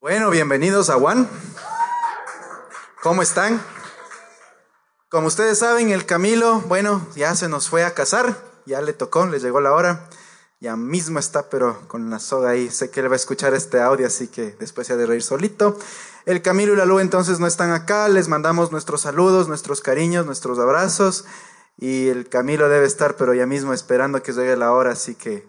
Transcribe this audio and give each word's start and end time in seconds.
Bueno, 0.00 0.30
bienvenidos 0.30 0.88
a 0.88 0.94
Juan. 0.94 1.28
¿Cómo 3.02 3.20
están? 3.20 3.60
Como 5.10 5.26
ustedes 5.26 5.58
saben, 5.58 5.90
el 5.90 6.06
Camilo, 6.06 6.60
bueno, 6.62 7.06
ya 7.14 7.34
se 7.34 7.50
nos 7.50 7.68
fue 7.68 7.84
a 7.84 7.92
casar, 7.92 8.34
ya 8.64 8.80
le 8.80 8.94
tocó, 8.94 9.26
le 9.26 9.40
llegó 9.40 9.60
la 9.60 9.74
hora, 9.74 10.08
ya 10.58 10.74
mismo 10.74 11.18
está, 11.18 11.50
pero 11.50 11.86
con 11.86 12.08
la 12.08 12.18
soga 12.18 12.48
ahí, 12.48 12.70
sé 12.70 12.88
que 12.88 13.00
él 13.00 13.10
va 13.10 13.12
a 13.12 13.16
escuchar 13.16 13.52
este 13.52 13.78
audio, 13.82 14.06
así 14.06 14.28
que 14.28 14.56
después 14.58 14.86
se 14.86 14.94
ha 14.94 14.96
de 14.96 15.04
reír 15.04 15.22
solito. 15.22 15.78
El 16.24 16.40
Camilo 16.40 16.72
y 16.72 16.76
la 16.76 16.86
Lu 16.86 16.98
entonces 17.00 17.38
no 17.38 17.46
están 17.46 17.70
acá, 17.70 18.08
les 18.08 18.26
mandamos 18.26 18.72
nuestros 18.72 19.02
saludos, 19.02 19.48
nuestros 19.48 19.82
cariños, 19.82 20.24
nuestros 20.24 20.58
abrazos, 20.58 21.26
y 21.76 22.08
el 22.08 22.26
Camilo 22.30 22.70
debe 22.70 22.86
estar, 22.86 23.16
pero 23.16 23.34
ya 23.34 23.44
mismo 23.44 23.74
esperando 23.74 24.22
que 24.22 24.32
llegue 24.32 24.56
la 24.56 24.72
hora, 24.72 24.92
así 24.92 25.14
que 25.14 25.46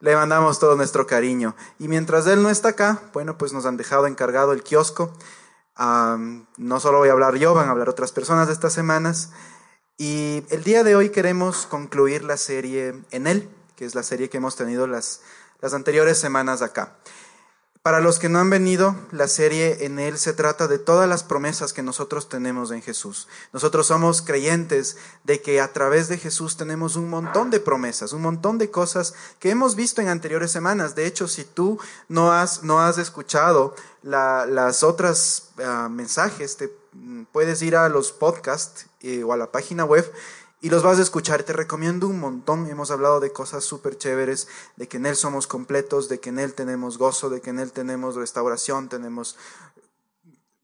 le 0.00 0.16
mandamos 0.16 0.58
todo 0.58 0.76
nuestro 0.76 1.06
cariño. 1.06 1.54
Y 1.78 1.88
mientras 1.88 2.26
él 2.26 2.42
no 2.42 2.50
está 2.50 2.70
acá, 2.70 3.00
bueno, 3.12 3.38
pues 3.38 3.52
nos 3.52 3.66
han 3.66 3.76
dejado 3.76 4.06
encargado 4.06 4.52
el 4.52 4.62
kiosco. 4.62 5.12
no 5.78 6.80
solo 6.80 6.98
voy 6.98 7.08
a 7.08 7.12
hablar 7.12 7.36
yo, 7.36 7.54
van 7.54 7.68
a 7.68 7.70
hablar 7.70 7.88
otras 7.88 8.12
personas 8.12 8.48
de 8.48 8.54
estas 8.54 8.72
semanas. 8.72 9.30
Y 9.98 10.44
el 10.48 10.64
día 10.64 10.82
de 10.82 10.96
hoy 10.96 11.10
queremos 11.10 11.66
concluir 11.66 12.24
la 12.24 12.38
serie 12.38 12.94
en 13.10 13.26
él, 13.26 13.50
que 13.76 13.84
es 13.84 13.94
la 13.94 14.02
serie 14.02 14.30
que 14.30 14.38
hemos 14.38 14.56
tenido 14.56 14.86
las, 14.86 15.20
las 15.60 15.74
anteriores 15.74 16.18
semanas 16.18 16.62
acá. 16.62 16.96
Para 17.82 18.00
los 18.00 18.18
que 18.18 18.28
no 18.28 18.38
han 18.38 18.50
venido, 18.50 18.94
la 19.10 19.26
serie 19.26 19.86
en 19.86 19.98
él 19.98 20.18
se 20.18 20.34
trata 20.34 20.68
de 20.68 20.78
todas 20.78 21.08
las 21.08 21.24
promesas 21.24 21.72
que 21.72 21.82
nosotros 21.82 22.28
tenemos 22.28 22.72
en 22.72 22.82
Jesús. 22.82 23.26
Nosotros 23.54 23.86
somos 23.86 24.20
creyentes 24.20 24.98
de 25.24 25.40
que 25.40 25.62
a 25.62 25.72
través 25.72 26.08
de 26.08 26.18
Jesús 26.18 26.58
tenemos 26.58 26.96
un 26.96 27.08
montón 27.08 27.48
de 27.48 27.58
promesas, 27.58 28.12
un 28.12 28.20
montón 28.20 28.58
de 28.58 28.70
cosas 28.70 29.14
que 29.38 29.48
hemos 29.48 29.76
visto 29.76 30.02
en 30.02 30.08
anteriores 30.08 30.52
semanas. 30.52 30.94
De 30.94 31.06
hecho, 31.06 31.26
si 31.26 31.42
tú 31.42 31.78
no 32.06 32.32
has, 32.32 32.64
no 32.64 32.82
has 32.82 32.98
escuchado 32.98 33.74
las 34.02 34.82
otras 34.82 35.48
ah, 35.64 35.88
mensajes, 35.90 36.58
te 36.58 36.70
mm, 36.92 37.22
puedes 37.32 37.62
ir 37.62 37.76
a 37.76 37.88
los 37.88 38.12
podcasts 38.12 38.88
eh, 39.00 39.24
o 39.24 39.32
a 39.32 39.38
la 39.38 39.50
página 39.50 39.86
web 39.86 40.04
y 40.60 40.70
los 40.70 40.82
vas 40.82 40.98
a 40.98 41.02
escuchar. 41.02 41.42
Te 41.42 41.52
recomiendo 41.52 42.06
un 42.06 42.20
montón. 42.20 42.68
Hemos 42.68 42.90
hablado 42.90 43.20
de 43.20 43.32
cosas 43.32 43.64
súper 43.64 43.96
chéveres, 43.96 44.48
de 44.76 44.88
que 44.88 44.98
en 44.98 45.06
Él 45.06 45.16
somos 45.16 45.46
completos, 45.46 46.08
de 46.08 46.20
que 46.20 46.30
en 46.30 46.38
Él 46.38 46.54
tenemos 46.54 46.98
gozo, 46.98 47.30
de 47.30 47.40
que 47.40 47.50
en 47.50 47.58
Él 47.58 47.72
tenemos 47.72 48.16
restauración, 48.16 48.88
tenemos 48.88 49.36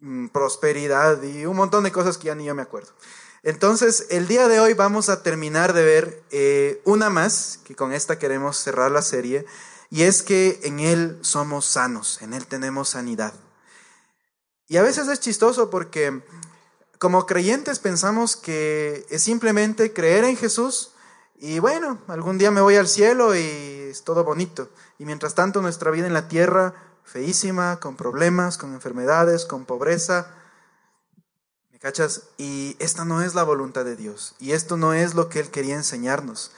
mm, 0.00 0.28
prosperidad 0.28 1.22
y 1.22 1.46
un 1.46 1.56
montón 1.56 1.84
de 1.84 1.92
cosas 1.92 2.18
que 2.18 2.26
ya 2.26 2.34
ni 2.34 2.44
yo 2.44 2.54
me 2.54 2.62
acuerdo. 2.62 2.92
Entonces, 3.42 4.06
el 4.10 4.26
día 4.26 4.48
de 4.48 4.58
hoy 4.58 4.74
vamos 4.74 5.08
a 5.08 5.22
terminar 5.22 5.72
de 5.72 5.84
ver 5.84 6.22
eh, 6.30 6.82
una 6.84 7.10
más, 7.10 7.60
que 7.64 7.76
con 7.76 7.92
esta 7.92 8.18
queremos 8.18 8.56
cerrar 8.56 8.90
la 8.90 9.02
serie, 9.02 9.46
y 9.88 10.02
es 10.02 10.22
que 10.22 10.58
en 10.64 10.80
Él 10.80 11.18
somos 11.22 11.64
sanos, 11.64 12.20
en 12.22 12.34
Él 12.34 12.46
tenemos 12.46 12.88
sanidad. 12.88 13.34
Y 14.66 14.78
a 14.78 14.82
veces 14.82 15.06
es 15.06 15.20
chistoso 15.20 15.70
porque 15.70 16.22
como 16.98 17.26
creyentes 17.26 17.78
pensamos 17.78 18.36
que 18.36 19.06
es 19.10 19.22
simplemente 19.22 19.92
creer 19.92 20.24
en 20.24 20.36
Jesús 20.36 20.92
y 21.38 21.58
bueno, 21.58 21.98
algún 22.08 22.38
día 22.38 22.50
me 22.50 22.60
voy 22.60 22.76
al 22.76 22.88
cielo 22.88 23.34
y 23.34 23.40
es 23.40 24.04
todo 24.04 24.24
bonito. 24.24 24.70
Y 24.98 25.04
mientras 25.04 25.34
tanto 25.34 25.60
nuestra 25.60 25.90
vida 25.90 26.06
en 26.06 26.14
la 26.14 26.28
tierra, 26.28 26.74
feísima, 27.04 27.78
con 27.78 27.96
problemas, 27.96 28.56
con 28.56 28.72
enfermedades, 28.72 29.44
con 29.44 29.66
pobreza. 29.66 30.34
¿Me 31.70 31.78
cachas? 31.78 32.22
Y 32.38 32.76
esta 32.78 33.04
no 33.04 33.22
es 33.22 33.34
la 33.34 33.42
voluntad 33.42 33.84
de 33.84 33.96
Dios. 33.96 34.34
Y 34.38 34.52
esto 34.52 34.76
no 34.76 34.94
es 34.94 35.14
lo 35.14 35.28
que 35.28 35.40
Él 35.40 35.50
quería 35.50 35.74
enseñarnos. 35.74 36.52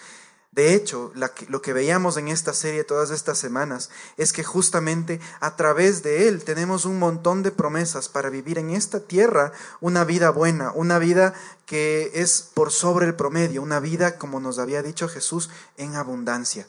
De 0.50 0.74
hecho, 0.74 1.12
lo 1.14 1.62
que 1.62 1.72
veíamos 1.72 2.16
en 2.16 2.28
esta 2.28 2.54
serie 2.54 2.82
todas 2.82 3.10
estas 3.10 3.38
semanas 3.38 3.90
es 4.16 4.32
que 4.32 4.42
justamente 4.42 5.20
a 5.40 5.56
través 5.56 6.02
de 6.02 6.26
Él 6.26 6.42
tenemos 6.42 6.84
un 6.84 6.98
montón 6.98 7.42
de 7.42 7.50
promesas 7.50 8.08
para 8.08 8.30
vivir 8.30 8.58
en 8.58 8.70
esta 8.70 9.00
tierra 9.00 9.52
una 9.80 10.04
vida 10.04 10.30
buena, 10.30 10.72
una 10.72 10.98
vida 10.98 11.34
que 11.66 12.10
es 12.14 12.50
por 12.54 12.72
sobre 12.72 13.06
el 13.06 13.14
promedio, 13.14 13.62
una 13.62 13.78
vida, 13.78 14.16
como 14.16 14.40
nos 14.40 14.58
había 14.58 14.82
dicho 14.82 15.06
Jesús, 15.06 15.50
en 15.76 15.94
abundancia. 15.96 16.66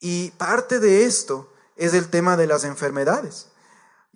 Y 0.00 0.30
parte 0.32 0.80
de 0.80 1.04
esto 1.04 1.52
es 1.76 1.92
el 1.92 2.08
tema 2.08 2.36
de 2.36 2.46
las 2.46 2.64
enfermedades. 2.64 3.48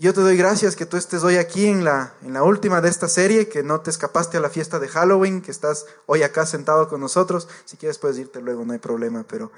Yo 0.00 0.14
te 0.14 0.20
doy 0.20 0.36
gracias 0.36 0.76
que 0.76 0.86
tú 0.86 0.96
estés 0.96 1.24
hoy 1.24 1.38
aquí 1.38 1.66
en 1.66 1.82
la, 1.82 2.14
en 2.22 2.32
la 2.32 2.44
última 2.44 2.80
de 2.80 2.88
esta 2.88 3.08
serie, 3.08 3.48
que 3.48 3.64
no 3.64 3.80
te 3.80 3.90
escapaste 3.90 4.36
a 4.36 4.40
la 4.40 4.48
fiesta 4.48 4.78
de 4.78 4.86
Halloween, 4.86 5.42
que 5.42 5.50
estás 5.50 5.86
hoy 6.06 6.22
acá 6.22 6.46
sentado 6.46 6.88
con 6.88 7.00
nosotros. 7.00 7.48
Si 7.64 7.76
quieres 7.76 7.98
puedes 7.98 8.16
irte 8.16 8.40
luego, 8.40 8.64
no 8.64 8.74
hay 8.74 8.78
problema, 8.78 9.24
pero 9.28 9.50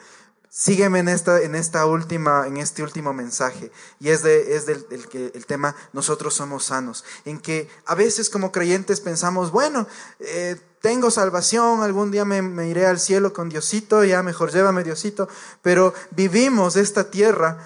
sígueme 0.48 1.00
en 1.00 1.10
esta, 1.10 1.42
en 1.42 1.54
esta 1.54 1.84
última, 1.84 2.46
en 2.46 2.56
este 2.56 2.82
último 2.82 3.12
mensaje. 3.12 3.70
Y 3.98 4.08
es, 4.08 4.22
de, 4.22 4.56
es 4.56 4.64
del, 4.64 4.86
que, 5.10 5.30
el 5.34 5.44
tema 5.44 5.76
nosotros 5.92 6.32
somos 6.32 6.64
sanos. 6.64 7.04
En 7.26 7.38
que 7.38 7.68
a 7.84 7.94
veces 7.94 8.30
como 8.30 8.50
creyentes 8.50 9.00
pensamos, 9.00 9.50
bueno, 9.50 9.86
eh, 10.20 10.58
tengo 10.80 11.10
salvación, 11.10 11.82
algún 11.82 12.10
día 12.10 12.24
me, 12.24 12.40
me 12.40 12.66
iré 12.66 12.86
al 12.86 12.98
cielo 12.98 13.34
con 13.34 13.50
Diosito, 13.50 14.04
ya 14.04 14.22
mejor 14.22 14.50
llévame 14.50 14.84
Diosito, 14.84 15.28
pero 15.60 15.92
vivimos 16.12 16.76
esta 16.76 17.10
tierra 17.10 17.58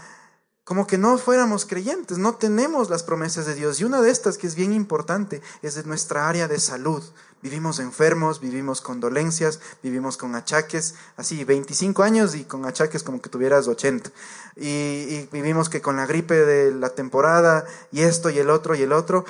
como 0.64 0.86
que 0.86 0.96
no 0.96 1.18
fuéramos 1.18 1.66
creyentes, 1.66 2.16
no 2.16 2.36
tenemos 2.36 2.88
las 2.88 3.02
promesas 3.02 3.44
de 3.44 3.54
Dios. 3.54 3.80
Y 3.80 3.84
una 3.84 4.00
de 4.00 4.10
estas 4.10 4.38
que 4.38 4.46
es 4.46 4.54
bien 4.54 4.72
importante 4.72 5.42
es 5.60 5.74
de 5.74 5.84
nuestra 5.84 6.26
área 6.26 6.48
de 6.48 6.58
salud. 6.58 7.02
Vivimos 7.42 7.78
enfermos, 7.78 8.40
vivimos 8.40 8.80
con 8.80 9.00
dolencias, 9.00 9.60
vivimos 9.82 10.16
con 10.16 10.34
achaques, 10.34 10.94
así 11.18 11.44
25 11.44 12.02
años 12.02 12.34
y 12.34 12.44
con 12.44 12.64
achaques 12.64 13.02
como 13.02 13.20
que 13.20 13.28
tuvieras 13.28 13.68
80. 13.68 14.10
Y, 14.56 14.66
y 14.66 15.28
vivimos 15.30 15.68
que 15.68 15.82
con 15.82 15.96
la 15.96 16.06
gripe 16.06 16.34
de 16.34 16.72
la 16.72 16.88
temporada 16.94 17.66
y 17.92 18.00
esto 18.00 18.30
y 18.30 18.38
el 18.38 18.48
otro 18.48 18.74
y 18.74 18.80
el 18.80 18.92
otro. 18.94 19.26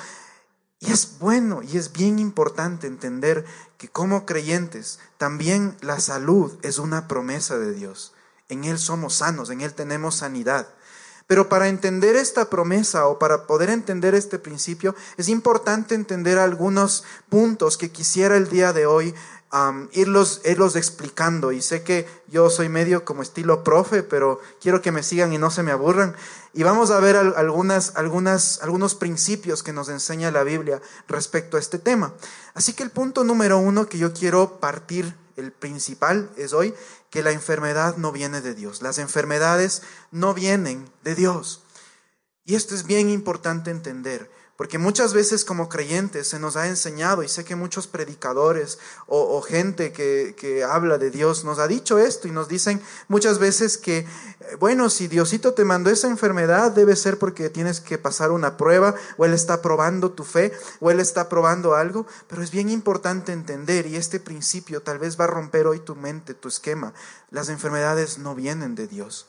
Y 0.79 0.93
es 0.93 1.19
bueno 1.19 1.61
y 1.61 1.77
es 1.77 1.91
bien 1.91 2.17
importante 2.19 2.87
entender 2.87 3.43
que 3.77 3.89
como 3.89 4.25
creyentes 4.25 4.99
también 5.17 5.75
la 5.81 5.99
salud 5.99 6.57
es 6.61 6.77
una 6.79 7.09
promesa 7.09 7.57
de 7.57 7.73
Dios. 7.73 8.13
En 8.47 8.63
Él 8.63 8.79
somos 8.79 9.15
sanos, 9.15 9.49
en 9.49 9.59
Él 9.59 9.73
tenemos 9.73 10.15
sanidad. 10.15 10.69
Pero 11.27 11.49
para 11.49 11.69
entender 11.69 12.15
esta 12.15 12.49
promesa 12.49 13.07
o 13.07 13.17
para 13.17 13.47
poder 13.47 13.69
entender 13.69 14.13
este 14.13 14.37
principio, 14.37 14.95
es 15.17 15.27
importante 15.27 15.95
entender 15.95 16.37
algunos 16.37 17.03
puntos 17.29 17.77
que 17.77 17.91
quisiera 17.91 18.37
el 18.37 18.49
día 18.49 18.73
de 18.73 18.85
hoy 18.85 19.15
irlos, 19.93 20.41
irlos 20.45 20.75
explicando. 20.75 21.51
Y 21.51 21.61
sé 21.61 21.83
que 21.83 22.07
yo 22.27 22.49
soy 22.49 22.69
medio 22.69 23.05
como 23.05 23.21
estilo 23.21 23.63
profe, 23.63 24.03
pero 24.03 24.39
quiero 24.61 24.81
que 24.81 24.91
me 24.91 25.03
sigan 25.03 25.33
y 25.33 25.37
no 25.37 25.49
se 25.49 25.63
me 25.63 25.71
aburran. 25.71 26.15
Y 26.53 26.63
vamos 26.63 26.91
a 26.91 26.99
ver 26.99 27.15
algunas, 27.15 27.95
algunas, 27.95 28.61
algunos 28.61 28.95
principios 28.95 29.63
que 29.63 29.73
nos 29.73 29.89
enseña 29.89 30.31
la 30.31 30.43
Biblia 30.43 30.81
respecto 31.07 31.57
a 31.57 31.59
este 31.59 31.79
tema. 31.79 32.13
Así 32.53 32.73
que 32.73 32.83
el 32.83 32.91
punto 32.91 33.23
número 33.23 33.57
uno 33.57 33.87
que 33.87 33.97
yo 33.97 34.13
quiero 34.13 34.59
partir, 34.59 35.15
el 35.35 35.51
principal, 35.51 36.29
es 36.37 36.53
hoy, 36.53 36.73
que 37.15 37.23
la 37.23 37.31
enfermedad 37.31 37.95
no 37.95 38.11
viene 38.11 38.41
de 38.41 38.53
Dios. 38.53 38.81
Las 38.81 38.97
enfermedades 38.97 39.83
no 40.11 40.33
vienen 40.33 40.91
de 41.05 41.15
Dios. 41.15 41.63
Y 42.43 42.55
esto 42.55 42.75
es 42.75 42.85
bien 42.85 43.09
importante 43.09 43.71
entender. 43.71 44.29
Porque 44.57 44.77
muchas 44.77 45.13
veces 45.13 45.43
como 45.43 45.67
creyentes 45.67 46.29
se 46.29 46.39
nos 46.39 46.55
ha 46.55 46.67
enseñado, 46.67 47.23
y 47.23 47.27
sé 47.27 47.43
que 47.43 47.57
muchos 47.57 47.87
predicadores 47.87 48.79
o, 49.05 49.41
gente 49.41 49.91
que, 49.91 50.33
que, 50.37 50.63
habla 50.63 50.97
de 50.97 51.11
Dios 51.11 51.43
nos 51.43 51.59
ha 51.59 51.67
dicho 51.67 51.99
esto 51.99 52.29
y 52.29 52.31
nos 52.31 52.47
dicen 52.47 52.81
muchas 53.09 53.37
veces 53.37 53.77
que, 53.77 53.99
eh, 53.99 54.07
bueno, 54.57 54.89
si 54.89 55.09
Diosito 55.09 55.53
te 55.53 55.65
mandó 55.65 55.89
esa 55.89 56.07
enfermedad 56.07 56.71
debe 56.71 56.95
ser 56.95 57.19
porque 57.19 57.49
tienes 57.49 57.81
que 57.81 57.97
pasar 57.97 58.31
una 58.31 58.55
prueba 58.55 58.95
o 59.17 59.25
Él 59.25 59.33
está 59.33 59.61
probando 59.61 60.11
tu 60.11 60.23
fe 60.23 60.53
o 60.79 60.89
Él 60.89 61.01
está 61.01 61.27
probando 61.27 61.75
algo, 61.75 62.07
pero 62.29 62.41
es 62.41 62.51
bien 62.51 62.69
importante 62.69 63.33
entender 63.33 63.85
y 63.87 63.97
este 63.97 64.21
principio 64.21 64.81
tal 64.81 64.99
vez 64.99 65.19
va 65.19 65.25
a 65.25 65.27
romper 65.27 65.67
hoy 65.67 65.79
tu 65.79 65.95
mente, 65.95 66.33
tu 66.33 66.47
esquema. 66.47 66.93
Las 67.29 67.49
enfermedades 67.49 68.19
no 68.19 68.35
vienen 68.35 68.75
de 68.75 68.87
Dios. 68.87 69.27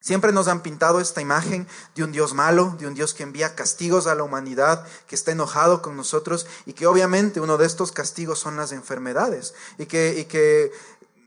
Siempre 0.00 0.32
nos 0.32 0.48
han 0.48 0.62
pintado 0.62 0.98
esta 0.98 1.20
imagen 1.20 1.68
de 1.94 2.04
un 2.04 2.12
Dios 2.12 2.32
malo, 2.32 2.74
de 2.78 2.86
un 2.86 2.94
Dios 2.94 3.12
que 3.12 3.22
envía 3.22 3.54
castigos 3.54 4.06
a 4.06 4.14
la 4.14 4.22
humanidad, 4.22 4.86
que 5.06 5.14
está 5.14 5.32
enojado 5.32 5.82
con 5.82 5.94
nosotros 5.94 6.46
y 6.64 6.72
que 6.72 6.86
obviamente 6.86 7.38
uno 7.38 7.58
de 7.58 7.66
estos 7.66 7.92
castigos 7.92 8.38
son 8.38 8.56
las 8.56 8.72
enfermedades 8.72 9.54
y 9.76 9.84
que, 9.84 10.18
y 10.18 10.24
que 10.24 10.72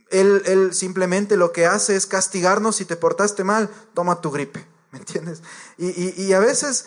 él, 0.09 0.41
él 0.45 0.73
simplemente 0.73 1.37
lo 1.37 1.51
que 1.51 1.67
hace 1.67 1.95
es 1.95 2.07
castigarnos 2.07 2.77
si 2.77 2.85
te 2.85 2.95
portaste 2.95 3.43
mal, 3.43 3.69
toma 3.93 4.21
tu 4.21 4.31
gripe, 4.31 4.65
¿me 4.91 4.99
entiendes? 4.99 5.43
Y, 5.77 5.89
y, 5.89 6.13
y 6.17 6.33
a 6.33 6.39
veces 6.39 6.85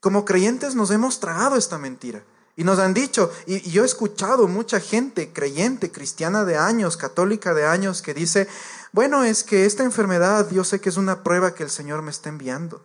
como 0.00 0.26
creyentes 0.26 0.74
nos 0.74 0.90
hemos 0.90 1.18
tragado 1.18 1.56
esta 1.56 1.78
mentira. 1.78 2.22
Y 2.58 2.64
nos 2.64 2.78
han 2.78 2.94
dicho, 2.94 3.30
y, 3.46 3.60
yo 3.70 3.82
he 3.82 3.86
escuchado 3.86 4.48
mucha 4.48 4.80
gente 4.80 5.30
creyente, 5.32 5.92
cristiana 5.92 6.44
de 6.46 6.56
años, 6.56 6.96
católica 6.96 7.52
de 7.52 7.66
años, 7.66 8.00
que 8.00 8.14
dice, 8.14 8.48
bueno, 8.92 9.24
es 9.24 9.44
que 9.44 9.66
esta 9.66 9.84
enfermedad 9.84 10.50
yo 10.50 10.64
sé 10.64 10.80
que 10.80 10.88
es 10.88 10.96
una 10.96 11.22
prueba 11.22 11.54
que 11.54 11.62
el 11.62 11.70
Señor 11.70 12.02
me 12.02 12.10
está 12.10 12.28
enviando. 12.28 12.84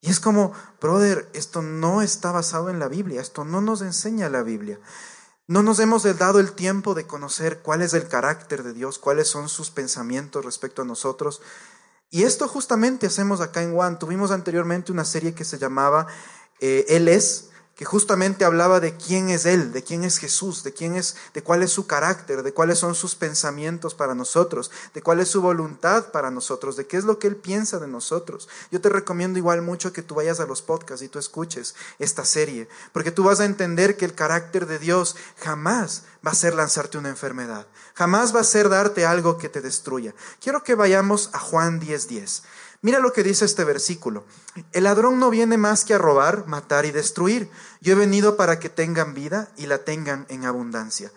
Y 0.00 0.10
es 0.10 0.20
como, 0.20 0.52
brother, 0.80 1.28
esto 1.32 1.62
no 1.62 2.02
está 2.02 2.30
basado 2.30 2.70
en 2.70 2.78
la 2.78 2.88
Biblia, 2.88 3.20
esto 3.20 3.44
no 3.44 3.60
nos 3.60 3.82
enseña 3.82 4.28
la 4.28 4.42
Biblia. 4.42 4.78
No 5.46 5.62
nos 5.62 5.80
hemos 5.80 6.04
dado 6.18 6.40
el 6.40 6.52
tiempo 6.52 6.94
de 6.94 7.06
conocer 7.06 7.60
cuál 7.60 7.82
es 7.82 7.94
el 7.94 8.06
carácter 8.06 8.62
de 8.62 8.74
Dios, 8.74 8.98
cuáles 8.98 9.28
son 9.28 9.48
sus 9.48 9.70
pensamientos 9.70 10.44
respecto 10.44 10.82
a 10.82 10.84
nosotros. 10.84 11.40
Y 12.10 12.24
esto 12.24 12.46
justamente 12.48 13.06
hacemos 13.06 13.40
acá 13.40 13.62
en 13.62 13.76
One. 13.76 13.96
Tuvimos 13.96 14.30
anteriormente 14.30 14.92
una 14.92 15.04
serie 15.04 15.34
que 15.34 15.44
se 15.44 15.58
llamaba 15.58 16.06
eh, 16.60 16.84
Él 16.88 17.08
es, 17.08 17.50
que 17.78 17.84
justamente 17.84 18.44
hablaba 18.44 18.80
de 18.80 18.96
quién 18.96 19.30
es 19.30 19.46
Él, 19.46 19.70
de 19.70 19.84
quién 19.84 20.02
es 20.02 20.18
Jesús, 20.18 20.64
de 20.64 20.72
quién 20.72 20.96
es, 20.96 21.14
de 21.32 21.44
cuál 21.44 21.62
es 21.62 21.70
su 21.70 21.86
carácter, 21.86 22.42
de 22.42 22.52
cuáles 22.52 22.80
son 22.80 22.96
sus 22.96 23.14
pensamientos 23.14 23.94
para 23.94 24.16
nosotros, 24.16 24.72
de 24.94 25.00
cuál 25.00 25.20
es 25.20 25.28
su 25.28 25.40
voluntad 25.40 26.10
para 26.10 26.32
nosotros, 26.32 26.74
de 26.74 26.88
qué 26.88 26.96
es 26.96 27.04
lo 27.04 27.20
que 27.20 27.28
Él 27.28 27.36
piensa 27.36 27.78
de 27.78 27.86
nosotros. 27.86 28.48
Yo 28.72 28.80
te 28.80 28.88
recomiendo 28.88 29.38
igual 29.38 29.62
mucho 29.62 29.92
que 29.92 30.02
tú 30.02 30.16
vayas 30.16 30.40
a 30.40 30.46
los 30.46 30.60
podcasts 30.60 31.04
y 31.04 31.08
tú 31.08 31.20
escuches 31.20 31.76
esta 32.00 32.24
serie, 32.24 32.68
porque 32.92 33.12
tú 33.12 33.22
vas 33.22 33.38
a 33.38 33.44
entender 33.44 33.96
que 33.96 34.06
el 34.06 34.14
carácter 34.16 34.66
de 34.66 34.80
Dios 34.80 35.14
jamás 35.36 36.02
va 36.26 36.32
a 36.32 36.34
ser 36.34 36.54
lanzarte 36.54 36.98
una 36.98 37.10
enfermedad, 37.10 37.68
jamás 37.94 38.34
va 38.34 38.40
a 38.40 38.44
ser 38.44 38.68
darte 38.68 39.06
algo 39.06 39.38
que 39.38 39.48
te 39.48 39.60
destruya. 39.60 40.16
Quiero 40.40 40.64
que 40.64 40.74
vayamos 40.74 41.30
a 41.32 41.38
Juan 41.38 41.78
10:10. 41.78 42.08
10. 42.08 42.42
Mira 42.80 43.00
lo 43.00 43.12
que 43.12 43.24
dice 43.24 43.44
este 43.44 43.64
versículo. 43.64 44.24
El 44.72 44.84
ladrón 44.84 45.18
no 45.18 45.30
viene 45.30 45.58
más 45.58 45.84
que 45.84 45.94
a 45.94 45.98
robar, 45.98 46.46
matar 46.46 46.86
y 46.86 46.92
destruir. 46.92 47.50
Yo 47.80 47.92
he 47.92 47.96
venido 47.96 48.36
para 48.36 48.60
que 48.60 48.68
tengan 48.68 49.14
vida 49.14 49.48
y 49.56 49.66
la 49.66 49.78
tengan 49.78 50.26
en 50.28 50.44
abundancia. 50.44 51.10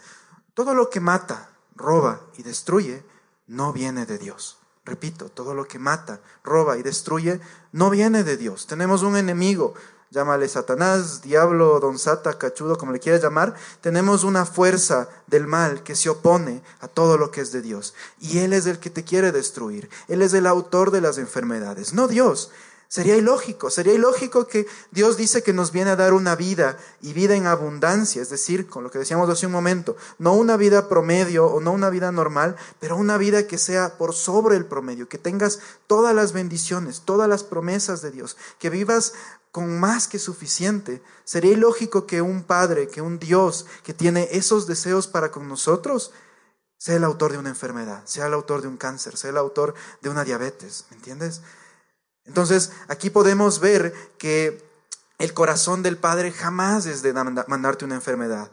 Todo 0.54 0.74
lo 0.74 0.90
que 0.90 1.00
mata, 1.00 1.50
roba 1.76 2.22
y 2.38 2.44
destruye 2.44 3.04
no 3.48 3.74
viene 3.74 4.06
de 4.06 4.18
Dios. 4.18 4.58
Repito, 4.86 5.30
todo 5.30 5.54
lo 5.54 5.68
que 5.68 5.78
mata, 5.78 6.22
roba 6.44 6.78
y 6.78 6.84
destruye 6.84 7.40
no 7.72 7.92
viene 7.92 8.24
de 8.24 8.38
Dios. 8.38 8.66
Tenemos 8.66 9.04
un 9.04 9.16
enemigo, 9.16 9.76
llámale 10.12 10.50
Satanás, 10.50 11.22
diablo, 11.22 11.80
don 11.80 11.98
Sata, 11.98 12.38
cachudo, 12.38 12.78
como 12.78 12.92
le 12.92 13.00
quieras 13.00 13.24
llamar, 13.24 13.56
tenemos 13.80 14.24
una 14.26 14.46
fuerza 14.46 15.08
del 15.28 15.48
mal 15.48 15.84
que 15.84 15.96
se 15.96 16.10
opone 16.10 16.62
a 16.82 16.88
todo 16.90 17.18
lo 17.18 17.32
que 17.32 17.42
es 17.42 17.52
de 17.54 17.62
Dios. 17.62 17.94
Y 18.20 18.40
Él 18.40 18.52
es 18.52 18.66
el 18.66 18.78
que 18.78 18.90
te 18.90 19.06
quiere 19.06 19.32
destruir. 19.32 19.90
Él 20.10 20.22
es 20.22 20.34
el 20.34 20.46
autor 20.48 20.92
de 20.92 21.02
las 21.02 21.18
enfermedades, 21.18 21.94
no 21.94 22.10
Dios. 22.10 22.52
Sería 22.92 23.16
ilógico, 23.16 23.70
sería 23.70 23.94
ilógico 23.94 24.48
que 24.48 24.68
Dios 24.92 25.16
dice 25.16 25.44
que 25.44 25.54
nos 25.54 25.72
viene 25.72 25.92
a 25.92 25.96
dar 25.96 26.12
una 26.12 26.36
vida 26.36 26.78
y 27.00 27.14
vida 27.14 27.38
en 27.38 27.48
abundancia, 27.48 28.22
es 28.22 28.30
decir, 28.30 28.68
con 28.68 28.84
lo 28.84 28.92
que 28.92 29.00
decíamos 29.00 29.30
hace 29.30 29.46
un 29.46 29.54
momento, 29.54 29.96
no 30.20 30.34
una 30.34 30.58
vida 30.58 30.90
promedio 30.90 31.46
o 31.46 31.62
no 31.62 31.72
una 31.72 31.90
vida 31.90 32.12
normal, 32.12 32.58
pero 32.82 32.98
una 32.98 33.18
vida 33.18 33.48
que 33.48 33.58
sea 33.58 33.98
por 33.98 34.14
sobre 34.14 34.58
el 34.58 34.66
promedio, 34.66 35.08
que 35.08 35.18
tengas 35.18 35.62
todas 35.88 36.14
las 36.14 36.34
bendiciones, 36.34 37.04
todas 37.06 37.30
las 37.30 37.46
promesas 37.46 38.02
de 38.02 38.12
Dios, 38.12 38.36
que 38.60 38.70
vivas 38.70 39.14
con 39.54 39.80
más 39.80 40.10
que 40.10 40.20
suficiente. 40.20 41.02
Sería 41.24 41.54
ilógico 41.54 42.06
que 42.06 42.22
un 42.22 42.44
Padre, 42.44 42.90
que 42.90 43.02
un 43.02 43.20
Dios 43.20 43.68
que 43.86 43.94
tiene 43.94 44.28
esos 44.34 44.68
deseos 44.68 45.08
para 45.08 45.32
con 45.32 45.48
nosotros, 45.48 46.12
sea 46.78 46.98
el 46.98 47.06
autor 47.06 47.32
de 47.32 47.38
una 47.38 47.48
enfermedad, 47.48 48.04
sea 48.04 48.26
el 48.26 48.34
autor 48.34 48.62
de 48.62 48.68
un 48.68 48.76
cáncer, 48.76 49.16
sea 49.16 49.30
el 49.30 49.38
autor 49.38 49.76
de 50.02 50.10
una 50.10 50.26
diabetes, 50.26 50.88
¿me 50.90 50.98
entiendes? 50.98 51.42
Entonces, 52.26 52.72
aquí 52.88 53.10
podemos 53.10 53.60
ver 53.60 53.94
que 54.18 54.64
el 55.20 55.34
corazón 55.34 55.84
del 55.84 55.98
Padre 55.98 56.32
jamás 56.32 56.86
es 56.86 57.02
de 57.02 57.14
mandarte 57.14 57.86
una 57.86 57.96
enfermedad. 57.96 58.52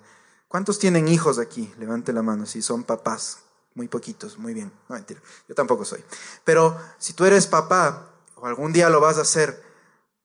¿Cuántos 0.49 0.79
tienen 0.79 1.09
hijos 1.09 1.39
aquí? 1.39 1.73
Levante 1.79 2.13
la 2.13 2.23
mano 2.23 2.47
si 2.47 2.63
son 2.63 2.85
papás. 2.85 3.39
Muy 3.75 3.89
poquitos, 3.89 4.39
muy 4.39 4.55
bien. 4.55 4.73
No 4.89 4.97
mentira, 4.97 5.21
yo 5.49 5.55
tampoco 5.55 5.85
soy. 5.85 6.03
Pero 6.45 6.77
si 6.99 7.13
tú 7.13 7.25
eres 7.25 7.47
papá, 7.47 8.11
o 8.35 8.47
algún 8.47 8.73
día 8.73 8.91
lo 8.91 9.01
vas 9.01 9.19
a 9.19 9.23
hacer, 9.23 9.63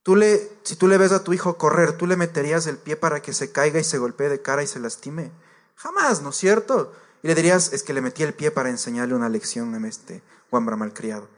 Tú 0.04 0.18
le, 0.18 0.52
si 0.64 0.76
tú 0.76 0.90
le 0.90 0.98
ves 0.98 1.14
a 1.14 1.24
tu 1.24 1.32
hijo 1.32 1.58
correr, 1.58 1.94
¿tú 1.94 2.08
le 2.08 2.18
meterías 2.18 2.68
el 2.68 2.78
pie 2.78 2.98
para 2.98 3.22
que 3.22 3.32
se 3.32 3.54
caiga 3.54 3.80
y 3.80 3.86
se 3.86 3.98
golpee 3.98 4.28
de 4.28 4.42
cara 4.42 4.62
y 4.62 4.68
se 4.68 4.82
lastime? 4.82 5.32
Jamás, 5.76 6.22
¿no 6.22 6.32
es 6.32 6.36
cierto? 6.36 6.94
Y 7.24 7.28
le 7.28 7.36
dirías, 7.36 7.72
es 7.72 7.84
que 7.84 7.94
le 7.94 8.02
metí 8.02 8.22
el 8.22 8.34
pie 8.34 8.52
para 8.52 8.70
enseñarle 8.70 9.16
una 9.16 9.30
lección 9.30 9.74
a 9.74 9.88
este 9.88 10.22
guambra 10.52 10.76
malcriado. 10.76 11.30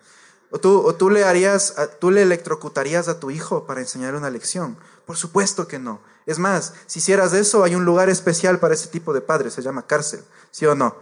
O 0.55 0.57
tú, 0.57 0.87
o 0.87 0.95
tú 0.95 1.09
le 1.09 1.25
harías, 1.25 1.75
tú 1.99 2.11
le 2.11 2.21
electrocutarías 2.21 3.09
a 3.09 3.19
tu 3.19 3.29
hijo 3.29 3.65
para 3.65 3.81
enseñarle 3.81 4.19
una 4.19 4.29
lección. 4.29 4.77
Por 5.05 5.17
supuesto 5.17 5.67
que 5.67 5.79
no. 5.79 5.99
Es 6.25 6.39
más, 6.39 6.75
si 6.85 6.99
hicieras 6.99 7.33
eso, 7.33 7.65
hay 7.65 7.75
un 7.75 7.83
lugar 7.83 8.09
especial 8.09 8.57
para 8.57 8.73
ese 8.73 8.87
tipo 8.87 9.11
de 9.11 9.19
padres, 9.19 9.51
se 9.51 9.61
llama 9.61 9.85
cárcel, 9.85 10.23
¿sí 10.51 10.65
o 10.65 10.73
no? 10.73 10.95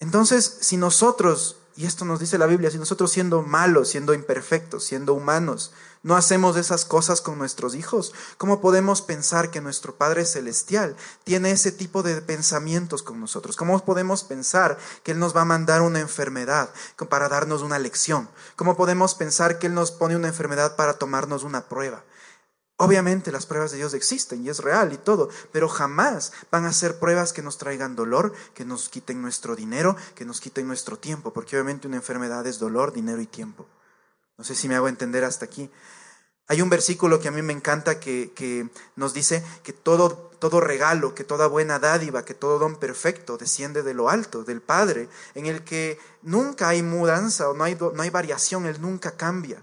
Entonces, 0.00 0.58
si 0.60 0.76
nosotros, 0.76 1.56
y 1.76 1.86
esto 1.86 2.04
nos 2.04 2.20
dice 2.20 2.36
la 2.36 2.44
Biblia, 2.44 2.70
si 2.70 2.76
nosotros 2.76 3.10
siendo 3.10 3.40
malos, 3.40 3.88
siendo 3.88 4.12
imperfectos, 4.12 4.84
siendo 4.84 5.14
humanos, 5.14 5.72
no 6.06 6.14
hacemos 6.14 6.56
esas 6.56 6.84
cosas 6.84 7.20
con 7.20 7.36
nuestros 7.36 7.74
hijos. 7.74 8.14
¿Cómo 8.38 8.60
podemos 8.60 9.02
pensar 9.02 9.50
que 9.50 9.60
nuestro 9.60 9.96
Padre 9.96 10.24
Celestial 10.24 10.94
tiene 11.24 11.50
ese 11.50 11.72
tipo 11.72 12.04
de 12.04 12.22
pensamientos 12.22 13.02
con 13.02 13.18
nosotros? 13.18 13.56
¿Cómo 13.56 13.76
podemos 13.84 14.22
pensar 14.22 14.78
que 15.02 15.10
Él 15.10 15.18
nos 15.18 15.36
va 15.36 15.40
a 15.40 15.46
mandar 15.46 15.82
una 15.82 15.98
enfermedad 15.98 16.70
para 17.08 17.28
darnos 17.28 17.62
una 17.62 17.80
lección? 17.80 18.28
¿Cómo 18.54 18.76
podemos 18.76 19.16
pensar 19.16 19.58
que 19.58 19.66
Él 19.66 19.74
nos 19.74 19.90
pone 19.90 20.14
una 20.14 20.28
enfermedad 20.28 20.76
para 20.76 20.96
tomarnos 20.96 21.42
una 21.42 21.68
prueba? 21.68 22.04
Obviamente 22.76 23.32
las 23.32 23.46
pruebas 23.46 23.72
de 23.72 23.78
Dios 23.78 23.92
existen 23.92 24.44
y 24.44 24.48
es 24.48 24.60
real 24.60 24.92
y 24.92 24.98
todo, 24.98 25.28
pero 25.50 25.68
jamás 25.68 26.32
van 26.52 26.66
a 26.66 26.72
ser 26.72 27.00
pruebas 27.00 27.32
que 27.32 27.42
nos 27.42 27.58
traigan 27.58 27.96
dolor, 27.96 28.32
que 28.54 28.64
nos 28.64 28.88
quiten 28.88 29.22
nuestro 29.22 29.56
dinero, 29.56 29.96
que 30.14 30.24
nos 30.24 30.40
quiten 30.40 30.68
nuestro 30.68 31.00
tiempo, 31.00 31.32
porque 31.32 31.56
obviamente 31.56 31.88
una 31.88 31.96
enfermedad 31.96 32.46
es 32.46 32.60
dolor, 32.60 32.92
dinero 32.92 33.20
y 33.20 33.26
tiempo. 33.26 33.66
No 34.38 34.44
sé 34.44 34.54
si 34.54 34.68
me 34.68 34.76
hago 34.76 34.88
entender 34.88 35.24
hasta 35.24 35.46
aquí. 35.46 35.70
Hay 36.48 36.62
un 36.62 36.70
versículo 36.70 37.18
que 37.18 37.26
a 37.26 37.32
mí 37.32 37.42
me 37.42 37.52
encanta 37.52 37.98
que, 37.98 38.68
nos 38.94 39.12
dice 39.12 39.42
que 39.64 39.72
todo, 39.72 40.30
todo 40.38 40.60
regalo, 40.60 41.14
que 41.14 41.24
toda 41.24 41.48
buena 41.48 41.80
dádiva, 41.80 42.24
que 42.24 42.34
todo 42.34 42.60
don 42.60 42.76
perfecto 42.76 43.36
desciende 43.36 43.82
de 43.82 43.94
lo 43.94 44.08
alto, 44.08 44.44
del 44.44 44.60
Padre, 44.60 45.08
en 45.34 45.46
el 45.46 45.64
que 45.64 45.98
nunca 46.22 46.68
hay 46.68 46.82
mudanza 46.82 47.48
o 47.50 47.54
no 47.54 47.64
hay, 47.64 47.76
no 47.76 48.00
hay 48.00 48.10
variación, 48.10 48.66
Él 48.66 48.80
nunca 48.80 49.16
cambia. 49.16 49.60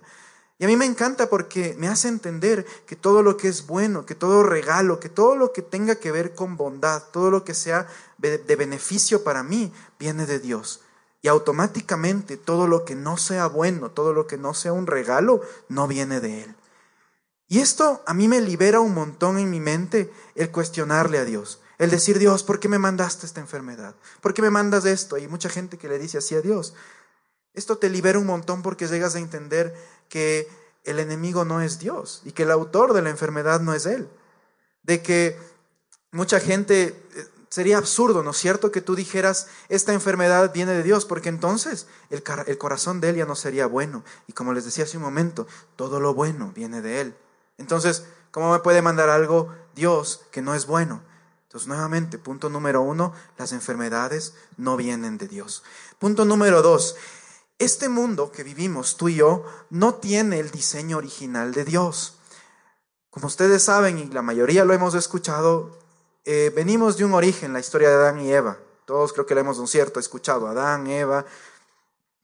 Y 0.59 0.65
a 0.65 0.67
mí 0.67 0.75
me 0.75 0.85
encanta 0.85 1.29
porque 1.29 1.73
me 1.79 1.87
hace 1.87 2.09
entender 2.09 2.65
que 2.85 2.97
todo 2.97 3.23
lo 3.23 3.37
que 3.37 3.47
es 3.47 3.65
bueno, 3.65 4.05
que 4.05 4.15
todo 4.15 4.43
regalo, 4.43 4.99
que 4.99 5.09
todo 5.09 5.37
lo 5.37 5.53
que 5.53 5.61
tenga 5.61 5.95
que 5.95 6.11
ver 6.11 6.35
con 6.35 6.57
bondad, 6.57 7.01
todo 7.11 7.31
lo 7.31 7.45
que 7.45 7.53
sea 7.53 7.87
de 8.17 8.55
beneficio 8.55 9.23
para 9.23 9.41
mí, 9.41 9.73
viene 9.99 10.25
de 10.25 10.39
Dios. 10.39 10.81
Y 11.21 11.29
automáticamente 11.29 12.35
todo 12.35 12.67
lo 12.67 12.83
que 12.83 12.95
no 12.95 13.15
sea 13.15 13.47
bueno, 13.47 13.89
todo 13.91 14.13
lo 14.13 14.27
que 14.27 14.37
no 14.37 14.53
sea 14.53 14.73
un 14.73 14.87
regalo, 14.87 15.41
no 15.69 15.87
viene 15.87 16.19
de 16.19 16.43
Él. 16.43 16.55
Y 17.47 17.59
esto 17.59 18.03
a 18.05 18.13
mí 18.13 18.27
me 18.27 18.41
libera 18.41 18.79
un 18.79 18.93
montón 18.93 19.37
en 19.37 19.49
mi 19.49 19.59
mente 19.59 20.11
el 20.35 20.51
cuestionarle 20.51 21.17
a 21.17 21.25
Dios. 21.25 21.59
El 21.77 21.89
decir, 21.89 22.19
Dios, 22.19 22.43
¿por 22.43 22.59
qué 22.59 22.69
me 22.69 22.79
mandaste 22.79 23.25
esta 23.25 23.41
enfermedad? 23.41 23.95
¿Por 24.21 24.33
qué 24.33 24.41
me 24.41 24.49
mandas 24.49 24.85
esto? 24.85 25.15
Hay 25.15 25.27
mucha 25.27 25.49
gente 25.49 25.77
que 25.77 25.89
le 25.89 25.99
dice 25.99 26.19
así 26.19 26.35
a 26.35 26.41
Dios. 26.41 26.73
Esto 27.53 27.77
te 27.77 27.89
libera 27.89 28.19
un 28.19 28.25
montón 28.25 28.61
porque 28.61 28.87
llegas 28.87 29.15
a 29.15 29.19
entender 29.19 29.75
que 30.09 30.47
el 30.83 30.99
enemigo 30.99 31.45
no 31.45 31.61
es 31.61 31.79
Dios 31.79 32.21
y 32.25 32.31
que 32.31 32.43
el 32.43 32.51
autor 32.51 32.93
de 32.93 33.01
la 33.01 33.09
enfermedad 33.09 33.59
no 33.59 33.73
es 33.73 33.85
Él. 33.85 34.07
De 34.83 35.01
que 35.01 35.37
mucha 36.11 36.39
gente, 36.39 36.87
eh, 37.15 37.27
sería 37.49 37.77
absurdo, 37.77 38.23
¿no 38.23 38.31
es 38.31 38.37
cierto?, 38.37 38.71
que 38.71 38.81
tú 38.81 38.95
dijeras, 38.95 39.47
esta 39.69 39.93
enfermedad 39.93 40.51
viene 40.53 40.71
de 40.71 40.83
Dios, 40.83 41.05
porque 41.05 41.29
entonces 41.29 41.87
el, 42.09 42.23
el 42.47 42.57
corazón 42.57 42.99
de 43.01 43.09
Él 43.09 43.15
ya 43.17 43.25
no 43.25 43.35
sería 43.35 43.67
bueno. 43.67 44.03
Y 44.27 44.33
como 44.33 44.53
les 44.53 44.65
decía 44.65 44.85
hace 44.85 44.97
un 44.97 45.03
momento, 45.03 45.47
todo 45.75 45.99
lo 45.99 46.13
bueno 46.13 46.51
viene 46.55 46.81
de 46.81 47.01
Él. 47.01 47.15
Entonces, 47.57 48.05
¿cómo 48.31 48.51
me 48.51 48.59
puede 48.59 48.81
mandar 48.81 49.09
algo 49.09 49.53
Dios 49.75 50.21
que 50.31 50.41
no 50.41 50.55
es 50.55 50.65
bueno? 50.65 51.01
Entonces, 51.43 51.67
nuevamente, 51.67 52.17
punto 52.17 52.49
número 52.49 52.81
uno, 52.81 53.13
las 53.37 53.51
enfermedades 53.51 54.33
no 54.57 54.75
vienen 54.75 55.17
de 55.17 55.27
Dios. 55.27 55.63
Punto 55.99 56.25
número 56.25 56.61
dos, 56.61 56.95
este 57.59 57.89
mundo 57.89 58.31
que 58.31 58.43
vivimos 58.43 58.97
tú 58.97 59.09
y 59.09 59.15
yo 59.15 59.45
no 59.69 59.93
tiene 59.95 60.39
el 60.39 60.49
diseño 60.49 60.97
original 60.97 61.53
de 61.53 61.63
Dios. 61.63 62.17
Como 63.09 63.27
ustedes 63.27 63.63
saben, 63.63 63.99
y 63.99 64.05
la 64.07 64.23
mayoría 64.23 64.65
lo 64.65 64.73
hemos 64.73 64.95
escuchado, 64.95 65.77
eh, 66.25 66.51
venimos 66.55 66.97
de 66.97 67.05
un 67.05 67.13
origen, 67.13 67.53
la 67.53 67.59
historia 67.59 67.89
de 67.89 67.95
Adán 67.95 68.19
y 68.19 68.31
Eva. 68.31 68.57
Todos 68.85 69.13
creo 69.13 69.25
que 69.25 69.35
la 69.35 69.41
hemos 69.41 69.59
un 69.59 69.67
cierto 69.67 69.99
escuchado. 69.99 70.47
Adán, 70.47 70.87
Eva, 70.87 71.25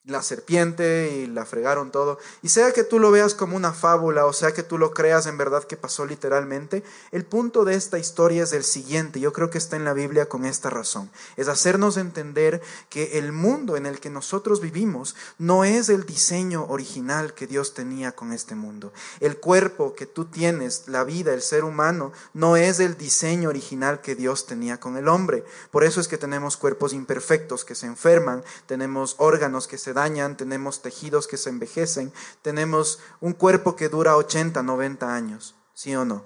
la 0.09 0.21
serpiente 0.21 1.23
y 1.23 1.27
la 1.27 1.45
fregaron 1.45 1.91
todo. 1.91 2.19
Y 2.41 2.49
sea 2.49 2.71
que 2.71 2.83
tú 2.83 2.99
lo 2.99 3.11
veas 3.11 3.33
como 3.33 3.55
una 3.55 3.73
fábula 3.73 4.09
o 4.25 4.33
sea 4.33 4.51
que 4.51 4.63
tú 4.63 4.77
lo 4.77 4.93
creas 4.93 5.25
en 5.25 5.37
verdad 5.37 5.63
que 5.63 5.77
pasó 5.77 6.05
literalmente, 6.05 6.83
el 7.11 7.25
punto 7.25 7.65
de 7.65 7.75
esta 7.75 7.99
historia 7.99 8.43
es 8.43 8.53
el 8.53 8.63
siguiente, 8.63 9.19
yo 9.19 9.33
creo 9.33 9.49
que 9.49 9.57
está 9.57 9.75
en 9.75 9.85
la 9.85 9.93
Biblia 9.93 10.27
con 10.27 10.45
esta 10.45 10.69
razón, 10.69 11.09
es 11.37 11.47
hacernos 11.47 11.97
entender 11.97 12.61
que 12.89 13.19
el 13.19 13.31
mundo 13.31 13.77
en 13.77 13.85
el 13.85 13.99
que 13.99 14.09
nosotros 14.09 14.61
vivimos 14.61 15.15
no 15.37 15.63
es 15.63 15.89
el 15.89 16.05
diseño 16.05 16.65
original 16.67 17.33
que 17.33 17.47
Dios 17.47 17.73
tenía 17.73 18.11
con 18.13 18.33
este 18.33 18.55
mundo. 18.55 18.91
El 19.19 19.37
cuerpo 19.37 19.93
que 19.95 20.05
tú 20.05 20.25
tienes, 20.25 20.87
la 20.87 21.03
vida, 21.03 21.33
el 21.33 21.41
ser 21.41 21.63
humano, 21.63 22.11
no 22.33 22.55
es 22.55 22.79
el 22.79 22.97
diseño 22.97 23.49
original 23.49 24.01
que 24.01 24.15
Dios 24.15 24.45
tenía 24.45 24.79
con 24.79 24.97
el 24.97 25.07
hombre. 25.07 25.43
Por 25.71 25.83
eso 25.83 26.01
es 26.01 26.07
que 26.07 26.17
tenemos 26.17 26.57
cuerpos 26.57 26.93
imperfectos 26.93 27.65
que 27.65 27.75
se 27.75 27.85
enferman, 27.85 28.43
tenemos 28.65 29.15
órganos 29.17 29.67
que 29.67 29.77
se 29.77 29.93
dañan, 30.00 30.38
tenemos 30.38 30.82
tejidos 30.82 31.27
que 31.27 31.38
se 31.38 31.50
envejecen, 31.50 32.13
tenemos 32.41 33.00
un 33.20 33.34
cuerpo 33.34 33.75
que 33.75 33.89
dura 33.89 34.15
80, 34.15 34.63
90 34.63 35.13
años, 35.13 35.56
¿sí 35.74 35.96
o 35.96 36.06
no? 36.06 36.24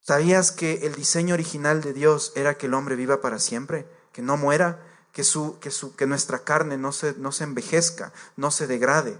¿Sabías 0.00 0.50
que 0.50 0.86
el 0.86 0.94
diseño 0.94 1.34
original 1.34 1.80
de 1.80 1.92
Dios 1.92 2.32
era 2.34 2.58
que 2.58 2.66
el 2.66 2.74
hombre 2.74 2.96
viva 2.96 3.20
para 3.20 3.38
siempre, 3.38 3.86
que 4.12 4.20
no 4.20 4.36
muera, 4.36 4.84
que, 5.12 5.22
su, 5.22 5.58
que, 5.60 5.70
su, 5.70 5.94
que 5.94 6.06
nuestra 6.06 6.40
carne 6.40 6.76
no 6.76 6.90
se, 6.90 7.14
no 7.18 7.30
se 7.30 7.44
envejezca, 7.44 8.12
no 8.36 8.50
se 8.50 8.66
degrade? 8.66 9.16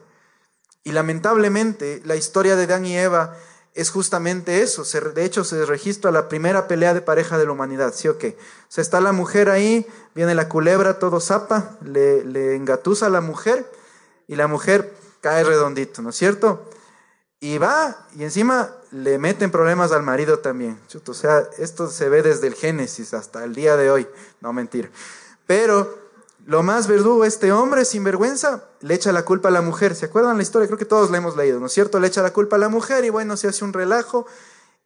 Y 0.83 0.91
lamentablemente 0.91 2.03
la 2.05 2.17
historia 2.17 2.57
de 2.57 2.67
Dan 2.67 2.85
y 2.85 2.99
Eva 2.99 3.37
es 3.75 3.91
justamente 3.91 4.63
eso. 4.63 4.85
de 4.85 5.25
hecho, 5.25 5.45
se 5.45 5.65
registra 5.65 6.11
la 6.11 6.29
primera 6.29 6.69
pelea 6.69 6.95
de 6.95 7.01
pareja 7.01 7.39
de 7.39 7.47
la 7.47 7.53
humanidad, 7.53 7.95
¿sí 7.95 8.09
o 8.09 8.19
qué? 8.19 8.37
O 8.39 8.67
sea, 8.69 8.83
está 8.83 9.01
la 9.01 9.13
mujer 9.13 9.49
ahí, 9.49 9.87
viene 10.15 10.35
la 10.35 10.49
culebra, 10.49 10.99
todo 10.99 11.21
zapa, 11.21 11.79
le, 11.83 12.55
engatusa 12.55 13.07
a 13.07 13.11
la 13.11 13.21
mujer 13.21 13.71
y 14.29 14.37
la 14.37 14.47
mujer 14.47 14.93
cae 15.21 15.45
redondito, 15.45 16.03
¿no 16.03 16.11
es 16.11 16.17
cierto? 16.17 16.69
Y 17.41 17.59
va 17.59 18.07
y 18.15 18.23
encima 18.23 18.71
le 18.93 19.19
meten 19.19 19.51
problemas 19.51 19.91
al 19.91 20.03
marido 20.03 20.39
también. 20.41 20.79
o 21.07 21.15
sea, 21.15 21.43
esto 21.59 21.89
se 21.89 22.09
ve 22.09 22.23
desde 22.23 22.47
el 22.47 22.55
Génesis 22.55 23.15
hasta 23.15 23.43
el 23.43 23.55
día 23.55 23.77
de 23.77 23.91
hoy. 23.91 24.07
No 24.41 24.53
mentir. 24.53 24.93
Pero 25.47 26.02
lo 26.45 26.63
más 26.63 26.89
verdugo, 26.89 27.25
este 27.25 27.53
hombre 27.53 27.85
sin 27.85 28.03
vergüenza 28.03 28.65
le 28.81 28.95
echa 28.95 29.13
la 29.13 29.25
culpa 29.25 29.49
a 29.49 29.53
la 29.53 29.63
mujer. 29.63 29.95
¿Se 29.95 30.07
acuerdan 30.07 30.37
la 30.37 30.43
historia? 30.43 30.67
Creo 30.67 30.79
que 30.79 30.85
todos 30.85 31.11
la 31.11 31.19
hemos 31.19 31.37
leído, 31.37 31.61
¿no 31.61 31.67
es 31.67 31.73
cierto? 31.73 32.01
Le 32.01 32.09
echa 32.09 32.23
la 32.23 32.33
culpa 32.33 32.57
a 32.57 32.59
la 32.59 32.69
mujer 32.69 33.05
y 33.05 33.11
bueno, 33.11 33.37
se 33.37 33.49
hace 33.49 33.65
un 33.65 33.73
relajo. 33.73 34.27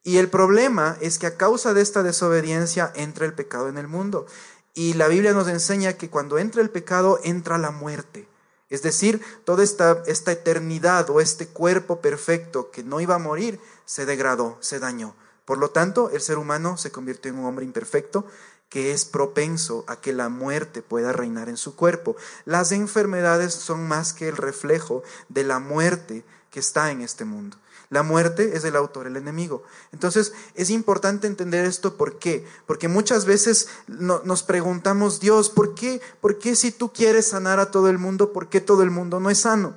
Y 0.03 0.19
el 0.19 0.29
problema 0.29 0.97
es 1.01 1.19
que 1.19 1.27
a 1.27 1.37
causa 1.37 1.75
de 1.75 1.81
esta 1.81 2.03
desobediencia 2.03 2.93
entra 2.95 3.27
el 3.27 3.33
pecado 3.33 3.69
en 3.69 3.79
el 3.79 3.89
mundo. 3.89 4.27
Y 4.75 4.93
la 4.95 5.09
Biblia 5.09 5.33
nos 5.33 5.49
enseña 5.49 5.95
que 5.95 6.11
cuando 6.11 6.39
entra 6.39 6.61
el 6.61 6.71
pecado 6.71 7.19
entra 7.25 7.59
la 7.59 7.71
muerte. 7.71 8.29
Es 8.69 8.83
decir, 8.83 9.23
toda 9.45 9.65
esta, 9.65 10.03
esta 10.07 10.33
eternidad 10.33 11.09
o 11.09 11.21
este 11.21 11.47
cuerpo 11.47 12.01
perfecto 12.01 12.71
que 12.71 12.83
no 12.83 13.01
iba 13.01 13.15
a 13.15 13.19
morir 13.19 13.61
se 13.85 14.05
degradó, 14.05 14.59
se 14.61 14.79
dañó. 14.79 15.15
Por 15.47 15.59
lo 15.59 15.71
tanto, 15.71 16.11
el 16.11 16.21
ser 16.21 16.39
humano 16.39 16.77
se 16.77 16.91
convirtió 16.91 17.31
en 17.31 17.39
un 17.39 17.47
hombre 17.47 17.65
imperfecto 17.65 18.27
que 18.69 18.93
es 18.93 19.05
propenso 19.05 19.85
a 19.87 20.01
que 20.01 20.13
la 20.13 20.29
muerte 20.29 20.83
pueda 20.83 21.13
reinar 21.13 21.49
en 21.49 21.57
su 21.57 21.77
cuerpo. 21.77 22.17
Las 22.45 22.73
enfermedades 22.73 23.55
son 23.55 23.87
más 23.87 24.13
que 24.13 24.29
el 24.29 24.37
reflejo 24.37 25.03
de 25.29 25.45
la 25.45 25.59
muerte 25.59 26.25
que 26.51 26.61
está 26.61 26.91
en 26.91 27.01
este 27.01 27.25
mundo. 27.25 27.57
La 27.89 28.03
muerte 28.03 28.57
es 28.57 28.65
el 28.65 28.75
autor, 28.75 29.07
el 29.07 29.17
enemigo. 29.17 29.63
Entonces 29.93 30.33
es 30.55 30.71
importante 30.71 31.29
entender 31.29 31.65
esto. 31.65 31.97
¿Por 31.97 32.19
qué? 32.19 32.45
Porque 32.67 32.89
muchas 32.89 33.25
veces 33.27 33.69
nos 33.87 34.43
preguntamos, 34.43 35.21
Dios, 35.21 35.51
¿por 35.51 35.75
qué? 35.75 36.01
¿Por 36.21 36.39
qué 36.39 36.57
si 36.57 36.73
tú 36.73 36.93
quieres 36.93 37.29
sanar 37.29 37.61
a 37.61 37.71
todo 37.71 37.89
el 37.89 37.99
mundo, 37.99 38.33
por 38.33 38.49
qué 38.49 38.61
todo 38.61 38.83
el 38.83 38.91
mundo 38.91 39.21
no 39.21 39.31
es 39.31 39.41
sano? 39.41 39.77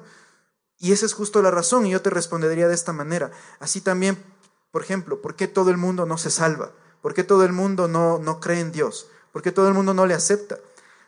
Y 0.80 0.92
esa 0.92 1.06
es 1.06 1.14
justo 1.14 1.42
la 1.44 1.52
razón. 1.52 1.86
Y 1.86 1.92
yo 1.92 2.02
te 2.02 2.10
respondería 2.10 2.68
de 2.68 2.74
esta 2.74 2.94
manera. 2.94 3.32
Así 3.60 3.82
también, 3.82 4.18
por 4.72 4.82
ejemplo, 4.82 5.22
¿por 5.22 5.36
qué 5.36 5.48
todo 5.48 5.70
el 5.70 5.78
mundo 5.78 6.08
no 6.08 6.18
se 6.18 6.32
salva? 6.32 6.72
¿Por 7.02 7.14
qué 7.14 7.24
todo 7.24 7.46
el 7.46 7.54
mundo 7.54 7.88
no, 7.88 8.20
no 8.20 8.40
cree 8.40 8.60
en 8.60 8.72
Dios? 8.72 9.08
¿Por 9.32 9.42
qué 9.42 9.52
todo 9.52 9.68
el 9.68 9.74
mundo 9.74 9.94
no 9.94 10.06
le 10.06 10.14
acepta? 10.14 10.58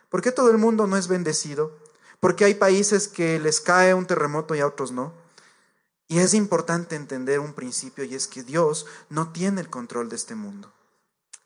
¿Por 0.08 0.22
qué 0.22 0.32
todo 0.32 0.50
el 0.50 0.58
mundo 0.58 0.86
no 0.86 0.96
es 0.96 1.08
bendecido? 1.08 1.72
¿Por 2.20 2.36
qué 2.36 2.44
hay 2.44 2.54
países 2.54 3.08
que 3.08 3.38
les 3.40 3.60
cae 3.60 3.94
un 3.94 4.06
terremoto 4.06 4.54
y 4.54 4.60
a 4.60 4.66
otros 4.66 4.92
no? 4.92 5.12
Y 6.08 6.18
es 6.18 6.34
importante 6.34 6.94
entender 6.94 7.40
un 7.40 7.54
principio 7.54 8.04
y 8.04 8.14
es 8.14 8.26
que 8.26 8.42
Dios 8.42 8.86
no 9.08 9.32
tiene 9.32 9.60
el 9.60 9.70
control 9.70 10.08
de 10.08 10.16
este 10.16 10.34
mundo. 10.34 10.70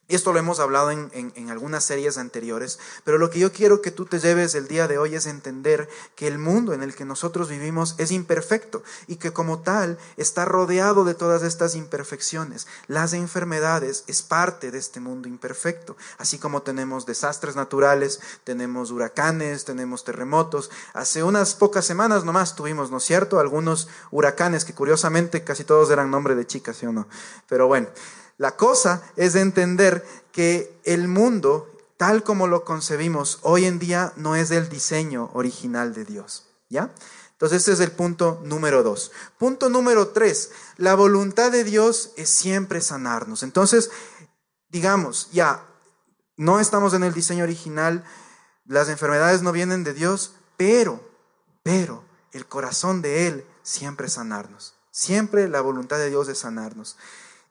Esto 0.08 0.32
lo 0.32 0.38
hemos 0.38 0.60
hablado 0.60 0.92
en, 0.92 1.50
algunas 1.50 1.82
series 1.82 2.16
anteriores, 2.16 2.78
pero 3.02 3.18
lo 3.18 3.28
que 3.28 3.40
yo 3.40 3.50
quiero 3.50 3.82
que 3.82 3.90
tú 3.90 4.04
te 4.04 4.20
lleves 4.20 4.54
el 4.54 4.68
día 4.68 4.86
de 4.86 4.98
hoy 4.98 5.16
es 5.16 5.26
entender 5.26 5.88
que 6.14 6.28
el 6.28 6.38
mundo 6.38 6.72
en 6.72 6.84
el 6.84 6.94
que 6.94 7.04
nosotros 7.04 7.48
vivimos 7.48 7.96
es 7.98 8.12
imperfecto 8.12 8.84
y 9.08 9.16
que 9.16 9.32
como 9.32 9.62
tal 9.62 9.98
está 10.16 10.44
rodeado 10.44 11.04
de 11.04 11.14
todas 11.14 11.42
estas 11.42 11.74
imperfecciones. 11.74 12.68
Las 12.86 13.14
enfermedades 13.14 14.04
es 14.06 14.22
parte 14.22 14.70
de 14.70 14.78
este 14.78 15.00
mundo 15.00 15.26
imperfecto, 15.26 15.96
así 16.18 16.38
como 16.38 16.62
tenemos 16.62 17.04
desastres 17.04 17.56
naturales, 17.56 18.20
tenemos 18.44 18.92
huracanes, 18.92 19.64
tenemos 19.64 20.04
terremotos. 20.04 20.70
Hace 20.92 21.24
unas 21.24 21.56
pocas 21.56 21.84
semanas 21.84 22.24
nomás 22.24 22.54
tuvimos, 22.54 22.92
¿no 22.92 22.98
es 22.98 23.04
cierto?, 23.04 23.40
algunos 23.40 23.88
huracanes 24.12 24.64
que 24.64 24.72
curiosamente 24.72 25.42
casi 25.42 25.64
todos 25.64 25.90
eran 25.90 26.12
nombre 26.12 26.36
de 26.36 26.46
chicas, 26.46 26.76
¿sí 26.76 26.86
o 26.86 26.92
no? 26.92 27.08
Pero 27.48 27.66
bueno. 27.66 27.88
La 28.38 28.56
cosa 28.56 29.02
es 29.16 29.34
entender 29.34 30.06
que 30.32 30.78
el 30.84 31.08
mundo, 31.08 31.70
tal 31.96 32.22
como 32.22 32.46
lo 32.46 32.64
concebimos 32.64 33.38
hoy 33.42 33.64
en 33.64 33.78
día, 33.78 34.12
no 34.16 34.36
es 34.36 34.50
el 34.50 34.68
diseño 34.68 35.30
original 35.32 35.94
de 35.94 36.04
Dios. 36.04 36.48
¿Ya? 36.68 36.92
Entonces 37.32 37.62
ese 37.62 37.72
es 37.72 37.80
el 37.80 37.92
punto 37.92 38.40
número 38.44 38.82
dos. 38.82 39.12
Punto 39.38 39.68
número 39.68 40.08
tres, 40.08 40.52
la 40.78 40.94
voluntad 40.94 41.52
de 41.52 41.64
Dios 41.64 42.12
es 42.16 42.30
siempre 42.30 42.80
sanarnos. 42.80 43.42
Entonces, 43.42 43.90
digamos, 44.70 45.28
ya, 45.32 45.62
no 46.38 46.60
estamos 46.60 46.94
en 46.94 47.04
el 47.04 47.12
diseño 47.12 47.44
original, 47.44 48.04
las 48.64 48.88
enfermedades 48.88 49.42
no 49.42 49.52
vienen 49.52 49.84
de 49.84 49.92
Dios, 49.92 50.34
pero, 50.56 51.00
pero, 51.62 52.04
el 52.32 52.46
corazón 52.46 53.02
de 53.02 53.28
Él 53.28 53.46
siempre 53.62 54.08
sanarnos. 54.08 54.74
Siempre 54.90 55.46
la 55.48 55.60
voluntad 55.60 55.98
de 55.98 56.08
Dios 56.08 56.28
es 56.28 56.38
sanarnos. 56.38 56.96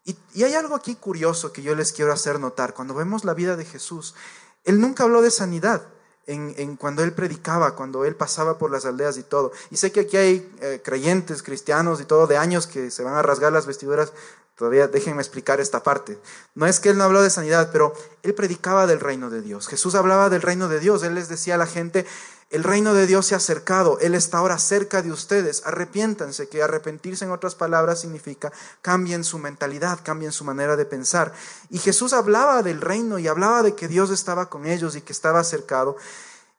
Y, 0.05 0.43
hay 0.43 0.53
algo 0.53 0.75
aquí 0.75 0.95
curioso 0.95 1.51
que 1.51 1.63
yo 1.63 1.75
les 1.75 1.91
quiero 1.91 2.13
hacer 2.13 2.39
notar. 2.39 2.73
Cuando 2.73 2.93
vemos 2.93 3.25
la 3.25 3.33
vida 3.33 3.57
de 3.57 3.65
Jesús, 3.65 4.15
Él 4.63 4.79
nunca 4.79 5.03
habló 5.03 5.21
de 5.21 5.31
sanidad. 5.31 5.87
En, 6.27 6.75
cuando 6.77 7.03
él 7.03 7.13
predicaba, 7.13 7.75
cuando 7.75 8.03
él 8.03 8.15
pasaba 8.15 8.57
por 8.57 8.71
las 8.71 8.85
aldeas 8.85 9.15
y 9.19 9.21
todo. 9.21 9.51
Y 9.69 9.77
sé 9.77 9.91
que 9.91 9.99
aquí 9.99 10.17
hay 10.17 10.51
eh, 10.59 10.81
creyentes, 10.83 11.43
cristianos 11.43 12.01
y 12.01 12.05
todo 12.05 12.25
de 12.25 12.35
años 12.35 12.65
que 12.65 12.89
se 12.89 13.03
van 13.03 13.13
a 13.13 13.21
rasgar 13.21 13.53
las 13.53 13.67
vestiduras. 13.67 14.11
Todavía 14.55 14.87
déjenme 14.87 15.21
explicar 15.21 15.59
esta 15.59 15.83
parte. 15.83 16.17
No 16.53 16.65
es 16.65 16.79
que 16.79 16.89
él 16.89 16.97
no 16.97 17.03
habló 17.03 17.21
de 17.21 17.29
sanidad, 17.29 17.69
pero 17.73 17.93
él 18.23 18.33
predicaba 18.33 18.87
del 18.87 19.01
reino 19.01 19.29
de 19.29 19.41
Dios. 19.41 19.67
Jesús 19.67 19.95
hablaba 19.95 20.29
del 20.29 20.41
reino 20.41 20.69
de 20.69 20.79
Dios. 20.79 21.03
Él 21.03 21.15
les 21.15 21.27
decía 21.27 21.55
a 21.55 21.57
la 21.57 21.67
gente, 21.67 22.05
el 22.51 22.63
reino 22.63 22.93
de 22.93 23.07
Dios 23.07 23.25
se 23.25 23.33
ha 23.33 23.37
acercado, 23.37 23.99
Él 23.99 24.13
está 24.13 24.37
ahora 24.37 24.59
cerca 24.59 25.01
de 25.01 25.11
ustedes. 25.11 25.63
Arrepiéntanse, 25.65 26.47
que 26.47 26.61
arrepentirse 26.61 27.25
en 27.25 27.31
otras 27.31 27.55
palabras 27.55 27.99
significa 27.99 28.53
cambien 28.81 29.23
su 29.23 29.39
mentalidad, 29.39 29.99
cambien 30.03 30.31
su 30.31 30.45
manera 30.45 30.77
de 30.77 30.85
pensar. 30.85 31.33
Y 31.69 31.79
Jesús 31.79 32.13
hablaba 32.13 32.61
del 32.61 32.81
reino 32.81 33.19
y 33.19 33.27
hablaba 33.27 33.63
de 33.63 33.75
que 33.75 33.87
Dios 33.87 34.11
estaba 34.11 34.49
con 34.49 34.67
ellos 34.67 34.95
y 34.95 35.01
que 35.01 35.11
estaba 35.11 35.39
acercado. 35.39 35.97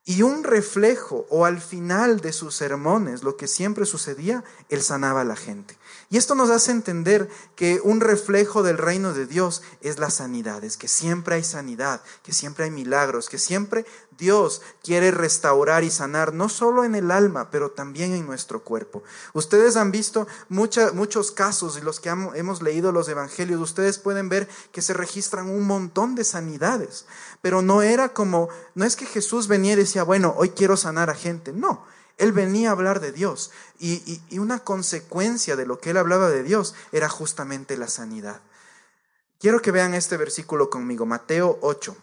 Y 0.04 0.22
un 0.22 0.44
reflejo 0.44 1.24
o 1.30 1.46
al 1.46 1.60
final 1.60 2.20
de 2.20 2.32
sus 2.32 2.54
sermones, 2.54 3.22
lo 3.22 3.36
que 3.36 3.46
siempre 3.46 3.86
sucedía, 3.86 4.44
Él 4.68 4.82
sanaba 4.82 5.22
a 5.22 5.24
la 5.24 5.36
gente. 5.36 5.78
Y 6.08 6.18
esto 6.18 6.36
nos 6.36 6.50
hace 6.50 6.70
entender 6.70 7.28
que 7.56 7.80
un 7.82 8.00
reflejo 8.00 8.62
del 8.62 8.78
reino 8.78 9.12
de 9.12 9.26
Dios 9.26 9.62
es 9.80 9.98
la 9.98 10.10
sanidad, 10.10 10.62
es 10.62 10.76
que 10.76 10.86
siempre 10.86 11.34
hay 11.34 11.42
sanidad, 11.42 12.00
que 12.22 12.32
siempre 12.32 12.64
hay 12.64 12.70
milagros, 12.70 13.28
que 13.28 13.38
siempre 13.38 13.84
Dios 14.16 14.62
quiere 14.84 15.10
restaurar 15.10 15.82
y 15.82 15.90
sanar, 15.90 16.32
no 16.32 16.48
solo 16.48 16.84
en 16.84 16.94
el 16.94 17.10
alma, 17.10 17.50
pero 17.50 17.72
también 17.72 18.12
en 18.14 18.24
nuestro 18.24 18.62
cuerpo. 18.62 19.02
Ustedes 19.32 19.76
han 19.76 19.90
visto 19.90 20.28
muchos 20.48 21.32
casos 21.32 21.76
y 21.76 21.80
los 21.80 21.98
que 21.98 22.08
hemos 22.08 22.62
leído 22.62 22.92
los 22.92 23.08
evangelios, 23.08 23.60
ustedes 23.60 23.98
pueden 23.98 24.28
ver 24.28 24.48
que 24.70 24.82
se 24.82 24.94
registran 24.94 25.48
un 25.48 25.64
montón 25.64 26.14
de 26.14 26.22
sanidades, 26.22 27.06
pero 27.42 27.62
no 27.62 27.82
era 27.82 28.10
como, 28.10 28.48
no 28.76 28.84
es 28.84 28.94
que 28.94 29.06
Jesús 29.06 29.48
venía 29.48 29.72
y 29.72 29.76
decía, 29.76 30.04
bueno, 30.04 30.34
hoy 30.36 30.50
quiero 30.50 30.76
sanar 30.76 31.10
a 31.10 31.14
gente, 31.14 31.52
no. 31.52 31.84
Él 32.16 32.32
venía 32.32 32.70
a 32.70 32.72
hablar 32.72 33.00
de 33.00 33.12
Dios 33.12 33.50
y, 33.78 34.20
una 34.38 34.60
consecuencia 34.60 35.56
de 35.56 35.66
lo 35.66 35.78
que 35.78 35.90
él 35.90 35.98
hablaba 35.98 36.30
de 36.30 36.42
Dios 36.42 36.74
era 36.92 37.08
justamente 37.08 37.76
la 37.76 37.88
sanidad. 37.88 38.40
Quiero 39.38 39.60
que 39.60 39.70
vean 39.70 39.94
este 39.94 40.16
versículo 40.16 40.70
conmigo, 40.70 41.04
Mateo 41.04 41.58
8. 41.60 41.96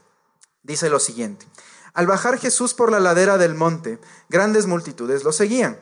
Dice 0.61 0.89
lo 0.89 0.99
siguiente. 0.99 1.47
Al 1.93 2.07
bajar 2.07 2.37
Jesús 2.37 2.73
por 2.73 2.91
la 2.91 2.99
ladera 2.99 3.37
del 3.37 3.55
monte, 3.55 3.99
grandes 4.29 4.67
multitudes 4.67 5.23
lo 5.23 5.31
seguían. 5.31 5.79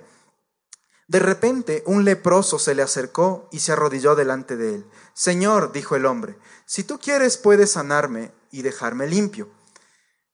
De 1.08 1.20
repente 1.20 1.84
un 1.86 2.06
leproso 2.06 2.58
se 2.58 2.74
le 2.74 2.82
acercó 2.82 3.50
y 3.52 3.60
se 3.60 3.74
arrodilló 3.74 4.16
delante 4.16 4.56
de 4.56 4.76
él. 4.76 4.86
Señor, 5.14 5.74
dijo 5.74 5.98
el 5.98 6.06
hombre, 6.06 6.38
si 6.66 6.86
tú 6.86 7.00
quieres 7.00 7.36
puedes 7.36 7.74
sanarme 7.74 8.32
y 8.50 8.62
dejarme 8.62 9.08
limpio. 9.08 9.50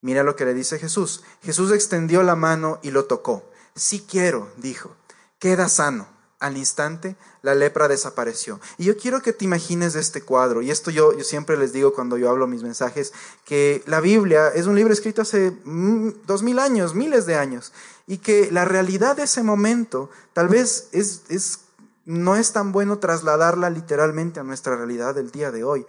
Mira 0.00 0.22
lo 0.22 0.36
que 0.36 0.44
le 0.44 0.54
dice 0.54 0.78
Jesús. 0.78 1.24
Jesús 1.42 1.72
extendió 1.72 2.22
la 2.22 2.36
mano 2.36 2.78
y 2.82 2.92
lo 2.92 3.06
tocó. 3.06 3.50
Si 3.78 4.00
quiero, 4.00 4.50
dijo, 4.56 4.94
queda 5.38 5.68
sano. 5.68 6.18
Al 6.40 6.56
instante, 6.56 7.16
la 7.42 7.56
lepra 7.56 7.88
desapareció. 7.88 8.60
Y 8.76 8.84
yo 8.84 8.96
quiero 8.96 9.22
que 9.22 9.32
te 9.32 9.44
imagines 9.44 9.96
este 9.96 10.22
cuadro, 10.22 10.62
y 10.62 10.70
esto 10.70 10.92
yo, 10.92 11.12
yo 11.18 11.24
siempre 11.24 11.56
les 11.56 11.72
digo 11.72 11.92
cuando 11.92 12.16
yo 12.16 12.30
hablo 12.30 12.46
mis 12.46 12.62
mensajes, 12.62 13.12
que 13.44 13.82
la 13.86 14.00
Biblia 14.00 14.46
es 14.50 14.66
un 14.66 14.76
libro 14.76 14.92
escrito 14.92 15.22
hace 15.22 15.50
mm, 15.64 16.26
dos 16.28 16.44
mil 16.44 16.60
años, 16.60 16.94
miles 16.94 17.26
de 17.26 17.34
años, 17.34 17.72
y 18.06 18.18
que 18.18 18.52
la 18.52 18.64
realidad 18.64 19.16
de 19.16 19.24
ese 19.24 19.42
momento 19.42 20.10
tal 20.32 20.46
vez 20.46 20.90
es, 20.92 21.22
es, 21.28 21.58
no 22.04 22.36
es 22.36 22.52
tan 22.52 22.70
bueno 22.70 23.00
trasladarla 23.00 23.68
literalmente 23.68 24.38
a 24.38 24.44
nuestra 24.44 24.76
realidad 24.76 25.16
del 25.16 25.32
día 25.32 25.50
de 25.50 25.64
hoy. 25.64 25.86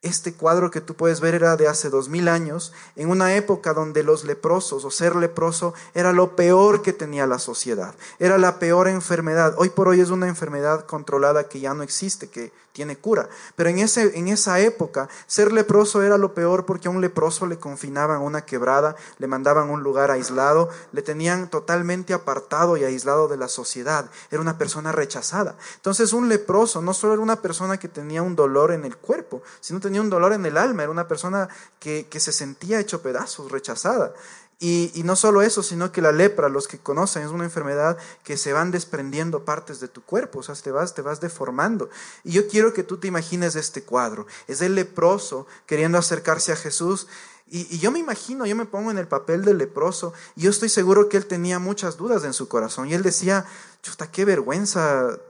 Este 0.00 0.32
cuadro 0.32 0.70
que 0.70 0.80
tú 0.80 0.94
puedes 0.94 1.20
ver 1.20 1.34
era 1.34 1.56
de 1.56 1.66
hace 1.66 1.90
dos 1.90 2.08
mil 2.08 2.28
años, 2.28 2.72
en 2.94 3.10
una 3.10 3.34
época 3.34 3.74
donde 3.74 4.04
los 4.04 4.22
leprosos 4.22 4.84
o 4.84 4.92
ser 4.92 5.16
leproso 5.16 5.74
era 5.92 6.12
lo 6.12 6.36
peor 6.36 6.82
que 6.82 6.92
tenía 6.92 7.26
la 7.26 7.40
sociedad, 7.40 7.96
era 8.20 8.38
la 8.38 8.60
peor 8.60 8.86
enfermedad. 8.86 9.56
Hoy 9.58 9.70
por 9.70 9.88
hoy 9.88 10.00
es 10.00 10.10
una 10.10 10.28
enfermedad 10.28 10.86
controlada 10.86 11.48
que 11.48 11.58
ya 11.58 11.74
no 11.74 11.82
existe, 11.82 12.28
que 12.28 12.52
tiene 12.78 12.96
cura. 12.96 13.28
Pero 13.56 13.70
en, 13.70 13.80
ese, 13.80 14.16
en 14.16 14.28
esa 14.28 14.60
época, 14.60 15.08
ser 15.26 15.52
leproso 15.52 16.00
era 16.00 16.16
lo 16.16 16.32
peor 16.32 16.64
porque 16.64 16.86
a 16.86 16.92
un 16.92 17.00
leproso 17.00 17.48
le 17.48 17.58
confinaban 17.58 18.22
una 18.22 18.42
quebrada, 18.42 18.94
le 19.18 19.26
mandaban 19.26 19.68
a 19.68 19.72
un 19.72 19.82
lugar 19.82 20.12
aislado, 20.12 20.68
le 20.92 21.02
tenían 21.02 21.50
totalmente 21.50 22.14
apartado 22.14 22.76
y 22.76 22.84
aislado 22.84 23.26
de 23.26 23.36
la 23.36 23.48
sociedad. 23.48 24.08
Era 24.30 24.40
una 24.40 24.58
persona 24.58 24.92
rechazada. 24.92 25.56
Entonces 25.74 26.12
un 26.12 26.28
leproso 26.28 26.80
no 26.80 26.94
solo 26.94 27.14
era 27.14 27.22
una 27.22 27.42
persona 27.42 27.80
que 27.80 27.88
tenía 27.88 28.22
un 28.22 28.36
dolor 28.36 28.70
en 28.70 28.84
el 28.84 28.96
cuerpo, 28.96 29.42
sino 29.58 29.80
tenía 29.88 30.02
un 30.02 30.10
dolor 30.10 30.32
en 30.32 30.46
el 30.46 30.56
alma, 30.56 30.82
era 30.82 30.92
una 30.92 31.08
persona 31.08 31.48
que, 31.80 32.06
que 32.08 32.20
se 32.20 32.32
sentía 32.32 32.78
hecho 32.78 33.02
pedazos, 33.02 33.50
rechazada. 33.50 34.12
Y, 34.60 35.02
no 35.04 35.14
solo 35.14 35.42
eso, 35.42 35.62
sino 35.62 35.92
que 35.92 36.02
la 36.02 36.10
lepra, 36.10 36.48
los 36.48 36.66
que 36.66 36.78
conocen, 36.78 37.22
es 37.22 37.30
una 37.30 37.44
enfermedad 37.44 37.96
que 38.24 38.36
se 38.36 38.52
van 38.52 38.72
desprendiendo 38.72 39.44
partes 39.44 39.78
de 39.78 39.86
tu 39.86 40.02
cuerpo, 40.02 40.40
o 40.40 40.42
sea, 40.42 40.56
te 40.56 40.72
vas, 40.72 40.94
te 40.94 41.02
vas 41.02 41.20
deformando. 41.20 41.90
Y 42.24 42.32
yo 42.32 42.48
quiero 42.48 42.74
que 42.74 42.82
tú 42.82 42.96
te 42.96 43.06
imagines 43.06 43.54
este 43.54 43.84
cuadro. 43.84 44.26
Es 44.48 44.60
el 44.60 44.74
leproso 44.74 45.46
queriendo 45.66 45.96
acercarse 45.96 46.50
a 46.50 46.56
Jesús. 46.56 47.06
Y, 47.46 47.78
yo 47.78 47.92
me 47.92 48.00
imagino, 48.00 48.46
yo 48.46 48.56
me 48.56 48.66
pongo 48.66 48.90
en 48.90 48.98
el 48.98 49.06
papel 49.06 49.44
del 49.44 49.58
leproso, 49.58 50.12
y 50.34 50.42
yo 50.42 50.50
estoy 50.50 50.68
seguro 50.68 51.08
que 51.08 51.18
él 51.18 51.26
tenía 51.26 51.60
muchas 51.60 51.96
dudas 51.96 52.24
en 52.24 52.32
su 52.32 52.48
corazón. 52.48 52.88
Y 52.88 52.94
él 52.94 53.02
decía, 53.04 53.46
chuta, 53.82 54.10
qué 54.10 54.24
vergüenza 54.24 55.20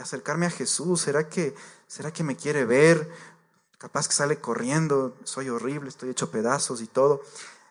acercarme 0.00 0.46
a 0.46 0.50
Jesús. 0.50 1.02
¿Será 1.02 1.28
que, 1.28 1.54
¿Será 1.86 2.12
que 2.12 2.24
me 2.24 2.34
quiere 2.34 2.64
ver? 2.64 3.08
Capaz 3.82 4.06
que 4.06 4.14
sale 4.14 4.38
corriendo, 4.38 5.16
soy 5.24 5.48
horrible, 5.48 5.88
estoy 5.88 6.10
hecho 6.10 6.30
pedazos 6.30 6.82
y 6.82 6.86
todo. 6.86 7.20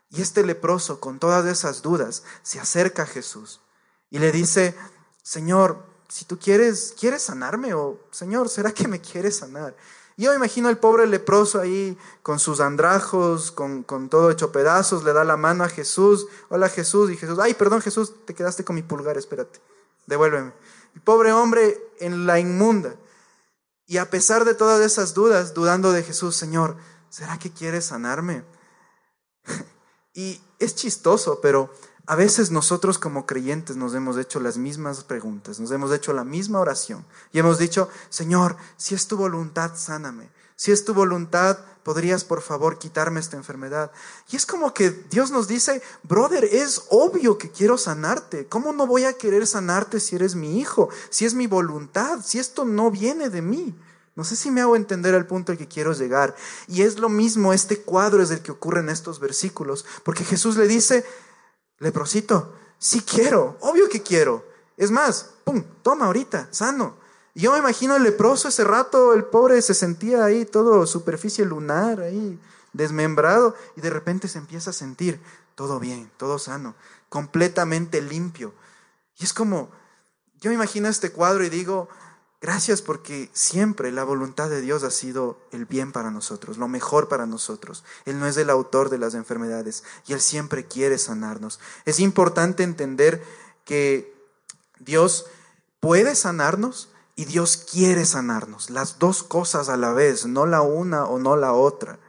Y 0.09 0.21
este 0.21 0.45
leproso, 0.45 0.99
con 0.99 1.19
todas 1.19 1.45
esas 1.45 1.81
dudas, 1.81 2.23
se 2.43 2.59
acerca 2.59 3.03
a 3.03 3.05
Jesús 3.05 3.61
y 4.09 4.19
le 4.19 4.33
dice, 4.33 4.75
Señor, 5.23 5.85
si 6.09 6.25
tú 6.25 6.37
quieres, 6.37 6.93
¿quieres 6.99 7.21
sanarme? 7.21 7.73
O, 7.75 7.97
Señor, 8.11 8.49
¿será 8.49 8.73
que 8.73 8.89
me 8.89 8.99
quieres 8.99 9.37
sanar? 9.37 9.73
Y 10.17 10.23
yo 10.23 10.33
imagino 10.33 10.67
al 10.67 10.79
pobre 10.79 11.07
leproso 11.07 11.61
ahí 11.61 11.97
con 12.23 12.39
sus 12.39 12.59
andrajos, 12.59 13.49
con, 13.49 13.83
con, 13.83 14.09
todo 14.09 14.31
hecho 14.31 14.51
pedazos, 14.51 15.05
le 15.05 15.13
da 15.13 15.23
la 15.23 15.37
mano 15.37 15.63
a 15.63 15.69
Jesús. 15.69 16.27
Hola 16.49 16.67
Jesús. 16.67 17.09
Y 17.09 17.15
Jesús, 17.15 17.39
ay, 17.39 17.53
perdón 17.53 17.81
Jesús, 17.81 18.11
te 18.25 18.35
quedaste 18.35 18.65
con 18.65 18.75
mi 18.75 18.81
pulgar, 18.81 19.17
espérate, 19.17 19.61
devuélveme. 20.07 20.51
El 20.93 21.01
pobre 21.03 21.31
hombre 21.31 21.81
en 22.01 22.25
la 22.25 22.37
inmunda. 22.37 22.97
Y 23.91 23.97
a 23.97 24.09
pesar 24.09 24.45
de 24.45 24.55
todas 24.55 24.79
esas 24.79 25.13
dudas, 25.13 25.53
dudando 25.53 25.91
de 25.91 26.01
Jesús, 26.01 26.37
Señor, 26.37 26.77
¿será 27.09 27.37
que 27.37 27.51
quieres 27.51 27.83
sanarme? 27.87 28.45
Y 30.13 30.41
es 30.59 30.75
chistoso, 30.75 31.39
pero 31.41 31.73
a 32.05 32.15
veces 32.15 32.51
nosotros 32.51 32.97
como 32.97 33.25
creyentes 33.25 33.75
nos 33.75 33.93
hemos 33.93 34.17
hecho 34.17 34.39
las 34.39 34.57
mismas 34.57 35.03
preguntas, 35.03 35.59
nos 35.59 35.71
hemos 35.71 35.91
hecho 35.91 36.13
la 36.13 36.23
misma 36.23 36.59
oración 36.61 37.05
y 37.33 37.39
hemos 37.39 37.57
dicho, 37.57 37.89
Señor, 38.09 38.55
si 38.77 38.95
es 38.95 39.07
tu 39.07 39.17
voluntad, 39.17 39.75
sáname. 39.75 40.29
Si 40.61 40.71
es 40.71 40.85
tu 40.85 40.93
voluntad, 40.93 41.57
podrías 41.81 42.23
por 42.23 42.43
favor 42.43 42.77
quitarme 42.77 43.19
esta 43.19 43.35
enfermedad. 43.35 43.91
Y 44.29 44.35
es 44.35 44.45
como 44.45 44.75
que 44.75 44.91
Dios 44.91 45.31
nos 45.31 45.47
dice, 45.47 45.81
brother, 46.03 46.43
es 46.43 46.83
obvio 46.89 47.39
que 47.39 47.49
quiero 47.49 47.79
sanarte. 47.79 48.45
¿Cómo 48.45 48.71
no 48.71 48.85
voy 48.85 49.05
a 49.05 49.13
querer 49.13 49.47
sanarte 49.47 49.99
si 49.99 50.17
eres 50.17 50.35
mi 50.35 50.59
hijo? 50.59 50.89
Si 51.09 51.25
es 51.25 51.33
mi 51.33 51.47
voluntad, 51.47 52.19
si 52.23 52.37
esto 52.37 52.63
no 52.63 52.91
viene 52.91 53.31
de 53.31 53.41
mí. 53.41 53.75
No 54.15 54.23
sé 54.23 54.35
si 54.35 54.51
me 54.51 54.61
hago 54.61 54.75
entender 54.75 55.15
al 55.15 55.25
punto 55.25 55.51
al 55.51 55.57
que 55.57 55.67
quiero 55.67 55.93
llegar. 55.93 56.35
Y 56.67 56.83
es 56.83 56.99
lo 56.99 57.09
mismo, 57.09 57.53
este 57.53 57.81
cuadro 57.81 58.21
es 58.21 58.29
el 58.29 58.43
que 58.43 58.51
ocurre 58.51 58.81
en 58.81 58.89
estos 58.89 59.19
versículos, 59.19 59.83
porque 60.03 60.25
Jesús 60.25 60.57
le 60.57 60.67
dice, 60.67 61.03
leprosito, 61.79 62.53
sí 62.77 63.01
quiero, 63.01 63.57
obvio 63.61 63.89
que 63.89 64.03
quiero. 64.03 64.45
Es 64.77 64.91
más, 64.91 65.31
pum, 65.43 65.63
toma 65.81 66.05
ahorita, 66.05 66.49
sano. 66.51 67.00
Yo 67.33 67.53
me 67.53 67.59
imagino 67.59 67.95
el 67.95 68.03
leproso 68.03 68.49
ese 68.49 68.63
rato, 68.63 69.13
el 69.13 69.25
pobre 69.25 69.61
se 69.61 69.73
sentía 69.73 70.25
ahí 70.25 70.45
todo 70.45 70.85
superficie 70.85 71.45
lunar, 71.45 72.01
ahí 72.01 72.39
desmembrado, 72.73 73.55
y 73.75 73.81
de 73.81 73.89
repente 73.89 74.27
se 74.27 74.37
empieza 74.37 74.71
a 74.71 74.73
sentir 74.73 75.19
todo 75.55 75.79
bien, 75.79 76.11
todo 76.17 76.39
sano, 76.39 76.75
completamente 77.09 78.01
limpio. 78.01 78.53
Y 79.17 79.23
es 79.23 79.33
como, 79.33 79.69
yo 80.39 80.49
me 80.49 80.55
imagino 80.55 80.87
este 80.87 81.11
cuadro 81.11 81.43
y 81.43 81.49
digo, 81.49 81.89
Gracias 82.41 82.81
porque 82.81 83.29
siempre 83.33 83.91
la 83.91 84.03
voluntad 84.03 84.49
de 84.49 84.61
Dios 84.61 84.81
ha 84.81 84.89
sido 84.89 85.39
el 85.51 85.65
bien 85.65 85.91
para 85.91 86.09
nosotros, 86.09 86.57
lo 86.57 86.67
mejor 86.67 87.07
para 87.07 87.27
nosotros. 87.27 87.83
Él 88.05 88.19
no 88.19 88.25
es 88.25 88.35
el 88.35 88.49
autor 88.49 88.89
de 88.89 88.97
las 88.97 89.13
enfermedades 89.13 89.83
y 90.07 90.13
Él 90.13 90.21
siempre 90.21 90.65
quiere 90.65 90.97
sanarnos. 90.97 91.59
Es 91.85 91.99
importante 91.99 92.63
entender 92.63 93.23
que 93.63 94.11
Dios 94.79 95.27
puede 95.79 96.15
sanarnos 96.15 96.89
y 97.15 97.25
Dios 97.25 97.57
quiere 97.57 98.05
sanarnos. 98.05 98.69
Las 98.69 98.99
dos 98.99 99.23
cosas 99.23 99.69
a 99.69 99.77
la 99.77 99.93
vez, 99.93 100.25
no 100.25 100.45
la 100.45 100.61
una 100.61 101.05
o 101.05 101.19
no 101.19 101.35
la 101.35 101.53
otra. 101.53 101.99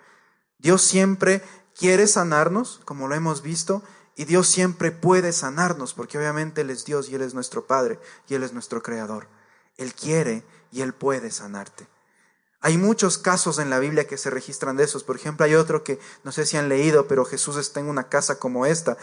Dios 0.58 0.82
siempre 0.82 1.42
quiere 1.76 2.06
sanarnos, 2.06 2.80
como 2.84 3.08
lo 3.08 3.14
hemos 3.14 3.42
visto, 3.42 3.82
y 4.14 4.24
Dios 4.24 4.46
siempre 4.48 4.92
puede 4.92 5.32
sanarnos, 5.32 5.94
porque 5.94 6.18
obviamente 6.18 6.60
Él 6.60 6.70
es 6.70 6.84
Dios 6.84 7.08
y 7.08 7.14
Él 7.14 7.22
es 7.22 7.34
nuestro 7.34 7.66
Padre 7.66 7.98
y 8.28 8.34
Él 8.34 8.42
es 8.42 8.52
nuestro 8.52 8.82
Creador. 8.82 9.28
Él 9.76 9.94
quiere 9.94 10.44
y 10.70 10.82
Él 10.82 10.92
puede 10.92 11.30
sanarte. 11.30 11.88
Hay 12.60 12.78
muchos 12.78 13.18
casos 13.18 13.58
en 13.58 13.70
la 13.70 13.80
Biblia 13.80 14.06
que 14.06 14.16
se 14.16 14.30
registran 14.30 14.76
de 14.76 14.84
esos. 14.84 15.02
Por 15.02 15.16
ejemplo, 15.16 15.44
hay 15.44 15.56
otro 15.56 15.82
que 15.82 15.98
no 16.22 16.30
sé 16.30 16.46
si 16.46 16.56
han 16.56 16.68
leído, 16.68 17.08
pero 17.08 17.24
Jesús 17.24 17.56
está 17.56 17.80
en 17.80 17.88
una 17.88 18.08
casa 18.08 18.38
como 18.38 18.66
esta. 18.66 18.96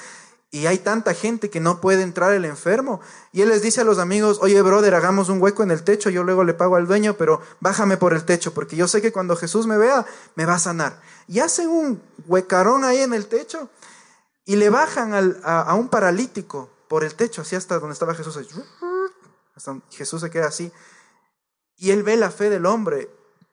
Y 0.51 0.65
hay 0.65 0.79
tanta 0.79 1.13
gente 1.13 1.51
que 1.51 1.59
no 1.59 1.79
puede 1.79 2.01
entrar 2.01 2.33
el 2.33 2.43
enfermo. 2.43 3.01
Y 3.31 3.41
él 3.41 3.49
les 3.49 3.61
dice 3.61 3.81
a 3.81 3.83
los 3.83 3.99
amigos, 3.99 4.39
oye, 4.41 4.59
brother, 4.63 4.95
hagamos 4.95 5.29
un 5.29 5.39
hueco 5.41 5.61
en 5.61 5.69
el 5.69 5.83
techo, 5.83 6.09
yo 6.09 6.23
luego 6.23 6.43
le 6.43 6.55
pago 6.55 6.75
al 6.75 6.87
dueño, 6.87 7.15
pero 7.17 7.41
bájame 7.59 7.97
por 7.97 8.13
el 8.13 8.25
techo, 8.25 8.53
porque 8.53 8.75
yo 8.75 8.87
sé 8.87 9.01
que 9.01 9.11
cuando 9.11 9.35
Jesús 9.35 9.67
me 9.67 9.77
vea, 9.77 10.05
me 10.35 10.45
va 10.45 10.55
a 10.55 10.59
sanar. 10.59 11.01
Y 11.27 11.39
hacen 11.39 11.69
un 11.69 12.01
huecarón 12.25 12.83
ahí 12.83 12.99
en 12.99 13.13
el 13.13 13.27
techo 13.27 13.69
y 14.43 14.55
le 14.55 14.71
bajan 14.71 15.39
a, 15.43 15.75
un 15.75 15.89
paralítico 15.89 16.71
por 16.87 17.03
el 17.03 17.13
techo, 17.13 17.43
así 17.43 17.55
hasta 17.55 17.77
donde 17.77 17.93
estaba 17.93 18.15
Jesús. 18.15 18.39
Jesús 19.91 20.21
se 20.21 20.31
queda 20.31 20.47
así. 20.47 20.71
Y 21.77 21.91
él 21.91 22.01
ve 22.01 22.17
la 22.17 22.31
fe 22.31 22.49
del 22.49 22.65
hombre. 22.65 23.07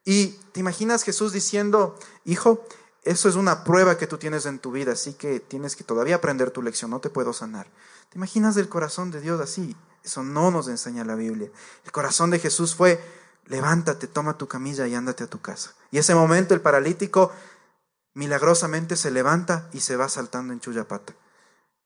Y 0.07 0.29
te 0.53 0.61
imaginas 0.61 1.03
Jesús 1.03 1.33
diciendo, 1.33 1.99
hijo, 2.25 2.65
eso 3.07 3.29
es 3.29 3.37
una 3.37 3.63
prueba 3.63 3.97
que 3.97 4.09
tú 4.09 4.19
tienes 4.19 4.47
en 4.47 4.59
tu 4.59 4.73
vida, 4.73 4.93
así 4.93 5.15
que 5.15 5.39
tienes 5.39 5.77
que 5.77 5.85
todavía 5.85 6.17
aprender 6.17 6.51
tu 6.51 6.61
lección, 6.61 6.91
no 6.91 6.99
te 6.99 7.09
puedo 7.09 7.33
sanar. 7.33 7.69
¿Te 8.11 8.19
imaginas 8.19 8.57
el 8.57 8.69
corazón 8.69 9.13
de 9.13 9.21
Dios 9.21 9.41
así? 9.41 9.77
Eso 10.03 10.25
no 10.25 10.51
nos 10.51 10.67
enseña 10.67 11.05
la 11.05 11.15
Biblia. 11.15 11.49
El 11.85 11.93
corazón 11.93 12.31
de 12.31 12.41
Jesús 12.41 12.75
fue, 12.75 13.01
levántate, 13.45 14.09
toma 14.09 14.37
tu 14.37 14.49
camilla 14.49 14.89
y 14.89 14.97
ándate 14.97 15.23
a 15.23 15.29
tu 15.29 15.41
casa. 15.41 15.73
Y 15.93 15.99
ese 15.99 16.17
momento 16.17 16.53
el 16.53 16.61
paralítico 16.61 17.31
milagrosamente 18.15 18.97
se 18.97 19.13
levanta 19.13 19.69
y 19.73 19.81
se 19.81 19.95
va 19.95 20.09
saltando 20.09 20.53
en 20.53 20.59
Chuyapata. 20.59 21.15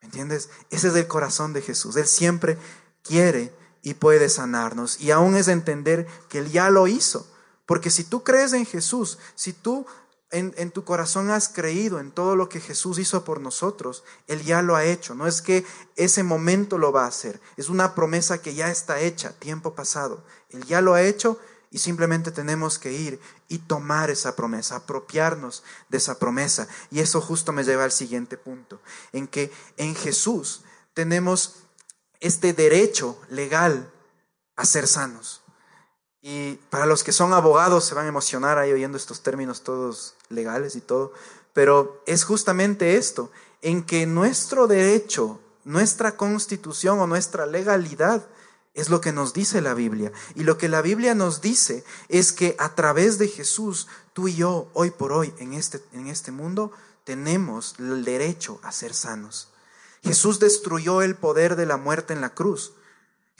¿Me 0.01 0.07
entiendes? 0.07 0.49
Ese 0.71 0.89
es 0.89 0.97
el 0.97 1.07
corazón 1.07 1.53
de 1.53 1.61
Jesús. 1.61 1.97
Él 1.97 2.07
siempre 2.07 2.57
quiere 3.03 3.55
y 3.83 3.93
puede 3.93 4.31
sanarnos. 4.31 4.99
Y 5.03 5.11
aún 5.11 5.37
es 5.37 5.49
entender 5.49 6.07
que 6.31 6.39
Él 6.39 6.51
ya 6.51 6.71
lo 6.71 6.87
hizo. 6.87 7.31
Porque 7.67 7.91
si 7.91 8.05
tú 8.05 8.25
crees 8.25 8.55
en 8.55 8.65
Jesús, 8.65 9.19
si 9.35 9.53
tú 9.53 9.87
en, 10.31 10.71
tu 10.71 10.85
corazón 10.85 11.31
has 11.31 11.49
creído 11.49 11.99
en 11.99 12.13
todo 12.13 12.37
lo 12.37 12.49
que 12.49 12.61
Jesús 12.61 12.99
hizo 12.99 13.25
por 13.25 13.41
nosotros, 13.41 14.05
Él 14.29 14.43
ya 14.43 14.63
lo 14.63 14.77
ha 14.77 14.85
hecho. 14.85 15.15
No 15.15 15.27
es 15.27 15.43
que 15.43 15.65
ese 15.97 16.23
momento 16.23 16.79
lo 16.79 16.93
va 16.93 17.05
a 17.05 17.09
hacer. 17.09 17.41
Es 17.57 17.69
una 17.69 17.95
promesa 17.95 18.41
que 18.41 18.55
ya 18.55 18.71
está 18.71 19.01
hecha, 19.01 19.33
tiempo 19.33 19.75
pasado. 19.75 20.25
Él 20.51 20.65
ya 20.67 20.81
lo 20.81 20.95
ha 20.95 21.03
hecho 21.03 21.39
y 21.71 21.79
simplemente 21.79 22.31
tenemos 22.31 22.79
que 22.79 22.93
ir 22.93 23.21
y 23.49 23.59
tomar 23.59 24.11
esa 24.11 24.37
promesa, 24.37 24.77
apropiarnos 24.77 25.65
de 25.89 25.99
esa 25.99 26.19
promesa. 26.19 26.69
Y 26.91 27.01
eso 27.01 27.21
justo 27.21 27.53
me 27.53 27.65
lleva 27.65 27.85
al 27.85 27.93
siguiente 27.93 28.37
punto, 28.37 28.81
en 29.13 29.27
que 29.27 29.53
en 29.77 29.95
Jesús 29.95 30.63
tenemos 30.95 31.57
este 32.21 32.53
derecho 32.53 33.21
legal 33.31 33.91
a 34.57 34.65
ser 34.65 34.87
sanos. 34.87 35.40
Y 36.23 36.55
para 36.69 36.87
los 36.87 37.03
que 37.03 37.13
son 37.13 37.33
abogados 37.33 37.85
se 37.85 37.95
van 37.95 38.07
a 38.07 38.09
emocionar 38.09 38.59
ahí 38.59 38.73
oyendo 38.73 38.99
estos 38.99 39.23
términos 39.23 39.63
todos 39.63 40.15
legales 40.29 40.77
y 40.77 40.81
todo, 40.81 41.13
pero 41.53 42.03
es 42.07 42.25
justamente 42.25 42.97
esto, 42.97 43.31
en 43.63 43.83
que 43.85 44.07
nuestro 44.07 44.67
derecho, 44.67 45.41
nuestra 45.65 46.17
constitución 46.17 46.99
o 47.01 47.07
nuestra 47.07 47.47
legalidad 47.47 48.27
es 48.75 48.89
lo 48.89 49.01
que 49.01 49.13
nos 49.13 49.33
dice 49.33 49.61
la 49.61 49.75
Biblia. 49.75 50.13
Y 50.35 50.45
lo 50.45 50.57
que 50.59 50.69
la 50.69 50.83
Biblia 50.83 51.15
nos 51.15 51.41
dice 51.41 51.85
es 52.09 52.33
que 52.33 52.55
a 52.59 52.75
través 52.75 53.19
de 53.19 53.29
Jesús, 53.29 53.89
tú 54.13 54.29
y 54.29 54.37
yo, 54.37 54.69
hoy 54.75 54.91
por 54.91 55.13
hoy, 55.13 55.35
en 55.39 55.55
este, 55.55 55.83
en 55.93 56.07
este 56.07 56.31
mundo, 56.31 56.73
tenemos 57.05 57.75
el 57.79 58.05
derecho 58.05 58.61
a 58.63 58.73
ser 58.73 58.95
sanos. 58.95 59.49
Jesús 60.03 60.39
destruyó 60.39 61.03
el 61.03 61.17
poder 61.17 61.57
de 61.57 61.67
la 61.67 61.77
muerte 61.77 62.13
en 62.13 62.21
la 62.21 62.31
cruz. 62.31 62.73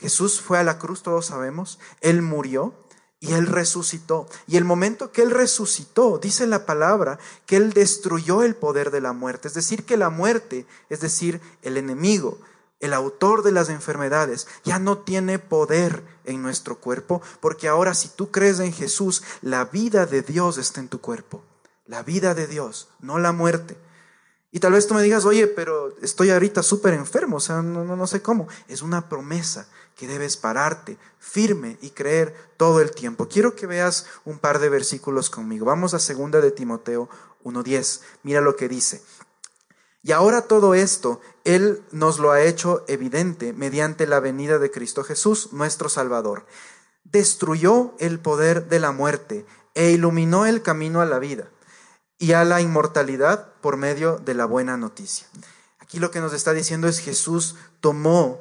Jesús 0.01 0.41
fue 0.41 0.57
a 0.57 0.63
la 0.63 0.79
cruz, 0.79 1.03
todos 1.03 1.27
sabemos. 1.27 1.79
Él 2.01 2.23
murió 2.23 2.73
y 3.19 3.33
Él 3.33 3.45
resucitó. 3.45 4.27
Y 4.47 4.57
el 4.57 4.65
momento 4.65 5.11
que 5.11 5.21
Él 5.21 5.29
resucitó, 5.29 6.17
dice 6.17 6.47
la 6.47 6.65
palabra, 6.65 7.19
que 7.45 7.55
Él 7.55 7.71
destruyó 7.71 8.41
el 8.41 8.55
poder 8.55 8.89
de 8.89 8.99
la 8.99 9.13
muerte. 9.13 9.47
Es 9.47 9.53
decir, 9.53 9.85
que 9.85 9.95
la 9.95 10.09
muerte, 10.09 10.65
es 10.89 11.01
decir, 11.01 11.39
el 11.61 11.77
enemigo, 11.77 12.39
el 12.79 12.95
autor 12.95 13.43
de 13.43 13.51
las 13.51 13.69
enfermedades, 13.69 14.47
ya 14.63 14.79
no 14.79 14.97
tiene 14.97 15.37
poder 15.37 16.03
en 16.25 16.41
nuestro 16.41 16.79
cuerpo, 16.79 17.21
porque 17.39 17.67
ahora 17.67 17.93
si 17.93 18.09
tú 18.09 18.31
crees 18.31 18.59
en 18.59 18.73
Jesús, 18.73 19.21
la 19.43 19.65
vida 19.65 20.07
de 20.07 20.23
Dios 20.23 20.57
está 20.57 20.79
en 20.79 20.89
tu 20.89 20.99
cuerpo. 20.99 21.43
La 21.85 22.01
vida 22.01 22.33
de 22.33 22.47
Dios, 22.47 22.89
no 23.01 23.19
la 23.19 23.33
muerte. 23.33 23.77
Y 24.51 24.59
tal 24.59 24.73
vez 24.73 24.85
tú 24.85 24.93
me 24.93 25.01
digas, 25.01 25.23
oye, 25.23 25.47
pero 25.47 25.95
estoy 26.01 26.29
ahorita 26.29 26.61
súper 26.61 26.93
enfermo, 26.93 27.37
o 27.37 27.39
sea, 27.39 27.61
no, 27.61 27.85
no, 27.85 27.95
no 27.95 28.05
sé 28.05 28.21
cómo. 28.21 28.49
Es 28.67 28.81
una 28.81 29.07
promesa 29.07 29.67
que 29.95 30.07
debes 30.07 30.35
pararte 30.35 30.97
firme 31.19 31.77
y 31.81 31.91
creer 31.91 32.35
todo 32.57 32.81
el 32.81 32.91
tiempo. 32.91 33.29
Quiero 33.29 33.55
que 33.55 33.65
veas 33.65 34.07
un 34.25 34.39
par 34.39 34.59
de 34.59 34.67
versículos 34.67 35.29
conmigo. 35.29 35.65
Vamos 35.65 35.93
a 35.93 35.99
segunda 35.99 36.41
de 36.41 36.51
Timoteo 36.51 37.07
1.10. 37.45 38.01
Mira 38.23 38.41
lo 38.41 38.57
que 38.57 38.67
dice. 38.67 39.01
Y 40.03 40.11
ahora 40.11 40.41
todo 40.41 40.73
esto 40.73 41.21
Él 41.45 41.81
nos 41.91 42.19
lo 42.19 42.31
ha 42.31 42.41
hecho 42.41 42.83
evidente 42.87 43.53
mediante 43.53 44.05
la 44.05 44.19
venida 44.19 44.59
de 44.59 44.71
Cristo 44.71 45.03
Jesús, 45.03 45.53
nuestro 45.53 45.87
Salvador. 45.87 46.45
Destruyó 47.05 47.93
el 47.99 48.19
poder 48.19 48.67
de 48.67 48.79
la 48.79 48.91
muerte 48.91 49.45
e 49.75 49.91
iluminó 49.91 50.45
el 50.45 50.61
camino 50.61 50.99
a 50.99 51.05
la 51.05 51.19
vida 51.19 51.49
y 52.21 52.33
a 52.33 52.45
la 52.45 52.61
inmortalidad 52.61 53.47
por 53.61 53.77
medio 53.77 54.17
de 54.17 54.35
la 54.35 54.45
buena 54.45 54.77
noticia. 54.77 55.25
Aquí 55.79 55.97
lo 55.97 56.11
que 56.11 56.21
nos 56.21 56.33
está 56.33 56.53
diciendo 56.53 56.87
es 56.87 56.99
Jesús 56.99 57.55
tomó 57.79 58.39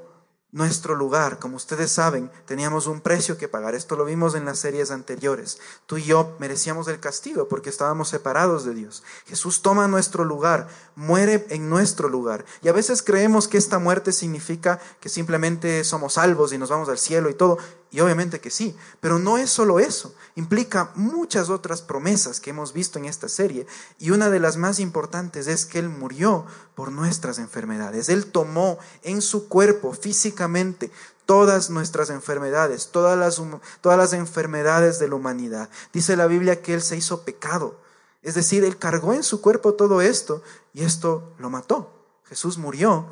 nuestro 0.53 0.95
lugar. 0.95 1.38
Como 1.38 1.57
ustedes 1.57 1.90
saben, 1.90 2.31
teníamos 2.45 2.87
un 2.87 3.01
precio 3.01 3.38
que 3.38 3.49
pagar. 3.49 3.75
Esto 3.75 3.97
lo 3.97 4.05
vimos 4.05 4.35
en 4.35 4.45
las 4.45 4.59
series 4.59 4.90
anteriores. 4.90 5.61
Tú 5.87 5.97
y 5.97 6.05
yo 6.05 6.37
merecíamos 6.38 6.88
el 6.88 7.01
castigo 7.01 7.49
porque 7.49 7.71
estábamos 7.71 8.11
separados 8.11 8.66
de 8.66 8.75
Dios. 8.75 9.03
Jesús 9.25 9.62
toma 9.62 9.88
nuestro 9.88 10.25
lugar, 10.25 10.69
muere 10.95 11.47
en 11.49 11.71
nuestro 11.71 12.11
lugar. 12.11 12.45
Y 12.62 12.69
a 12.69 12.75
veces 12.75 13.03
creemos 13.03 13.49
que 13.49 13.57
esta 13.57 13.79
muerte 13.79 14.12
significa 14.12 14.79
que 15.01 15.09
simplemente 15.09 15.85
somos 15.85 16.14
salvos 16.14 16.53
y 16.53 16.59
nos 16.59 16.69
vamos 16.69 16.90
al 16.90 16.99
cielo 16.99 17.31
y 17.31 17.35
todo. 17.35 17.57
Y 17.92 18.00
obviamente 18.00 18.40
que 18.40 18.50
sí, 18.50 18.76
pero 19.00 19.18
no 19.18 19.37
es 19.37 19.50
solo 19.50 19.81
eso, 19.81 20.14
implica 20.37 20.92
muchas 20.94 21.50
otras 21.50 21.83
promesas 21.83 22.38
que 22.38 22.50
hemos 22.50 22.72
visto 22.72 22.98
en 22.98 23.05
esta 23.05 23.29
serie 23.29 23.66
y 23.98 24.11
una 24.12 24.31
de 24.31 24.38
las 24.38 24.57
más 24.57 24.79
importantes 24.79 25.48
es 25.48 25.66
que 25.66 25.81
Él 25.81 25.88
murió 25.88 26.46
por 26.76 26.92
nuestras 26.92 27.40
enfermedades. 27.40 28.09
Él 28.09 28.26
tomó 28.26 28.79
en 29.03 29.20
su 29.22 29.48
cuerpo 29.48 29.92
físicamente 29.92 30.92
todas 31.26 31.70
nuestras 31.70 32.11
enfermedades, 32.11 32.90
todas 32.92 33.18
las, 33.18 33.42
todas 33.81 33.98
las 33.98 34.12
enfermedades 34.12 34.98
de 35.00 35.09
la 35.09 35.16
humanidad. 35.16 35.68
Dice 35.92 36.16
la 36.16 36.29
Biblia 36.29 36.62
que 36.62 36.74
Él 36.74 36.83
se 36.83 36.96
hizo 36.96 37.22
pecado, 37.22 37.81
es 38.22 38.35
decir, 38.35 38.64
Él 38.64 38.79
cargó 38.79 39.14
en 39.14 39.24
su 39.24 39.40
cuerpo 39.40 39.74
todo 39.74 40.00
esto 40.00 40.42
y 40.72 40.85
esto 40.85 41.33
lo 41.38 41.50
mató. 41.50 41.92
Jesús 42.24 42.59
murió 42.59 43.07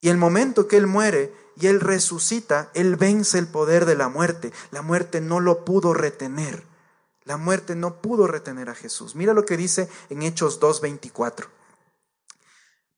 y 0.00 0.08
el 0.08 0.16
momento 0.16 0.66
que 0.66 0.76
Él 0.76 0.86
muere, 0.86 1.34
y 1.60 1.66
Él 1.66 1.80
resucita, 1.80 2.70
Él 2.74 2.96
vence 2.96 3.38
el 3.38 3.46
poder 3.46 3.84
de 3.84 3.96
la 3.96 4.08
muerte. 4.08 4.52
La 4.70 4.82
muerte 4.82 5.20
no 5.20 5.40
lo 5.40 5.64
pudo 5.64 5.94
retener. 5.94 6.64
La 7.24 7.36
muerte 7.36 7.76
no 7.76 8.00
pudo 8.00 8.26
retener 8.26 8.70
a 8.70 8.74
Jesús. 8.74 9.14
Mira 9.14 9.34
lo 9.34 9.44
que 9.44 9.56
dice 9.56 9.88
en 10.08 10.22
Hechos 10.22 10.60
2.24. 10.60 11.46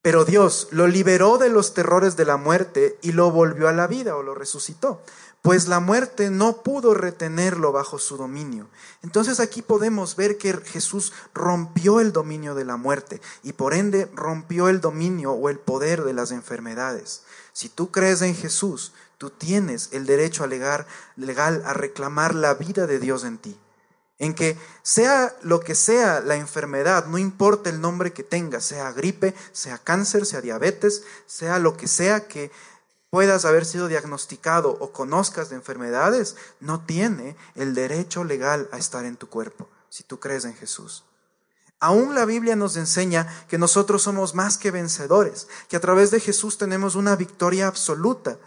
Pero 0.03 0.25
Dios 0.25 0.69
lo 0.73 0.89
liberó 0.89 1.39
de 1.39 1.49
los 1.49 1.75
terrores 1.75 2.17
de 2.17 2.25
la 2.25 2.37
muerte 2.37 2.99
y 3.03 3.13
lo 3.13 3.31
volvió 3.31 3.69
a 3.69 3.73
la 3.73 3.87
vida 3.87 4.17
o 4.17 4.23
lo 4.25 4.35
resucitó, 4.35 5.01
pues 5.43 5.69
la 5.69 5.79
muerte 5.79 6.29
no 6.29 6.63
pudo 6.63 6.93
retenerlo 6.93 7.71
bajo 7.71 7.99
su 7.99 8.17
dominio. 8.17 8.69
Entonces 9.03 9.39
aquí 9.39 9.63
podemos 9.63 10.17
ver 10.17 10.39
que 10.39 10.55
Jesús 10.55 11.13
rompió 11.35 12.01
el 12.01 12.13
dominio 12.13 12.57
de 12.57 12.65
la 12.65 12.77
muerte 12.77 13.21
y 13.45 13.53
por 13.53 13.75
ende 13.75 14.11
rompió 14.13 14.69
el 14.69 14.81
dominio 14.81 15.33
o 15.33 15.49
el 15.49 15.61
poder 15.61 16.03
de 16.03 16.15
las 16.15 16.33
enfermedades. 16.33 17.23
Si 17.53 17.69
tú 17.69 17.91
crees 17.91 18.23
en 18.23 18.35
Jesús, 18.35 18.93
tú 19.19 19.31
tienes 19.31 19.91
el 19.93 20.07
derecho 20.07 20.47
legal, 20.47 20.87
legal 21.17 21.63
a 21.67 21.75
reclamar 21.75 22.35
la 22.35 22.55
vida 22.55 22.87
de 22.87 22.99
Dios 22.99 23.25
en 23.25 23.39
ti. 23.39 23.59
En 24.19 24.35
que 24.35 24.57
sea 24.83 25.35
lo 25.43 25.61
que 25.61 25.75
sea 25.75 26.21
la 26.21 26.37
enfermedad, 26.37 27.07
no 27.07 27.19
importa 27.19 27.71
el 27.71 27.81
nombre 27.81 28.13
que 28.13 28.23
tenga, 28.23 28.61
sea 28.61 28.93
gripe, 28.93 29.35
sea 29.53 29.79
cáncer, 29.79 30.27
sea 30.27 30.41
diabetes, 30.41 31.03
sea 31.27 31.59
lo 31.59 31.77
que 31.77 31.89
sea 31.89 32.29
que 32.29 32.51
puedas 33.11 33.45
haber 33.45 33.67
sido 33.67 33.89
diagnosticado 33.89 34.71
o 34.81 34.93
conozcas 34.93 35.51
de 35.51 35.57
enfermedades, 35.57 36.37
no 36.61 36.85
tiene 36.85 37.37
el 37.55 37.75
derecho 37.75 38.25
legal 38.25 38.69
a 38.73 38.79
estar 38.79 39.05
en 39.05 39.17
tu 39.17 39.29
cuerpo, 39.29 39.69
si 39.91 40.03
tú 40.03 40.19
crees 40.19 40.47
en 40.47 40.55
Jesús. 40.55 41.05
Aún 41.83 42.15
la 42.15 42.25
Biblia 42.27 42.55
nos 42.55 42.77
enseña 42.77 43.27
que 43.49 43.59
nosotros 43.59 44.03
somos 44.03 44.37
más 44.37 44.57
que 44.57 44.71
vencedores, 44.71 45.49
que 45.69 45.77
a 45.77 45.81
través 45.81 46.13
de 46.13 46.21
Jesús 46.21 46.57
tenemos 46.57 46.95
una 46.95 47.17
victoria 47.17 47.67
absoluta 47.67 48.39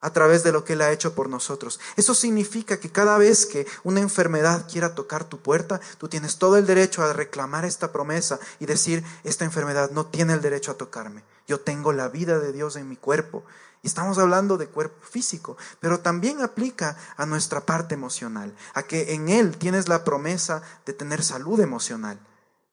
a 0.00 0.12
través 0.12 0.44
de 0.44 0.52
lo 0.52 0.64
que 0.64 0.74
Él 0.74 0.82
ha 0.82 0.92
hecho 0.92 1.12
por 1.12 1.28
nosotros. 1.28 1.80
Eso 1.96 2.14
significa 2.14 2.78
que 2.78 2.92
cada 2.92 3.18
vez 3.18 3.44
que 3.46 3.66
una 3.82 3.98
enfermedad 3.98 4.68
quiera 4.70 4.94
tocar 4.94 5.24
tu 5.24 5.40
puerta, 5.42 5.80
tú 5.98 6.06
tienes 6.06 6.36
todo 6.36 6.58
el 6.58 6.64
derecho 6.64 7.02
a 7.02 7.12
reclamar 7.12 7.64
esta 7.64 7.90
promesa 7.90 8.38
y 8.60 8.66
decir, 8.66 9.02
esta 9.24 9.44
enfermedad 9.44 9.90
no 9.90 10.06
tiene 10.06 10.34
el 10.34 10.40
derecho 10.40 10.70
a 10.70 10.76
tocarme. 10.76 11.24
Yo 11.48 11.58
tengo 11.58 11.92
la 11.92 12.08
vida 12.08 12.38
de 12.38 12.52
Dios 12.52 12.76
en 12.76 12.88
mi 12.88 12.96
cuerpo. 12.96 13.42
Y 13.82 13.88
estamos 13.88 14.16
hablando 14.18 14.58
de 14.58 14.68
cuerpo 14.68 15.04
físico, 15.04 15.56
pero 15.80 15.98
también 15.98 16.40
aplica 16.40 16.96
a 17.16 17.26
nuestra 17.26 17.66
parte 17.66 17.94
emocional, 17.94 18.54
a 18.74 18.84
que 18.84 19.14
en 19.14 19.28
Él 19.28 19.56
tienes 19.56 19.88
la 19.88 20.04
promesa 20.04 20.62
de 20.84 20.92
tener 20.92 21.24
salud 21.24 21.58
emocional 21.58 22.20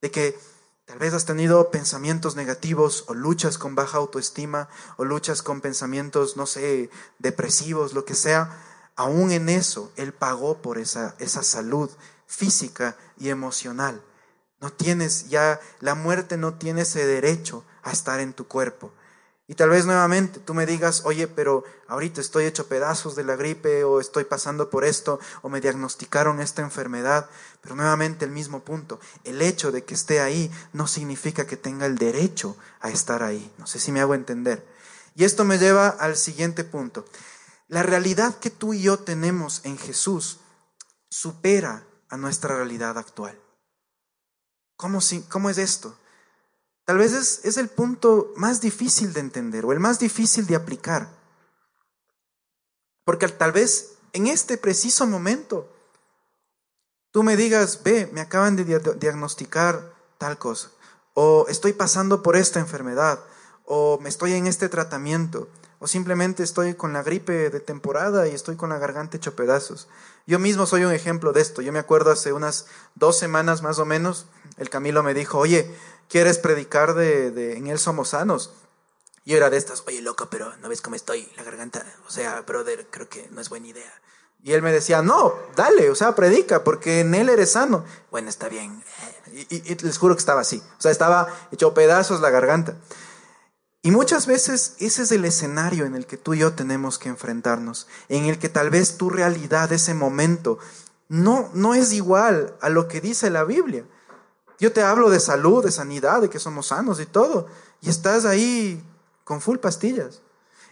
de 0.03 0.11
que 0.11 0.37
tal 0.83 0.99
vez 0.99 1.13
has 1.13 1.23
tenido 1.23 1.71
pensamientos 1.71 2.35
negativos 2.35 3.05
o 3.07 3.13
luchas 3.13 3.57
con 3.57 3.73
baja 3.73 3.99
autoestima 3.99 4.67
o 4.97 5.05
luchas 5.05 5.41
con 5.41 5.61
pensamientos, 5.61 6.35
no 6.35 6.45
sé, 6.45 6.89
depresivos, 7.19 7.93
lo 7.93 8.03
que 8.03 8.13
sea, 8.13 8.51
aún 8.97 9.31
en 9.31 9.47
eso 9.47 9.93
Él 9.95 10.11
pagó 10.11 10.61
por 10.61 10.77
esa, 10.77 11.15
esa 11.19 11.41
salud 11.41 11.89
física 12.27 12.97
y 13.17 13.29
emocional. 13.29 14.01
No 14.59 14.73
tienes 14.73 15.29
ya, 15.29 15.61
la 15.79 15.95
muerte 15.95 16.35
no 16.35 16.55
tiene 16.55 16.81
ese 16.81 17.07
derecho 17.07 17.63
a 17.81 17.93
estar 17.93 18.19
en 18.19 18.33
tu 18.33 18.45
cuerpo. 18.45 18.91
Y 19.45 19.55
tal 19.55 19.69
vez 19.69 19.85
nuevamente 19.85 20.39
tú 20.39 20.53
me 20.53 20.65
digas, 20.65 21.01
oye, 21.05 21.27
pero 21.27 21.65
ahorita 21.87 22.21
estoy 22.21 22.45
hecho 22.45 22.67
pedazos 22.67 23.15
de 23.15 23.25
la 23.25 23.35
gripe 23.35 23.83
o 23.83 23.99
estoy 23.99 24.23
pasando 24.23 24.69
por 24.69 24.85
esto 24.85 25.19
o 25.41 25.49
me 25.49 25.59
diagnosticaron 25.59 26.39
esta 26.39 26.61
enfermedad. 26.61 27.29
Pero 27.61 27.75
nuevamente 27.75 28.23
el 28.23 28.31
mismo 28.31 28.61
punto, 28.63 29.01
el 29.25 29.41
hecho 29.41 29.73
de 29.73 29.83
que 29.83 29.95
esté 29.95 30.21
ahí 30.21 30.49
no 30.71 30.87
significa 30.87 31.45
que 31.45 31.57
tenga 31.57 31.85
el 31.85 31.97
derecho 31.97 32.55
a 32.79 32.89
estar 32.89 33.21
ahí. 33.21 33.53
No 33.57 33.67
sé 33.67 33.79
si 33.79 33.91
me 33.91 33.99
hago 33.99 34.15
entender. 34.15 34.65
Y 35.15 35.25
esto 35.25 35.43
me 35.43 35.57
lleva 35.57 35.89
al 35.89 36.15
siguiente 36.15 36.63
punto. 36.63 37.05
La 37.67 37.83
realidad 37.83 38.37
que 38.39 38.49
tú 38.49 38.73
y 38.73 38.81
yo 38.81 38.99
tenemos 38.99 39.61
en 39.65 39.77
Jesús 39.77 40.39
supera 41.09 41.85
a 42.09 42.17
nuestra 42.17 42.55
realidad 42.55 42.97
actual. 42.97 43.37
¿Cómo, 44.77 44.99
cómo 45.29 45.49
es 45.49 45.57
esto? 45.57 45.97
Tal 46.85 46.97
vez 46.97 47.13
es, 47.43 47.57
el 47.57 47.69
punto 47.69 48.33
más 48.35 48.59
difícil 48.59 49.13
de 49.13 49.21
entender 49.21 49.65
o 49.65 49.71
el 49.71 49.79
más 49.79 49.99
difícil 49.99 50.45
de 50.47 50.55
aplicar. 50.55 51.09
Porque 53.05 53.27
tal 53.29 53.53
vez 53.53 53.93
en 54.11 54.27
este 54.27 54.57
preciso 54.57 55.07
momento 55.07 55.69
tú 57.11 57.23
me 57.23 57.37
digas, 57.37 57.83
ve, 57.83 58.09
me 58.11 58.21
acaban 58.21 58.55
de 58.55 58.65
diagnosticar 58.99 59.93
tal 60.17 60.37
cosa, 60.37 60.71
o 61.13 61.45
estoy 61.47 61.73
pasando 61.73 62.23
por 62.23 62.35
esta 62.35 62.59
enfermedad, 62.59 63.19
o 63.65 63.99
me 64.01 64.09
estoy 64.09 64.33
en 64.33 64.47
este 64.47 64.67
tratamiento, 64.67 65.47
o 65.79 65.87
simplemente 65.87 66.43
estoy 66.43 66.75
con 66.75 66.93
la 66.93 67.03
gripe 67.03 67.49
de 67.49 67.59
temporada 67.59 68.27
y 68.27 68.31
estoy 68.31 68.55
con 68.55 68.69
la 68.69 68.77
garganta 68.77 69.17
hecho 69.17 69.35
pedazos. 69.35 69.89
Yo 70.25 70.39
mismo 70.39 70.65
soy 70.65 70.85
un 70.85 70.93
ejemplo 70.93 71.33
de 71.33 71.41
esto. 71.41 71.61
Yo 71.61 71.73
me 71.73 71.79
acuerdo 71.79 72.09
hace 72.09 72.31
unas 72.31 72.67
dos 72.95 73.19
semanas 73.19 73.61
más 73.61 73.79
o 73.79 73.85
menos, 73.85 74.25
el 74.55 74.69
Camilo 74.69 75.03
me 75.03 75.13
dijo, 75.13 75.39
oye, 75.39 75.75
¿quieres 76.13 76.37
predicar 76.37 76.93
de, 76.93 77.31
de 77.31 77.57
en 77.57 77.65
Él 77.65 77.79
somos 77.79 78.09
sanos? 78.09 78.53
Yo 79.25 79.35
era 79.35 79.49
de 79.49 79.57
estas, 79.57 79.83
oye, 79.87 79.99
loco, 79.99 80.27
pero 80.29 80.55
¿no 80.57 80.69
ves 80.69 80.79
cómo 80.79 80.95
estoy? 80.95 81.27
La 81.35 81.41
garganta, 81.41 81.83
o 82.07 82.11
sea, 82.11 82.39
brother, 82.41 82.85
creo 82.91 83.09
que 83.09 83.27
no 83.31 83.41
es 83.41 83.49
buena 83.49 83.69
idea. 83.69 83.91
Y 84.43 84.51
él 84.51 84.61
me 84.61 84.71
decía, 84.71 85.01
no, 85.01 85.33
dale, 85.55 85.89
o 85.89 85.95
sea, 85.95 86.13
predica, 86.13 86.63
porque 86.63 86.99
en 86.99 87.15
Él 87.15 87.29
eres 87.29 87.53
sano. 87.53 87.83
Bueno, 88.11 88.29
está 88.29 88.47
bien. 88.47 88.83
Y, 89.49 89.71
y 89.71 89.75
les 89.75 89.97
juro 89.97 90.13
que 90.15 90.19
estaba 90.19 90.41
así. 90.41 90.61
O 90.77 90.81
sea, 90.81 90.91
estaba 90.91 91.27
hecho 91.51 91.73
pedazos 91.73 92.21
la 92.21 92.29
garganta. 92.29 92.75
Y 93.81 93.89
muchas 93.89 94.27
veces 94.27 94.75
ese 94.77 95.01
es 95.01 95.11
el 95.11 95.25
escenario 95.25 95.85
en 95.85 95.95
el 95.95 96.05
que 96.05 96.17
tú 96.17 96.35
y 96.35 96.39
yo 96.39 96.53
tenemos 96.53 96.99
que 96.99 97.09
enfrentarnos, 97.09 97.87
en 98.07 98.25
el 98.25 98.37
que 98.37 98.49
tal 98.49 98.69
vez 98.69 98.97
tu 98.97 99.09
realidad, 99.09 99.71
ese 99.71 99.95
momento, 99.95 100.59
no, 101.09 101.49
no 101.55 101.73
es 101.73 101.91
igual 101.91 102.55
a 102.61 102.69
lo 102.69 102.87
que 102.87 103.01
dice 103.01 103.31
la 103.31 103.45
Biblia. 103.45 103.85
Yo 104.59 104.71
te 104.71 104.81
hablo 104.81 105.09
de 105.09 105.19
salud, 105.19 105.63
de 105.63 105.71
sanidad, 105.71 106.21
de 106.21 106.29
que 106.29 106.39
somos 106.39 106.67
sanos 106.67 106.99
y 106.99 107.05
todo. 107.05 107.47
Y 107.81 107.89
estás 107.89 108.25
ahí 108.25 108.83
con 109.23 109.41
full 109.41 109.57
pastillas. 109.57 110.21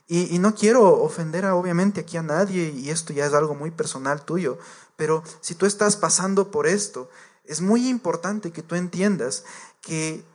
Y, 0.08 0.40
no 0.40 0.56
quiero 0.56 1.02
ofender 1.02 1.46
a, 1.46 1.56
obviamente 1.56 2.02
aquí 2.02 2.18
a 2.18 2.22
nadie, 2.22 2.70
y 2.76 2.90
esto 2.90 3.14
ya 3.14 3.26
es 3.26 3.34
algo 3.34 3.56
muy 3.56 3.72
personal 3.72 4.26
tuyo, 4.26 4.58
pero 4.98 5.24
si 5.40 5.56
tú 5.56 5.66
estás 5.66 5.96
pasando 5.96 6.52
por 6.52 6.68
esto, 6.68 7.10
es 7.46 7.62
muy 7.62 7.88
importante 7.88 8.52
que 8.52 8.62
tú 8.62 8.76
entiendas 8.76 9.46
que 9.80 10.26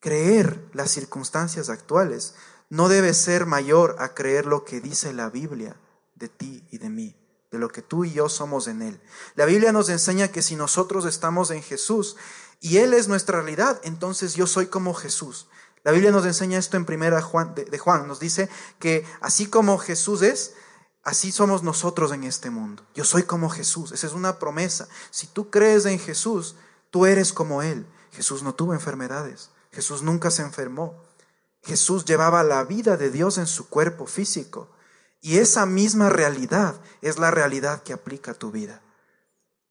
creer 0.00 0.68
las 0.72 0.90
circunstancias 0.90 1.68
actuales 1.68 2.34
no 2.70 2.88
debe 2.88 3.14
ser 3.14 3.46
mayor 3.46 3.94
a 4.00 4.14
creer 4.14 4.46
lo 4.46 4.64
que 4.64 4.80
dice 4.80 5.12
la 5.12 5.30
Biblia 5.30 5.76
de 6.16 6.28
ti 6.28 6.66
y 6.72 6.78
de 6.78 6.90
mí, 6.90 7.16
de 7.52 7.58
lo 7.58 7.68
que 7.68 7.82
tú 7.82 8.04
y 8.04 8.12
yo 8.12 8.28
somos 8.28 8.66
en 8.66 8.82
Él. 8.82 9.00
La 9.36 9.44
Biblia 9.44 9.70
nos 9.70 9.88
enseña 9.90 10.28
que 10.28 10.42
si 10.42 10.56
nosotros 10.56 11.04
estamos 11.04 11.52
en 11.52 11.62
Jesús 11.62 12.16
y 12.64 12.78
Él 12.78 12.94
es 12.94 13.08
nuestra 13.08 13.42
realidad, 13.42 13.78
entonces 13.84 14.36
yo 14.36 14.46
soy 14.46 14.68
como 14.68 14.94
Jesús. 14.94 15.48
La 15.82 15.92
Biblia 15.92 16.10
nos 16.10 16.24
enseña 16.24 16.58
esto 16.58 16.78
en 16.78 16.86
primera 16.86 17.20
Juan, 17.20 17.54
de, 17.54 17.78
Juan, 17.78 18.08
nos 18.08 18.20
dice 18.20 18.48
que 18.78 19.04
así 19.20 19.48
como 19.48 19.76
Jesús 19.76 20.22
es, 20.22 20.54
Así 21.02 21.30
somos 21.30 21.62
nosotros 21.62 22.12
en 22.12 22.24
este 22.24 22.48
mundo. 22.48 22.82
Yo 22.94 23.04
soy 23.04 23.24
como 23.24 23.50
Jesús. 23.50 23.92
Esa 23.92 24.06
es 24.06 24.14
una 24.14 24.38
promesa. 24.38 24.88
Si 25.10 25.26
tú 25.26 25.50
crees 25.50 25.84
en 25.84 25.98
Jesús, 25.98 26.56
tú 26.90 27.04
eres 27.04 27.34
como 27.34 27.60
Él. 27.60 27.86
Jesús 28.12 28.42
no 28.42 28.54
tuvo 28.54 28.72
enfermedades. 28.72 29.50
Jesús 29.70 30.00
nunca 30.00 30.30
se 30.30 30.40
enfermó. 30.40 31.04
Jesús 31.62 32.06
llevaba 32.06 32.42
la 32.42 32.64
vida 32.64 32.96
de 32.96 33.10
Dios 33.10 33.36
en 33.36 33.46
su 33.46 33.68
cuerpo 33.68 34.06
físico. 34.06 34.70
Y 35.20 35.36
esa 35.36 35.66
misma 35.66 36.08
realidad 36.08 36.80
es 37.02 37.18
la 37.18 37.30
realidad 37.30 37.82
que 37.82 37.92
aplica 37.92 38.30
a 38.30 38.38
tu 38.38 38.50
vida. 38.50 38.80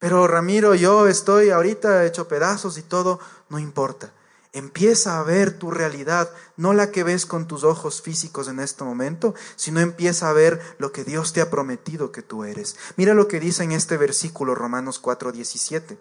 Pero 0.03 0.27
Ramiro, 0.27 0.75
yo 0.75 1.07
estoy 1.07 1.49
ahorita 1.49 2.03
hecho 2.03 2.27
pedazos 2.27 2.77
y 2.77 2.81
todo, 2.81 3.21
no 3.47 3.57
importa. 3.57 4.11
Empieza 4.51 5.17
a 5.17 5.23
ver 5.23 5.57
tu 5.57 5.71
realidad, 5.71 6.29
no 6.57 6.73
la 6.73 6.91
que 6.91 7.05
ves 7.05 7.25
con 7.25 7.47
tus 7.47 7.63
ojos 7.63 8.01
físicos 8.01 8.49
en 8.49 8.59
este 8.59 8.83
momento, 8.83 9.33
sino 9.55 9.79
empieza 9.79 10.27
a 10.27 10.33
ver 10.33 10.59
lo 10.77 10.91
que 10.91 11.05
Dios 11.05 11.31
te 11.31 11.39
ha 11.39 11.49
prometido 11.49 12.11
que 12.11 12.21
tú 12.21 12.43
eres. 12.43 12.75
Mira 12.97 13.13
lo 13.13 13.29
que 13.29 13.39
dice 13.39 13.63
en 13.63 13.71
este 13.71 13.95
versículo 13.95 14.55
Romanos 14.55 15.01
4:17. 15.01 15.97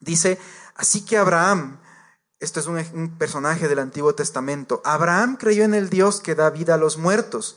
Dice, 0.00 0.38
así 0.74 1.02
que 1.02 1.16
Abraham, 1.16 1.80
este 2.38 2.60
es 2.60 2.66
un, 2.66 2.84
un 2.92 3.16
personaje 3.16 3.66
del 3.66 3.78
Antiguo 3.78 4.14
Testamento, 4.14 4.82
Abraham 4.84 5.38
creyó 5.38 5.64
en 5.64 5.72
el 5.72 5.88
Dios 5.88 6.20
que 6.20 6.34
da 6.34 6.50
vida 6.50 6.74
a 6.74 6.76
los 6.76 6.98
muertos 6.98 7.56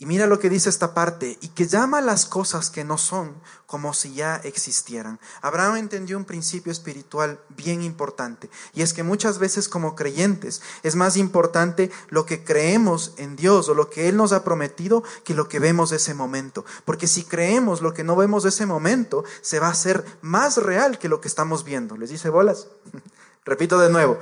y 0.00 0.06
mira 0.06 0.28
lo 0.28 0.38
que 0.38 0.48
dice 0.48 0.68
esta 0.68 0.94
parte, 0.94 1.38
y 1.40 1.48
que 1.48 1.66
llama 1.66 2.00
las 2.00 2.24
cosas 2.24 2.70
que 2.70 2.84
no 2.84 2.98
son 2.98 3.34
como 3.66 3.92
si 3.92 4.14
ya 4.14 4.36
existieran. 4.36 5.18
Abraham 5.42 5.76
entendió 5.76 6.16
un 6.16 6.24
principio 6.24 6.70
espiritual 6.70 7.40
bien 7.48 7.82
importante, 7.82 8.48
y 8.74 8.82
es 8.82 8.94
que 8.94 9.02
muchas 9.02 9.40
veces 9.40 9.68
como 9.68 9.96
creyentes 9.96 10.62
es 10.84 10.94
más 10.94 11.16
importante 11.16 11.90
lo 12.10 12.26
que 12.26 12.44
creemos 12.44 13.14
en 13.16 13.34
Dios 13.34 13.68
o 13.68 13.74
lo 13.74 13.90
que 13.90 14.08
Él 14.08 14.16
nos 14.16 14.32
ha 14.32 14.44
prometido 14.44 15.02
que 15.24 15.34
lo 15.34 15.48
que 15.48 15.58
vemos 15.58 15.90
ese 15.90 16.14
momento. 16.14 16.64
Porque 16.84 17.08
si 17.08 17.24
creemos 17.24 17.82
lo 17.82 17.92
que 17.92 18.04
no 18.04 18.14
vemos 18.14 18.44
ese 18.44 18.66
momento, 18.66 19.24
se 19.42 19.58
va 19.58 19.66
a 19.66 19.72
hacer 19.72 20.04
más 20.20 20.58
real 20.58 21.00
que 21.00 21.08
lo 21.08 21.20
que 21.20 21.28
estamos 21.28 21.64
viendo. 21.64 21.96
¿Les 21.96 22.10
dice 22.10 22.30
bolas? 22.30 22.68
Repito 23.44 23.80
de 23.80 23.90
nuevo. 23.90 24.18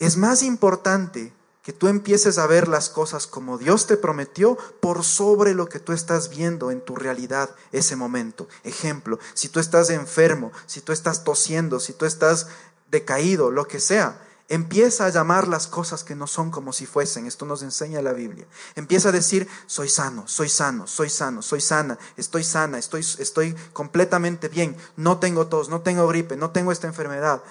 Es 0.00 0.16
más 0.16 0.42
importante 0.42 1.32
que 1.62 1.72
tú 1.72 1.88
empieces 1.88 2.38
a 2.38 2.46
ver 2.46 2.68
las 2.68 2.88
cosas 2.88 3.26
como 3.26 3.56
Dios 3.56 3.86
te 3.86 3.96
prometió 3.96 4.58
por 4.80 5.04
sobre 5.04 5.54
lo 5.54 5.68
que 5.68 5.78
tú 5.78 5.92
estás 5.92 6.28
viendo 6.28 6.70
en 6.70 6.80
tu 6.80 6.96
realidad 6.96 7.50
ese 7.70 7.94
momento. 7.94 8.48
Ejemplo, 8.64 9.18
si 9.34 9.48
tú 9.48 9.60
estás 9.60 9.90
enfermo, 9.90 10.50
si 10.66 10.80
tú 10.80 10.92
estás 10.92 11.22
tosiendo, 11.22 11.78
si 11.78 11.92
tú 11.92 12.04
estás 12.04 12.48
decaído, 12.90 13.50
lo 13.50 13.66
que 13.68 13.78
sea, 13.78 14.20
empieza 14.48 15.06
a 15.06 15.08
llamar 15.08 15.48
las 15.48 15.66
cosas 15.66 16.04
que 16.04 16.14
no 16.16 16.26
son 16.26 16.50
como 16.50 16.72
si 16.72 16.84
fuesen. 16.84 17.26
Esto 17.26 17.46
nos 17.46 17.62
enseña 17.62 18.02
la 18.02 18.12
Biblia. 18.12 18.46
Empieza 18.74 19.10
a 19.10 19.12
decir, 19.12 19.48
soy 19.66 19.88
sano, 19.88 20.24
soy 20.26 20.48
sano, 20.48 20.86
soy 20.86 21.08
sano, 21.08 21.42
soy 21.42 21.60
sana, 21.60 21.98
estoy 22.16 22.44
sana, 22.44 22.78
estoy, 22.78 23.00
estoy 23.18 23.54
completamente 23.72 24.48
bien, 24.48 24.76
no 24.96 25.18
tengo 25.18 25.46
tos, 25.46 25.68
no 25.68 25.80
tengo 25.80 26.06
gripe, 26.08 26.36
no 26.36 26.50
tengo 26.50 26.72
esta 26.72 26.86
enfermedad. 26.88 27.42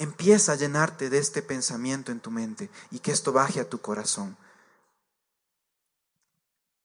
Empieza 0.00 0.52
a 0.52 0.56
llenarte 0.56 1.10
de 1.10 1.18
este 1.18 1.42
pensamiento 1.42 2.10
en 2.10 2.20
tu 2.20 2.30
mente 2.30 2.70
y 2.90 3.00
que 3.00 3.12
esto 3.12 3.32
baje 3.32 3.60
a 3.60 3.68
tu 3.68 3.82
corazón. 3.82 4.34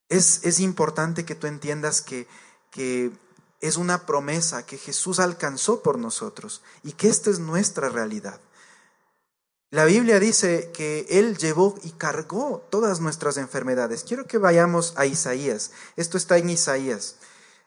Es, 0.09 0.41
es 0.43 0.59
importante 0.59 1.23
que 1.23 1.33
tú 1.33 1.47
entiendas 1.47 2.01
que, 2.01 2.27
que 2.71 3.13
es 3.61 3.77
una 3.77 4.05
promesa 4.05 4.65
que 4.65 4.77
Jesús 4.77 5.21
alcanzó 5.21 5.81
por 5.81 5.97
nosotros 5.97 6.61
y 6.83 6.91
que 6.91 7.07
esta 7.07 7.29
es 7.29 7.39
nuestra 7.39 7.87
realidad. 7.87 8.41
La 9.71 9.85
Biblia 9.85 10.19
dice 10.19 10.71
que 10.73 11.05
Él 11.09 11.37
llevó 11.37 11.75
y 11.83 11.91
cargó 11.91 12.67
todas 12.69 12.99
nuestras 12.99 13.37
enfermedades. 13.37 14.03
Quiero 14.03 14.27
que 14.27 14.39
vayamos 14.39 14.93
a 14.97 15.05
Isaías. 15.05 15.71
Esto 15.95 16.17
está 16.17 16.37
en 16.37 16.49
Isaías. 16.49 17.15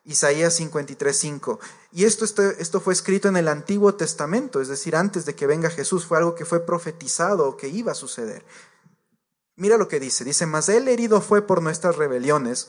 Isaías 0.09 0.59
53:5. 0.59 1.59
Y 1.92 2.05
esto, 2.05 2.25
esto 2.25 2.81
fue 2.81 2.94
escrito 2.94 3.29
en 3.29 3.37
el 3.37 3.47
Antiguo 3.47 3.94
Testamento, 3.94 4.62
es 4.62 4.68
decir, 4.68 4.97
antes 4.97 5.27
de 5.27 5.35
que 5.35 5.47
venga 5.47 5.68
Jesús, 5.68 6.07
fue 6.07 6.16
algo 6.16 6.35
que 6.35 6.47
fue 6.47 6.64
profetizado 6.64 7.47
o 7.47 7.57
que 7.59 7.68
iba 7.68 7.92
a 7.92 7.94
suceder. 7.94 8.42
Mira 9.57 9.77
lo 9.77 9.87
que 9.87 10.01
dice, 10.01 10.25
dice, 10.25 10.47
mas 10.47 10.71
él 10.71 10.88
herido 10.88 11.21
fue 11.21 11.47
por 11.47 11.62
nuestras 11.62 11.97
rebeliones, 11.97 12.68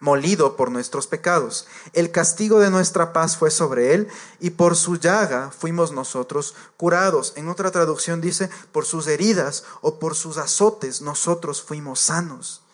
molido 0.00 0.54
por 0.54 0.70
nuestros 0.70 1.06
pecados. 1.06 1.66
El 1.94 2.10
castigo 2.10 2.60
de 2.60 2.70
nuestra 2.70 3.14
paz 3.14 3.38
fue 3.38 3.50
sobre 3.50 3.94
él 3.94 4.08
y 4.38 4.50
por 4.50 4.76
su 4.76 4.96
llaga 4.96 5.50
fuimos 5.56 5.92
nosotros 5.92 6.54
curados. 6.76 7.32
En 7.36 7.48
otra 7.48 7.70
traducción 7.70 8.20
dice, 8.20 8.50
por 8.72 8.84
sus 8.84 9.06
heridas 9.06 9.64
o 9.80 9.98
por 9.98 10.14
sus 10.14 10.36
azotes 10.36 11.00
nosotros 11.00 11.62
fuimos 11.62 12.00
sanos. 12.00 12.65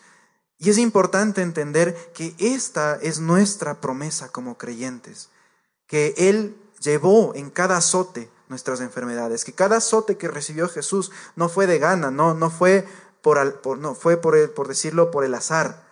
Y 0.57 0.69
es 0.69 0.77
importante 0.77 1.41
entender 1.41 1.95
que 2.13 2.35
esta 2.39 2.95
es 2.95 3.19
nuestra 3.19 3.81
promesa 3.81 4.29
como 4.29 4.57
creyentes, 4.57 5.29
que 5.87 6.13
Él 6.17 6.55
llevó 6.79 7.33
en 7.35 7.49
cada 7.49 7.77
azote 7.77 8.29
nuestras 8.49 8.81
enfermedades, 8.81 9.43
que 9.43 9.53
cada 9.53 9.77
azote 9.77 10.17
que 10.17 10.27
recibió 10.27 10.69
Jesús 10.69 11.11
no 11.35 11.49
fue 11.49 11.67
de 11.67 11.79
gana, 11.79 12.11
no, 12.11 12.33
no 12.33 12.49
fue, 12.49 12.87
por, 13.21 13.77
no, 13.77 13.95
fue 13.95 14.17
por, 14.17 14.53
por 14.53 14.67
decirlo 14.67 15.11
por 15.11 15.23
el 15.23 15.33
azar, 15.33 15.83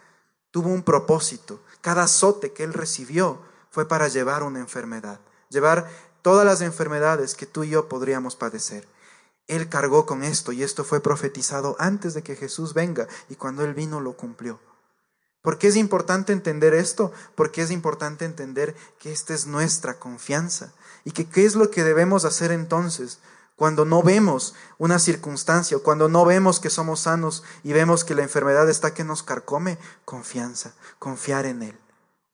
tuvo 0.52 0.70
un 0.70 0.84
propósito. 0.84 1.60
Cada 1.82 2.04
azote 2.04 2.54
que 2.54 2.64
Él 2.64 2.74
recibió 2.74 3.40
fue 3.72 3.88
para 3.88 4.08
llevar 4.08 4.44
una 4.44 4.60
enfermedad, 4.60 5.20
llevar 5.50 5.90
todas 6.22 6.46
las 6.46 6.62
enfermedades 6.62 7.36
que 7.36 7.46
tú 7.46 7.64
y 7.64 7.70
yo 7.70 7.90
podríamos 7.90 8.36
padecer. 8.36 8.88
Él 9.48 9.70
cargó 9.70 10.06
con 10.06 10.24
esto 10.24 10.52
y 10.52 10.64
esto 10.64 10.84
fue 10.84 11.02
profetizado 11.02 11.76
antes 11.80 12.14
de 12.14 12.24
que 12.24 12.36
Jesús 12.36 12.74
venga 12.74 13.08
y 13.30 13.36
cuando 13.36 13.64
Él 13.64 13.74
vino 13.74 14.00
lo 14.00 14.16
cumplió. 14.16 14.60
¿Por 15.42 15.58
qué 15.58 15.68
es 15.68 15.76
importante 15.76 16.34
entender 16.34 16.74
esto? 16.74 17.12
Porque 17.36 17.64
es 17.64 17.72
importante 17.72 18.26
entender 18.26 18.76
que 19.00 19.12
esta 19.12 19.34
es 19.34 19.48
nuestra 19.48 19.98
confianza 19.98 20.72
y 21.04 21.12
que 21.12 21.28
qué 21.28 21.46
es 21.46 21.56
lo 21.56 21.72
que 21.72 21.84
debemos 21.84 22.26
hacer 22.26 22.52
entonces 22.52 23.20
cuando 23.56 23.86
no 23.86 24.02
vemos 24.02 24.56
una 24.78 24.98
circunstancia 24.98 25.78
cuando 25.80 26.10
no 26.10 26.26
vemos 26.26 26.60
que 26.60 26.70
somos 26.70 27.02
sanos 27.02 27.44
y 27.64 27.74
vemos 27.74 28.04
que 28.04 28.16
la 28.16 28.24
enfermedad 28.24 28.70
está 28.70 28.94
que 28.94 29.04
nos 29.04 29.24
carcome, 29.24 29.78
confianza, 30.06 30.74
confiar 30.98 31.46
en 31.46 31.64
Él. 31.64 31.81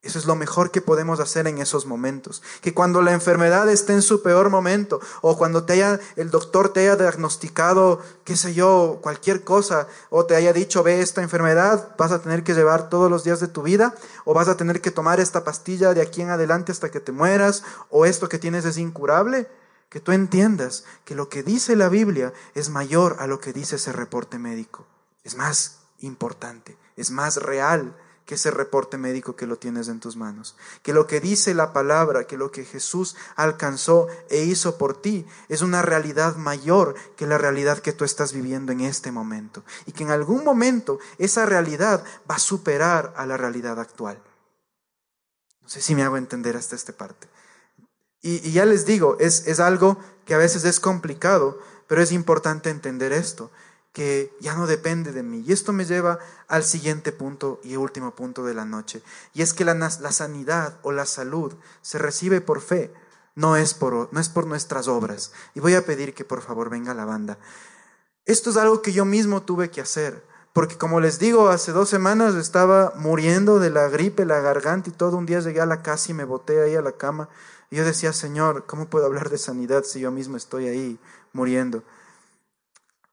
Eso 0.08 0.20
es 0.20 0.26
lo 0.26 0.38
mejor 0.38 0.72
que 0.72 0.80
podemos 0.80 1.20
hacer 1.20 1.48
en 1.48 1.58
esos 1.58 1.86
momentos. 1.86 2.42
Que 2.62 2.74
cuando 2.74 3.02
la 3.02 3.12
enfermedad 3.12 3.70
esté 3.70 3.92
en 3.92 4.02
su 4.02 4.24
peor 4.24 4.50
momento 4.50 5.02
o 5.20 5.38
cuando 5.38 5.66
te 5.66 5.74
haya, 5.74 6.00
el 6.16 6.32
doctor 6.32 6.70
te 6.70 6.80
haya 6.80 6.96
diagnosticado, 6.96 8.02
qué 8.24 8.38
sé 8.38 8.54
yo, 8.54 9.00
cualquier 9.02 9.44
cosa, 9.44 9.90
o 10.10 10.26
te 10.26 10.38
haya 10.38 10.54
dicho, 10.54 10.82
ve 10.82 11.02
esta 11.02 11.22
enfermedad, 11.22 11.94
vas 11.98 12.14
a 12.14 12.22
tener 12.22 12.46
que 12.46 12.54
llevar 12.54 12.88
todos 12.88 13.12
los 13.12 13.26
días 13.26 13.42
de 13.42 13.50
tu 13.50 13.64
vida, 13.64 13.96
o 14.24 14.34
vas 14.34 14.48
a 14.48 14.56
tener 14.56 14.80
que 14.80 14.92
tomar 14.92 15.20
esta 15.20 15.44
pastilla 15.44 15.94
de 15.94 16.02
aquí 16.02 16.22
en 16.22 16.30
adelante 16.30 16.72
hasta 16.72 16.90
que 16.90 17.02
te 17.02 17.12
mueras, 17.12 17.64
o 17.90 18.06
esto 18.06 18.30
que 18.30 18.40
tienes 18.40 18.64
es 18.64 18.78
incurable, 18.78 19.50
que 19.90 20.00
tú 20.00 20.14
entiendas 20.14 20.86
que 21.04 21.16
lo 21.16 21.28
que 21.28 21.44
dice 21.44 21.76
la 21.76 21.90
Biblia 21.90 22.32
es 22.56 22.70
mayor 22.70 23.18
a 23.20 23.28
lo 23.28 23.42
que 23.42 23.52
dice 23.52 23.76
ese 23.76 23.92
reporte 23.92 24.40
médico. 24.40 24.88
Es 25.26 25.36
más 25.36 25.80
importante, 26.00 26.78
es 26.96 27.12
más 27.12 27.36
real 27.36 27.94
que 28.28 28.36
ese 28.36 28.52
reporte 28.52 28.98
médico 28.98 29.38
que 29.38 29.48
lo 29.48 29.58
tienes 29.58 29.88
en 29.88 30.02
tus 30.02 30.18
manos. 30.18 30.58
Que 30.84 30.92
lo 30.92 31.08
que 31.08 31.22
dice 31.22 31.54
la 31.54 31.72
palabra, 31.72 32.28
que 32.28 32.36
lo 32.36 32.52
que 32.52 32.66
Jesús 32.66 33.16
alcanzó 33.38 34.08
e 34.30 34.44
hizo 34.44 34.78
por 34.78 35.02
ti 35.02 35.26
es 35.48 35.62
una 35.62 35.82
realidad 35.82 36.36
mayor 36.36 36.94
que 37.16 37.26
la 37.26 37.38
realidad 37.38 37.80
que 37.80 37.94
tú 37.94 38.04
estás 38.04 38.34
viviendo 38.34 38.74
en 38.74 38.82
este 38.82 39.14
momento. 39.14 39.64
Y 39.86 39.94
que 39.94 40.04
en 40.04 40.12
algún 40.12 40.44
momento 40.44 41.00
esa 41.18 41.46
realidad 41.46 42.04
va 42.30 42.36
a 42.36 42.40
superar 42.40 43.14
a 43.16 43.26
la 43.26 43.38
realidad 43.38 43.80
actual. 43.80 44.22
No 45.62 45.70
sé 45.70 45.82
si 45.82 45.96
me 45.96 46.04
hago 46.04 46.18
entender 46.18 46.58
hasta 46.58 46.76
esta 46.76 46.92
parte. 46.92 47.30
Y, 48.22 48.52
ya 48.52 48.66
les 48.66 48.86
digo, 48.86 49.16
es, 49.22 49.48
es 49.48 49.62
algo 49.62 49.98
que 50.26 50.34
a 50.34 50.38
veces 50.38 50.66
es 50.66 50.82
complicado, 50.82 51.62
pero 51.88 52.02
es 52.02 52.12
importante 52.12 52.70
entender 52.70 53.14
esto 53.14 53.52
que 53.98 54.32
ya 54.40 54.54
no 54.54 54.68
depende 54.68 55.12
de 55.12 55.24
mí. 55.24 55.44
Y 55.48 55.52
esto 55.52 55.74
me 55.74 55.84
lleva 55.84 56.20
al 56.48 56.64
siguiente 56.64 57.12
punto 57.12 57.60
y 57.64 57.78
último 57.78 58.14
punto 58.14 58.46
de 58.46 58.54
la 58.54 58.64
noche. 58.64 59.02
Y 59.34 59.42
es 59.42 59.56
que 59.56 59.66
la, 59.66 59.90
sanidad 59.90 60.78
o 60.84 60.92
la 60.92 61.08
salud 61.08 61.56
se 61.82 61.98
recibe 61.98 62.40
por 62.40 62.62
fe, 62.62 62.94
no 63.34 63.56
es 63.56 63.74
por, 63.74 64.14
no 64.14 64.20
es 64.20 64.30
por 64.30 64.46
nuestras 64.46 64.88
obras. 64.88 65.32
Y 65.56 65.62
voy 65.62 65.74
a 65.74 65.84
pedir 65.84 66.14
que 66.14 66.24
por 66.24 66.44
favor 66.44 66.70
venga 66.70 66.94
la 66.94 67.06
banda. 67.06 67.40
Esto 68.28 68.52
es 68.52 68.58
algo 68.58 68.84
que 68.84 68.94
yo 68.94 69.04
mismo 69.04 69.42
tuve 69.42 69.72
que 69.72 69.82
hacer 69.82 70.24
Porque 70.54 70.78
como 70.78 71.00
les 71.00 71.18
digo, 71.18 71.50
hace 71.50 71.72
dos 71.72 71.90
semanas 71.90 72.36
estaba 72.36 72.94
muriendo 72.98 73.58
de 73.58 73.72
la 73.72 73.90
gripe, 73.90 74.26
la 74.26 74.42
garganta 74.42 74.92
y 74.92 74.94
todo. 74.94 75.18
Un 75.18 75.26
día 75.26 75.40
llegué 75.40 75.62
a 75.62 75.66
la 75.66 75.82
casa 75.82 76.12
y 76.12 76.14
me 76.14 76.24
boté 76.24 76.62
ahí 76.62 76.76
a 76.76 76.84
la 76.84 76.92
cama. 76.92 77.30
Y 77.72 77.78
yo 77.78 77.84
decía, 77.84 78.14
Señor, 78.14 78.68
¿cómo 78.68 78.92
puedo 78.92 79.08
hablar 79.08 79.32
de 79.32 79.40
sanidad 79.40 79.86
si 79.86 80.02
yo 80.02 80.12
mismo 80.12 80.38
estoy 80.38 80.68
ahí 80.68 81.00
muriendo? 81.34 81.82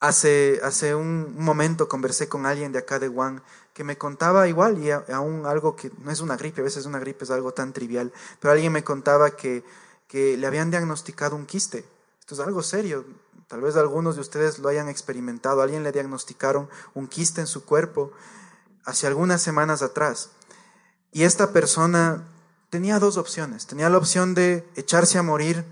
Hace, 0.04 0.60
hace 0.62 0.94
un 0.94 1.34
momento 1.42 1.88
conversé 1.88 2.28
con 2.28 2.44
alguien 2.44 2.72
de 2.72 2.78
acá 2.78 2.98
de 2.98 3.08
Juan 3.08 3.42
que 3.72 3.84
me 3.84 3.96
contaba 3.96 4.46
igual, 4.48 4.76
y 4.76 4.90
aún 4.90 5.46
algo 5.46 5.76
que 5.76 5.90
no 6.02 6.10
es 6.10 6.20
una 6.20 6.36
gripe, 6.36 6.60
a 6.60 6.64
veces 6.64 6.84
una 6.84 6.98
gripe 6.98 7.24
es 7.24 7.30
algo 7.30 7.54
tan 7.54 7.72
trivial, 7.72 8.12
pero 8.38 8.52
alguien 8.52 8.70
me 8.70 8.84
contaba 8.84 9.34
que, 9.34 9.64
que 10.06 10.36
le 10.36 10.46
habían 10.46 10.70
diagnosticado 10.70 11.36
un 11.36 11.46
quiste. 11.46 11.86
Esto 12.20 12.34
es 12.34 12.40
algo 12.40 12.62
serio, 12.62 13.06
tal 13.48 13.62
vez 13.62 13.76
algunos 13.76 14.16
de 14.16 14.20
ustedes 14.20 14.58
lo 14.58 14.68
hayan 14.68 14.90
experimentado, 14.90 15.62
alguien 15.62 15.82
le 15.82 15.90
diagnosticaron 15.90 16.68
un 16.92 17.06
quiste 17.06 17.40
en 17.40 17.46
su 17.46 17.64
cuerpo 17.64 18.12
hace 18.84 19.06
algunas 19.06 19.40
semanas 19.40 19.80
atrás. 19.80 20.28
Y 21.12 21.22
esta 21.22 21.50
persona 21.50 22.24
tenía 22.68 22.98
dos 22.98 23.16
opciones, 23.16 23.66
tenía 23.66 23.88
la 23.88 23.96
opción 23.96 24.34
de 24.34 24.68
echarse 24.76 25.16
a 25.16 25.22
morir, 25.22 25.64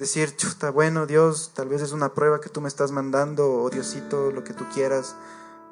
decir, 0.00 0.34
chuta, 0.34 0.70
bueno, 0.70 1.06
Dios, 1.06 1.52
tal 1.54 1.68
vez 1.68 1.82
es 1.82 1.92
una 1.92 2.14
prueba 2.14 2.40
que 2.40 2.48
tú 2.48 2.60
me 2.60 2.68
estás 2.68 2.90
mandando, 2.90 3.52
o 3.52 3.70
Diosito, 3.70 4.32
lo 4.32 4.42
que 4.42 4.54
tú 4.54 4.64
quieras, 4.72 5.14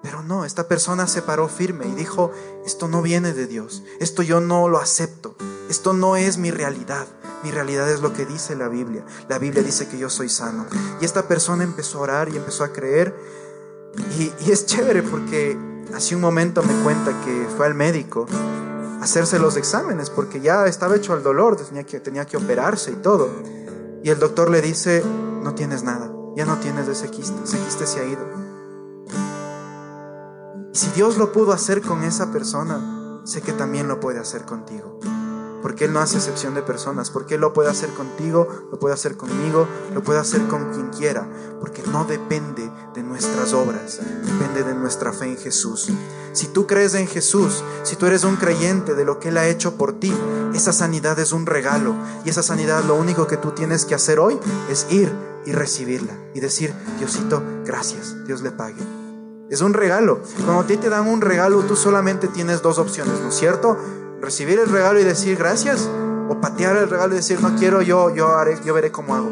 pero 0.02 0.22
no, 0.22 0.44
esta 0.44 0.68
persona 0.68 1.06
se 1.08 1.22
paró 1.22 1.48
firme 1.48 1.86
y 1.88 1.94
dijo, 1.94 2.30
esto 2.64 2.86
no 2.86 3.02
viene 3.02 3.32
de 3.32 3.46
Dios, 3.46 3.82
esto 3.98 4.22
yo 4.22 4.40
no 4.40 4.68
lo 4.68 4.78
acepto, 4.78 5.34
esto 5.68 5.94
no 5.94 6.16
es 6.16 6.36
mi 6.36 6.50
realidad, 6.50 7.06
mi 7.42 7.50
realidad 7.50 7.90
es 7.90 8.00
lo 8.00 8.12
que 8.12 8.26
dice 8.26 8.54
la 8.54 8.68
Biblia, 8.68 9.04
la 9.28 9.38
Biblia 9.38 9.62
dice 9.62 9.88
que 9.88 9.98
yo 9.98 10.10
soy 10.10 10.28
sano. 10.28 10.66
Y 11.00 11.04
esta 11.04 11.26
persona 11.26 11.64
empezó 11.64 11.98
a 11.98 12.02
orar 12.02 12.28
y 12.28 12.36
empezó 12.36 12.64
a 12.64 12.72
creer 12.72 13.14
y, 14.18 14.50
es 14.50 14.66
chévere 14.66 15.02
porque 15.02 15.56
hace 15.94 16.14
un 16.14 16.20
momento 16.20 16.62
me 16.62 16.74
cuenta 16.82 17.18
que 17.24 17.48
fue 17.56 17.66
al 17.66 17.74
médico 17.74 18.26
a 19.00 19.04
hacerse 19.04 19.38
los 19.38 19.56
exámenes 19.56 20.10
porque 20.10 20.40
ya 20.40 20.66
estaba 20.66 20.96
hecho 20.96 21.14
al 21.14 21.22
dolor, 21.22 21.56
tenía 21.56 21.84
que, 21.84 21.98
tenía 21.98 22.26
que 22.26 22.36
operarse 22.36 22.92
y 22.92 22.96
todo. 22.96 23.30
Y 24.02 24.10
el 24.10 24.18
doctor 24.18 24.50
le 24.50 24.60
dice, 24.60 25.02
no 25.42 25.54
tienes 25.54 25.82
nada, 25.82 26.12
ya 26.36 26.44
no 26.44 26.58
tienes 26.58 26.88
ese 26.88 27.10
quiste, 27.10 27.42
ese 27.42 27.58
quiste 27.58 27.86
se 27.86 28.00
ha 28.00 28.04
ido. 28.04 28.26
Si 30.72 30.88
Dios 30.90 31.16
lo 31.16 31.32
pudo 31.32 31.52
hacer 31.52 31.82
con 31.82 32.04
esa 32.04 32.30
persona, 32.30 33.20
sé 33.24 33.42
que 33.42 33.52
también 33.52 33.88
lo 33.88 34.00
puede 34.00 34.20
hacer 34.20 34.44
contigo. 34.44 34.98
Porque 35.62 35.86
Él 35.86 35.92
no 35.92 36.00
hace 36.00 36.16
excepción 36.16 36.54
de 36.54 36.62
personas, 36.62 37.10
porque 37.10 37.34
Él 37.34 37.40
lo 37.40 37.52
puede 37.52 37.70
hacer 37.70 37.90
contigo, 37.90 38.48
lo 38.70 38.78
puede 38.78 38.94
hacer 38.94 39.16
conmigo, 39.16 39.66
lo 39.94 40.02
puede 40.02 40.20
hacer 40.20 40.46
con 40.46 40.72
quien 40.72 40.88
quiera, 40.90 41.28
porque 41.60 41.82
no 41.90 42.04
depende 42.04 42.70
de 42.94 43.02
nuestras 43.02 43.52
obras, 43.52 44.00
depende 44.24 44.64
de 44.64 44.74
nuestra 44.74 45.12
fe 45.12 45.26
en 45.26 45.36
Jesús. 45.36 45.90
Si 46.32 46.46
tú 46.48 46.66
crees 46.66 46.94
en 46.94 47.06
Jesús, 47.06 47.64
si 47.82 47.96
tú 47.96 48.06
eres 48.06 48.24
un 48.24 48.36
creyente 48.36 48.94
de 48.94 49.04
lo 49.04 49.18
que 49.18 49.30
Él 49.30 49.38
ha 49.38 49.48
hecho 49.48 49.76
por 49.76 49.98
ti, 49.98 50.14
esa 50.54 50.72
sanidad 50.72 51.18
es 51.18 51.32
un 51.32 51.46
regalo 51.46 51.94
y 52.24 52.30
esa 52.30 52.42
sanidad 52.42 52.84
lo 52.84 52.94
único 52.94 53.26
que 53.26 53.36
tú 53.36 53.50
tienes 53.52 53.84
que 53.84 53.94
hacer 53.94 54.18
hoy 54.18 54.38
es 54.70 54.86
ir 54.90 55.12
y 55.44 55.52
recibirla 55.52 56.12
y 56.34 56.40
decir, 56.40 56.74
Diosito, 56.98 57.42
gracias, 57.64 58.16
Dios 58.26 58.42
le 58.42 58.50
pague. 58.50 58.82
Es 59.50 59.62
un 59.62 59.72
regalo. 59.72 60.20
Cuando 60.44 60.60
a 60.60 60.66
ti 60.66 60.76
te 60.76 60.90
dan 60.90 61.08
un 61.08 61.22
regalo, 61.22 61.62
tú 61.62 61.74
solamente 61.74 62.28
tienes 62.28 62.60
dos 62.60 62.78
opciones, 62.78 63.20
¿no 63.20 63.30
es 63.30 63.34
cierto? 63.34 63.78
Recibir 64.20 64.58
el 64.58 64.68
regalo 64.68 65.00
y 65.00 65.04
decir 65.04 65.36
gracias, 65.36 65.88
o 66.28 66.40
patear 66.40 66.76
el 66.76 66.90
regalo 66.90 67.14
y 67.14 67.18
decir 67.18 67.40
no 67.40 67.56
quiero, 67.56 67.82
yo, 67.82 68.14
yo 68.14 68.36
haré, 68.36 68.58
yo 68.64 68.74
veré 68.74 68.90
cómo 68.90 69.14
hago. 69.14 69.30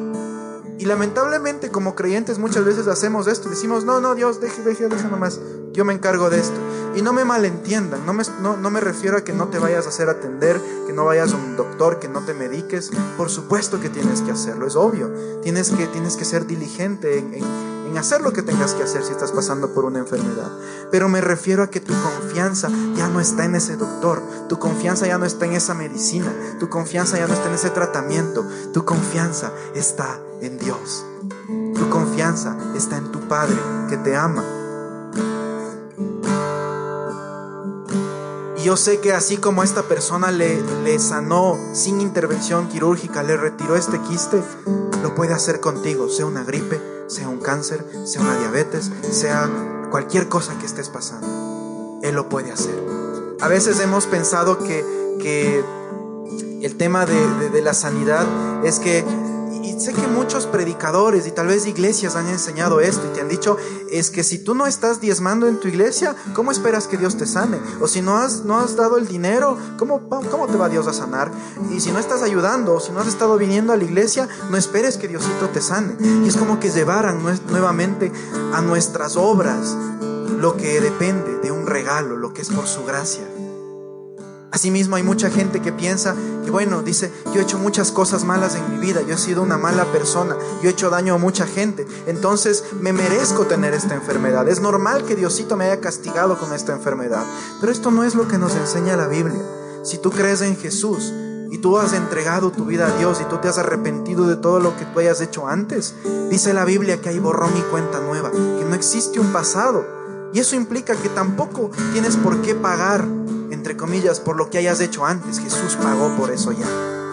Y 0.79 0.85
lamentablemente 0.85 1.70
como 1.70 1.94
creyentes 1.94 2.38
muchas 2.38 2.64
veces 2.64 2.87
hacemos 2.87 3.27
esto, 3.27 3.49
decimos, 3.49 3.85
no, 3.85 4.01
no, 4.01 4.14
Dios, 4.14 4.40
deje, 4.40 4.62
deje, 4.62 4.88
deje 4.88 5.09
nomás, 5.09 5.40
yo 5.72 5.85
me 5.85 5.94
encargo 5.94 6.29
de 6.29 6.38
esto. 6.38 6.59
Y 6.94 7.03
no 7.03 7.12
me 7.12 7.25
malentiendan, 7.25 8.05
no 8.07 8.12
me, 8.12 8.25
no, 8.40 8.57
no 8.57 8.70
me 8.70 8.81
refiero 8.81 9.18
a 9.18 9.25
que 9.25 9.33
no 9.33 9.49
te 9.49 9.59
vayas 9.59 9.87
a 9.87 9.88
hacer 9.90 10.09
atender, 10.09 10.61
que 10.87 10.92
no 10.92 11.05
vayas 11.05 11.33
a 11.33 11.37
un 11.37 11.57
doctor, 11.57 11.99
que 11.99 12.09
no 12.09 12.25
te 12.25 12.33
mediques. 12.33 12.90
Por 13.16 13.29
supuesto 13.29 13.81
que 13.81 13.90
tienes 13.90 14.22
que 14.22 14.33
hacerlo, 14.33 14.66
es 14.66 14.77
obvio. 14.77 15.11
Tienes 15.42 15.70
que, 15.70 15.87
tienes 15.87 16.16
que 16.16 16.25
ser 16.25 16.46
diligente 16.46 17.18
en, 17.18 17.35
en 17.35 17.76
hacer 17.96 18.20
lo 18.20 18.33
que 18.33 18.42
tengas 18.42 18.75
que 18.75 18.83
hacer 18.83 19.03
si 19.03 19.12
estás 19.12 19.33
pasando 19.33 19.72
por 19.72 19.85
una 19.85 19.99
enfermedad. 19.99 20.51
Pero 20.90 21.09
me 21.09 21.20
refiero 21.20 21.62
a 21.62 21.70
que 21.70 21.81
tu 21.81 21.94
confianza 22.03 22.68
ya 22.94 23.09
no 23.09 23.20
está 23.20 23.44
en 23.44 23.55
ese 23.55 23.77
doctor, 23.77 24.22
tu 24.49 24.59
confianza 24.59 25.07
ya 25.07 25.18
no 25.18 25.27
está 25.27 25.46
en 25.46 25.53
esa 25.53 25.75
medicina, 25.75 26.33
tu 26.59 26.68
confianza 26.68 27.18
ya 27.18 27.27
no 27.27 27.35
está 27.35 27.49
en 27.49 27.55
ese 27.55 27.70
tratamiento, 27.70 28.46
tu 28.72 28.85
confianza 28.85 29.53
está 29.75 30.18
en 30.40 30.59
Dios. 30.59 31.05
Tu 31.75 31.90
confianza 31.90 32.57
está 32.75 32.96
en 32.96 33.12
tu 33.12 33.20
Padre 33.29 33.57
que 33.88 33.96
te 33.96 34.16
ama. 34.16 34.56
Yo 38.67 38.77
sé 38.77 38.99
que 38.99 39.13
así 39.13 39.37
como 39.37 39.63
esta 39.63 39.85
persona 39.85 40.33
le, 40.33 40.61
le 40.83 40.99
sanó 40.99 41.57
sin 41.73 42.01
intervención 42.01 42.67
quirúrgica, 42.67 43.23
le 43.23 43.37
retiró 43.37 43.77
este 43.77 44.01
quiste, 44.01 44.43
lo 45.05 45.15
puede 45.15 45.33
hacer 45.35 45.61
contigo, 45.61 46.09
sea 46.09 46.27
una 46.27 46.43
gripe, 46.43 46.83
sea 47.07 47.29
un 47.29 47.39
cáncer, 47.39 47.87
sea 48.05 48.23
una 48.23 48.37
diabetes, 48.37 48.91
sea 49.09 49.49
cualquier 49.93 50.29
cosa 50.29 50.59
que 50.59 50.67
estés 50.67 50.89
pasando. 50.89 52.01
Él 52.03 52.17
lo 52.17 52.29
puede 52.29 52.51
hacer. 52.51 52.75
A 53.41 53.47
veces 53.47 53.79
hemos 53.79 54.07
pensado 54.07 54.59
que, 54.59 54.85
que 55.21 55.63
el 56.61 56.77
tema 56.77 57.07
de, 57.07 57.51
de 57.51 57.63
la 57.63 57.73
sanidad 57.73 58.27
es 58.65 58.81
que 58.81 59.05
sé 59.79 59.93
que 59.93 60.07
muchos 60.07 60.47
predicadores 60.47 61.27
y 61.27 61.31
tal 61.31 61.49
vez 61.49 61.67
iglesias 61.67 62.17
han 62.17 62.29
enseñado 62.29 62.81
esto 62.81 63.07
y 63.07 63.15
te 63.15 63.21
han 63.21 63.29
dicho, 63.29 63.57
es 63.91 64.11
que 64.11 64.25
si 64.25 64.39
tú 64.39 64.55
no 64.55 64.67
estás 64.67 65.01
diezmando 65.01 65.47
en 65.47 65.61
tu 65.61 65.69
iglesia, 65.69 66.17
¿cómo 66.35 66.51
esperas 66.51 66.87
que 66.87 66.97
Dios 66.97 67.17
te 67.17 67.27
sane? 67.27 67.59
O 67.81 67.89
si 67.89 68.03
no 68.03 68.17
has, 68.17 68.45
no 68.45 68.59
has 68.59 68.77
dado 68.77 68.97
el 68.97 69.07
dinero, 69.07 69.57
¿cómo, 69.79 70.09
¿cómo 70.09 70.47
te 70.47 70.57
va 70.57 70.69
Dios 70.69 70.87
a 70.87 70.93
sanar? 70.93 71.31
Y 71.71 71.81
si 71.81 71.93
no 71.93 71.99
estás 71.99 72.23
ayudando 72.23 72.75
o 72.75 72.81
si 72.81 72.93
no 72.93 73.01
has 73.01 73.07
estado 73.07 73.37
viniendo 73.37 73.73
a 73.73 73.77
la 73.77 73.85
iglesia, 73.85 74.29
no 74.51 74.57
esperes 74.57 74.97
que 74.97 75.09
Diosito 75.09 75.49
te 75.51 75.61
sane. 75.61 75.97
Y 76.01 76.29
es 76.29 76.37
como 76.37 76.59
que 76.59 76.71
llevaran 76.71 77.23
nuevamente 77.51 78.12
a 78.53 78.61
nuestras 78.62 79.17
obras 79.17 79.77
lo 80.39 80.57
que 80.57 80.81
depende 80.81 81.39
de 81.39 81.51
un 81.51 81.67
regalo, 81.67 82.17
lo 82.17 82.33
que 82.33 82.43
es 82.43 82.51
por 82.51 82.67
su 82.67 82.85
gracia. 82.85 83.25
Asimismo 84.57 84.97
hay 84.97 85.03
mucha 85.03 85.29
gente 85.29 85.61
que 85.61 85.71
piensa 85.71 86.16
que, 86.42 86.51
bueno, 86.51 86.83
dice, 86.83 87.12
yo 87.27 87.40
he 87.40 87.42
hecho 87.42 87.59
muchas 87.59 87.90
cosas 87.90 88.25
malas 88.25 88.55
en 88.55 88.71
mi 88.71 88.79
vida, 88.79 89.03
yo 89.03 89.12
he 89.12 89.19
sido 89.19 89.42
una 89.42 89.59
mala 89.59 89.85
persona, 89.92 90.35
yo 90.62 90.71
he 90.71 90.73
hecho 90.73 90.88
daño 90.88 91.12
a 91.12 91.19
mucha 91.19 91.47
gente, 91.47 91.87
entonces 92.07 92.64
me 92.81 92.95
merezco 92.95 93.45
tener 93.45 93.75
esta 93.75 93.95
enfermedad. 93.95 94.49
Es 94.49 94.62
normal 94.62 95.05
que 95.05 95.14
Diosito 95.14 95.59
me 95.59 95.66
haya 95.66 95.83
castigado 95.83 96.38
con 96.38 96.55
esta 96.55 96.73
enfermedad, 96.73 97.23
pero 97.61 97.71
esto 97.71 97.90
no 97.90 98.03
es 98.03 98.14
lo 98.14 98.29
que 98.29 98.38
nos 98.38 98.55
enseña 98.55 98.97
la 98.97 99.09
Biblia. 99.09 99.42
Si 99.83 99.99
tú 99.99 100.11
crees 100.11 100.40
en 100.40 100.57
Jesús 100.57 101.12
y 101.51 101.59
tú 101.59 101.77
has 101.77 101.92
entregado 101.92 102.51
tu 102.51 102.64
vida 102.64 102.87
a 102.87 102.97
Dios 102.97 103.21
y 103.21 103.29
tú 103.29 103.37
te 103.37 103.49
has 103.49 103.59
arrepentido 103.59 104.27
de 104.27 104.37
todo 104.37 104.59
lo 104.59 104.75
que 104.79 104.87
tú 104.87 105.01
hayas 105.01 105.21
hecho 105.21 105.49
antes, 105.49 105.95
dice 106.31 106.55
la 106.55 106.64
Biblia 106.64 106.99
que 107.03 107.11
ahí 107.11 107.19
borró 107.19 107.49
mi 107.49 107.61
cuenta 107.61 108.01
nueva, 108.01 108.31
que 108.31 108.64
no 108.66 108.75
existe 108.75 109.21
un 109.21 109.35
pasado. 109.35 109.85
Y 110.33 110.41
eso 110.41 110.57
implica 110.57 110.95
que 110.97 111.09
tampoco 111.09 111.71
tienes 111.93 112.17
por 112.17 112.43
qué 112.43 112.55
pagar 112.55 113.07
entre 113.51 113.77
comillas, 113.77 114.21
por 114.21 114.37
lo 114.37 114.51
que 114.51 114.59
hayas 114.59 114.81
hecho 114.81 115.05
antes. 115.05 115.39
Jesús 115.39 115.77
pagó 115.83 116.15
por 116.17 116.31
eso 116.31 116.53
ya. 116.53 116.67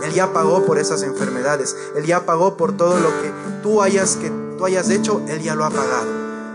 Él 0.03 0.13
ya 0.13 0.33
pagó 0.33 0.65
por 0.65 0.77
esas 0.77 1.03
enfermedades. 1.03 1.75
Él 1.95 2.05
ya 2.05 2.25
pagó 2.25 2.57
por 2.57 2.75
todo 2.75 2.99
lo 2.99 3.09
que 3.21 3.31
tú 3.61 3.81
hayas, 3.81 4.17
que 4.17 4.31
tú 4.57 4.65
hayas 4.65 4.89
hecho. 4.89 5.21
Él 5.27 5.41
ya 5.41 5.55
lo 5.55 5.65
ha 5.65 5.69
pagado. 5.69 6.07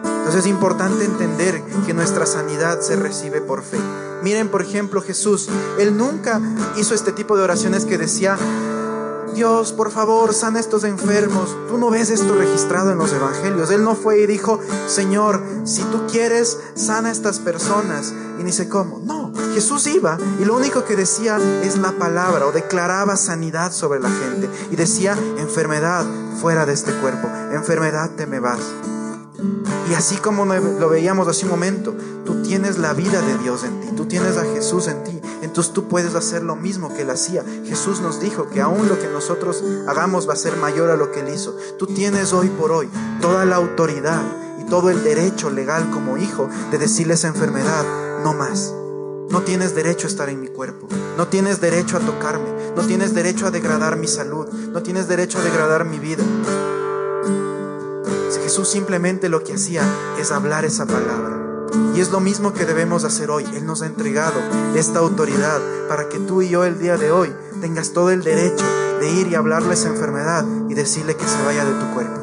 Entonces 0.05 0.45
es 0.45 0.47
importante 0.47 1.05
entender 1.05 1.63
que 1.87 1.95
nuestra 1.95 2.27
sanidad 2.27 2.81
se 2.81 2.97
recibe 2.97 3.41
por 3.41 3.63
fe. 3.63 3.79
Miren, 4.23 4.49
por 4.49 4.63
ejemplo, 4.63 5.01
Jesús. 5.01 5.49
Él 5.79 5.97
nunca 5.97 6.41
hizo 6.77 6.95
este 6.95 7.13
tipo 7.13 7.37
de 7.37 7.45
oraciones 7.45 7.85
que 7.85 7.97
decía, 7.97 8.37
Dios, 9.35 9.73
por 9.73 9.91
favor, 9.91 10.35
sana 10.35 10.59
a 10.59 10.61
estos 10.61 10.85
enfermos. 10.85 11.57
Tú 11.69 11.79
no 11.79 11.91
ves 11.91 12.11
esto 12.11 12.35
registrado 12.35 12.91
en 12.91 12.99
los 12.99 13.13
evangelios. 13.13 13.71
Él 13.71 13.85
no 13.85 13.95
fue 13.95 14.21
y 14.21 14.27
dijo, 14.27 14.61
Señor, 14.87 15.43
si 15.69 15.83
tú 15.83 16.07
quieres, 16.11 16.59
sana 16.75 17.11
a 17.11 17.13
estas 17.13 17.39
personas. 17.39 18.15
Y 18.39 18.53
sé 18.53 18.69
cómo. 18.69 19.01
No, 19.05 19.31
Jesús 19.53 19.87
iba 19.87 20.17
y 20.41 20.45
lo 20.47 20.57
único 20.57 20.85
que 20.85 20.97
decía 20.97 21.39
es 21.63 21.77
la 21.77 21.93
palabra 21.93 22.47
o 22.47 22.53
declaraba 22.53 23.17
sanidad 23.17 23.73
sobre 23.73 24.01
la 24.01 24.09
gente. 24.09 24.49
Y 24.71 24.77
decía, 24.77 25.17
enfermedad, 25.37 26.07
fuera 26.41 26.65
de 26.65 26.73
este 26.73 26.93
cuerpo. 26.95 27.29
Enfermedad, 27.53 28.11
te 28.17 28.27
me 28.27 28.41
vas. 28.41 28.61
Y 29.91 29.95
así 29.95 30.17
como 30.17 30.47
lo 30.47 30.89
veíamos 30.89 31.29
hace 31.29 31.45
un 31.45 31.51
momento, 31.51 31.95
tú 32.25 32.43
tienes 32.43 32.79
la 32.79 32.95
vida 32.95 33.21
de 33.21 33.37
Dios 33.39 33.65
en 33.65 33.81
ti, 33.81 33.89
tú 33.97 34.07
tienes 34.07 34.37
a 34.37 34.45
Jesús 34.45 34.89
en 34.89 35.05
ti, 35.05 35.21
entonces 35.43 35.73
tú 35.73 35.89
puedes 35.89 36.15
hacer 36.15 36.43
lo 36.43 36.57
mismo 36.57 36.93
que 36.95 37.03
Él 37.03 37.11
hacía. 37.11 37.45
Jesús 37.65 38.01
nos 38.01 38.21
dijo 38.21 38.49
que 38.49 38.61
aún 38.61 38.89
lo 38.89 38.99
que 38.99 39.07
nosotros 39.07 39.63
hagamos 39.87 40.29
va 40.29 40.33
a 40.33 40.37
ser 40.37 40.57
mayor 40.57 40.91
a 40.91 40.97
lo 40.97 41.13
que 41.13 41.21
Él 41.21 41.33
hizo. 41.33 41.57
Tú 41.79 41.87
tienes 41.87 42.33
hoy 42.33 42.49
por 42.49 42.73
hoy 42.73 42.89
toda 43.21 43.45
la 43.45 43.57
autoridad 43.57 44.21
todo 44.69 44.91
el 44.91 45.03
derecho 45.03 45.51
legal 45.51 45.91
como 45.91 46.17
hijo 46.19 46.49
de 46.71 46.79
decirle 46.79 47.15
esa 47.15 47.29
enfermedad, 47.29 47.85
no 48.23 48.35
más. 48.35 48.75
No 49.31 49.43
tienes 49.43 49.75
derecho 49.75 50.07
a 50.07 50.11
estar 50.11 50.29
en 50.31 50.41
mi 50.41 50.49
cuerpo, 50.49 50.89
no 51.17 51.29
tienes 51.29 51.61
derecho 51.61 51.99
a 51.99 52.01
tocarme, 52.01 52.49
no 52.75 52.87
tienes 52.87 53.15
derecho 53.15 53.47
a 53.47 53.51
degradar 53.51 53.97
mi 53.97 54.09
salud, 54.09 54.49
no 54.49 54.83
tienes 54.83 55.07
derecho 55.07 55.39
a 55.39 55.43
degradar 55.43 55.85
mi 55.85 55.99
vida. 55.99 56.25
Jesús 58.49 58.71
simplemente 58.71 59.29
lo 59.29 59.45
que 59.45 59.53
hacía 59.53 59.83
es 60.19 60.33
hablar 60.33 60.65
esa 60.65 60.87
palabra. 60.87 61.37
Y 61.95 62.01
es 62.01 62.11
lo 62.11 62.19
mismo 62.19 62.55
que 62.55 62.65
debemos 62.65 63.05
hacer 63.05 63.31
hoy. 63.31 63.45
Él 63.55 63.67
nos 63.67 63.83
ha 63.83 63.87
entregado 63.87 64.41
esta 64.75 65.01
autoridad 65.01 65.61
para 65.87 66.09
que 66.09 66.19
tú 66.19 66.41
y 66.41 66.49
yo 66.49 66.65
el 66.65 66.79
día 66.79 66.97
de 66.97 67.11
hoy 67.11 67.31
tengas 67.61 67.93
todo 67.93 68.11
el 68.11 68.25
derecho 68.25 68.65
de 69.01 69.11
ir 69.11 69.27
y 69.27 69.35
hablarle 69.35 69.75
esa 69.75 69.89
enfermedad 69.89 70.47
y 70.67 70.73
decirle 70.73 71.15
que 71.15 71.29
se 71.29 71.45
vaya 71.45 71.67
de 71.67 71.73
tu 71.73 71.93
cuerpo. 71.93 72.18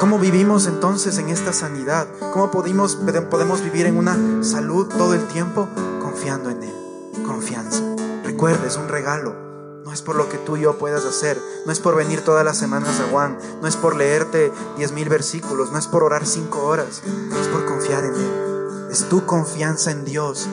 ¿Cómo 0.00 0.18
vivimos 0.18 0.66
entonces 0.66 1.18
en 1.18 1.28
esta 1.28 1.52
sanidad? 1.52 2.08
¿Cómo 2.32 2.50
podemos, 2.50 2.96
podemos 3.30 3.62
vivir 3.62 3.84
en 3.84 3.98
una 3.98 4.42
salud 4.42 4.88
todo 4.88 5.12
el 5.12 5.26
tiempo? 5.28 5.68
Confiando 6.00 6.48
en 6.48 6.62
Él. 6.62 7.22
Confianza. 7.26 7.82
Recuerda, 8.24 8.66
es 8.66 8.78
un 8.78 8.88
regalo. 8.88 9.36
No 9.84 9.92
es 9.92 10.00
por 10.00 10.16
lo 10.16 10.30
que 10.30 10.38
tú 10.38 10.56
y 10.56 10.62
yo 10.62 10.78
puedas 10.78 11.04
hacer. 11.04 11.38
No 11.66 11.72
es 11.72 11.80
por 11.80 11.96
venir 11.96 12.22
todas 12.24 12.46
las 12.46 12.56
semanas 12.56 12.98
a 12.98 13.10
Juan. 13.10 13.36
No 13.60 13.68
es 13.68 13.76
por 13.76 13.94
leerte 13.94 14.50
diez 14.78 14.90
mil 14.92 15.10
versículos. 15.10 15.70
No 15.70 15.78
es 15.78 15.86
por 15.86 16.02
orar 16.02 16.26
cinco 16.26 16.64
horas. 16.64 17.02
Es 17.38 17.48
por 17.48 17.66
confiar 17.66 18.02
en 18.02 18.14
Él. 18.14 18.88
Es 18.90 19.06
tu 19.10 19.26
confianza 19.26 19.90
en 19.90 20.06
Dios. 20.06 20.48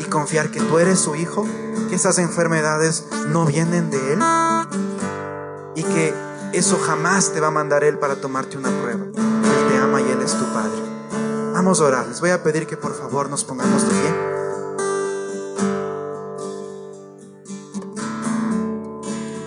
Y 0.00 0.04
confiar 0.06 0.50
que 0.50 0.60
tú 0.60 0.80
eres 0.80 0.98
su 0.98 1.14
hijo. 1.14 1.46
Que 1.88 1.94
esas 1.94 2.18
enfermedades 2.18 3.06
no 3.28 3.46
vienen 3.46 3.92
de 3.92 4.14
Él. 4.14 4.18
Y 5.76 5.84
que 5.84 6.31
eso 6.52 6.78
jamás 6.78 7.32
te 7.32 7.40
va 7.40 7.48
a 7.48 7.50
mandar 7.50 7.84
Él 7.84 7.98
para 7.98 8.16
tomarte 8.16 8.58
una 8.58 8.68
prueba. 8.68 9.04
Él 9.04 9.68
te 9.68 9.78
ama 9.78 10.00
y 10.00 10.10
Él 10.10 10.20
es 10.22 10.32
tu 10.32 10.44
Padre. 10.52 10.80
Vamos 11.52 11.80
a 11.80 11.84
orar. 11.84 12.06
Les 12.08 12.20
voy 12.20 12.30
a 12.30 12.42
pedir 12.42 12.66
que 12.66 12.76
por 12.76 12.94
favor 12.94 13.30
nos 13.30 13.44
pongamos 13.44 13.82
de 13.82 13.88
pie. 13.88 14.32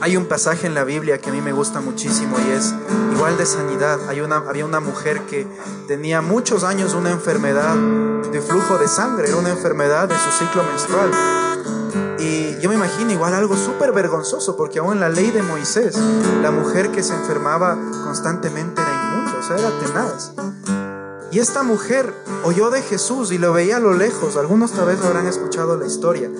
Hay 0.01 0.17
un 0.17 0.25
pasaje 0.25 0.67
en 0.67 0.75
la 0.75 0.83
Biblia 0.83 1.17
que 1.17 1.31
a 1.31 1.33
mí 1.33 1.41
me 1.41 1.51
gusta 1.51 1.81
muchísimo 1.81 2.37
y 2.47 2.51
es 2.51 2.73
igual 3.13 3.37
de 3.37 3.45
sanidad. 3.45 3.99
Había 4.07 4.65
una 4.65 4.79
mujer 4.79 5.21
que 5.21 5.47
tenía 5.87 6.21
muchos 6.21 6.63
años 6.63 6.93
una 6.93 7.09
enfermedad 7.09 7.75
de 8.31 8.41
flujo 8.41 8.77
de 8.77 8.87
sangre, 8.87 9.27
era 9.29 9.37
una 9.37 9.49
enfermedad 9.49 10.07
de 10.07 10.15
su 10.15 10.29
ciclo 10.31 10.63
menstrual. 10.63 11.44
Yo 12.65 12.69
me 12.69 12.77
imagino 12.77 13.11
igual 13.11 13.35
algo 13.35 13.55
súper 13.55 13.91
vergonzoso, 13.91 14.57
porque 14.57 14.79
aún 14.79 14.93
en 14.93 14.99
la 14.99 15.09
ley 15.09 15.29
de 15.29 15.43
Moisés, 15.43 15.95
la 16.41 16.49
mujer 16.49 16.89
que 16.89 17.03
se 17.03 17.13
enfermaba 17.13 17.77
constantemente 18.03 18.81
era 18.81 18.91
inmunda, 18.91 19.37
o 19.39 19.43
sea, 19.43 19.57
era 19.59 19.69
tenaz. 19.79 20.33
Y 21.29 21.37
esta 21.37 21.61
mujer 21.61 22.11
oyó 22.43 22.71
de 22.71 22.81
Jesús 22.81 23.31
y 23.31 23.37
lo 23.37 23.53
veía 23.53 23.77
a 23.77 23.79
lo 23.79 23.93
lejos, 23.93 24.35
algunos 24.35 24.71
tal 24.71 24.87
vez 24.87 24.99
habrán 25.05 25.27
escuchado 25.27 25.77
la 25.77 25.85
historia, 25.85 26.31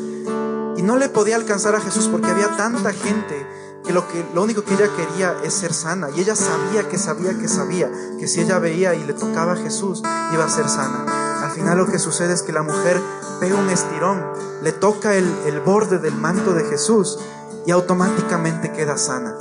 y 0.76 0.82
no 0.82 0.98
le 0.98 1.10
podía 1.10 1.36
alcanzar 1.36 1.76
a 1.76 1.80
Jesús 1.80 2.08
porque 2.08 2.32
había 2.32 2.58
tanta 2.58 2.92
gente 2.92 3.45
que 3.86 3.94
lo, 3.94 4.08
que 4.08 4.26
lo 4.34 4.44
único 4.44 4.64
que 4.64 4.74
ella 4.74 4.90
quería 4.96 5.36
es 5.44 5.54
ser 5.54 5.74
sana. 5.74 6.10
Y 6.10 6.22
ella 6.22 6.36
sabía 6.36 6.88
que 6.90 6.98
sabía 6.98 7.38
que 7.38 7.48
sabía 7.48 7.92
que 8.20 8.28
si 8.28 8.42
ella 8.42 8.60
veía 8.60 8.96
y 8.96 9.04
le 9.04 9.14
tocaba 9.14 9.54
a 9.54 9.56
Jesús, 9.56 10.02
iba 10.34 10.44
a 10.44 10.50
ser 10.50 10.68
sana. 10.70 11.44
Al 11.44 11.52
final 11.52 11.78
lo 11.78 11.86
que 11.86 12.00
sucede 12.00 12.34
es 12.34 12.42
que 12.42 12.52
la 12.52 12.64
mujer 12.64 13.00
pega 13.40 13.56
un 13.56 13.70
estirón, 13.70 14.26
le 14.62 14.72
toca 14.72 15.16
el, 15.16 15.26
el 15.46 15.60
borde 15.60 16.00
del 16.00 16.16
manto 16.16 16.54
de 16.54 16.64
Jesús 16.64 17.20
y 17.66 17.72
automáticamente 17.72 18.72
queda 18.72 18.98
sana. 18.98 19.38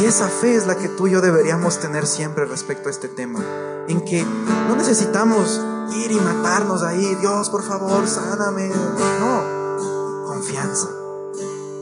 Y 0.00 0.04
esa 0.04 0.28
fe 0.28 0.54
es 0.54 0.66
la 0.66 0.76
que 0.76 0.88
tú 0.88 1.06
y 1.06 1.10
yo 1.12 1.20
deberíamos 1.20 1.78
tener 1.78 2.06
siempre 2.06 2.46
respecto 2.46 2.88
a 2.88 2.92
este 2.92 3.08
tema. 3.08 3.40
En 3.88 4.04
que 4.04 4.24
no 4.68 4.76
necesitamos 4.76 5.60
ir 5.94 6.12
y 6.12 6.20
matarnos 6.20 6.82
ahí, 6.82 7.16
Dios, 7.16 7.50
por 7.50 7.62
favor, 7.62 8.06
sáname. 8.06 8.68
No, 8.68 10.26
confianza 10.26 10.99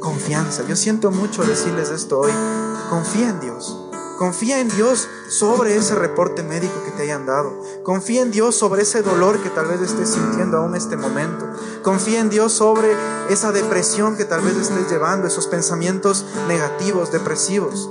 confianza. 0.01 0.65
Yo 0.67 0.77
siento 0.77 1.11
mucho 1.11 1.45
decirles 1.45 1.91
esto 1.91 2.21
hoy. 2.21 2.33
Confía 2.91 3.31
en 3.31 3.41
Dios. 3.41 3.77
Confía 4.19 4.59
en 4.59 4.69
Dios 4.69 5.07
sobre 5.29 5.77
ese 5.77 5.95
reporte 5.95 6.43
médico 6.43 6.83
que 6.85 6.91
te 6.91 7.03
hayan 7.03 7.25
dado. 7.25 7.53
Confía 7.85 8.23
en 8.23 8.33
Dios 8.33 8.57
sobre 8.57 8.83
ese 8.83 9.03
dolor 9.03 9.41
que 9.41 9.51
tal 9.51 9.67
vez 9.67 9.81
estés 9.81 10.09
sintiendo 10.09 10.57
aún 10.57 10.71
en 10.71 10.79
este 10.79 10.97
momento. 10.97 11.47
Confía 11.83 12.19
en 12.19 12.29
Dios 12.29 12.53
sobre 12.53 12.97
esa 13.29 13.53
depresión 13.53 14.17
que 14.17 14.25
tal 14.25 14.41
vez 14.41 14.57
estés 14.57 14.91
llevando, 14.91 15.29
esos 15.29 15.47
pensamientos 15.47 16.27
negativos, 16.49 17.13
depresivos. 17.13 17.91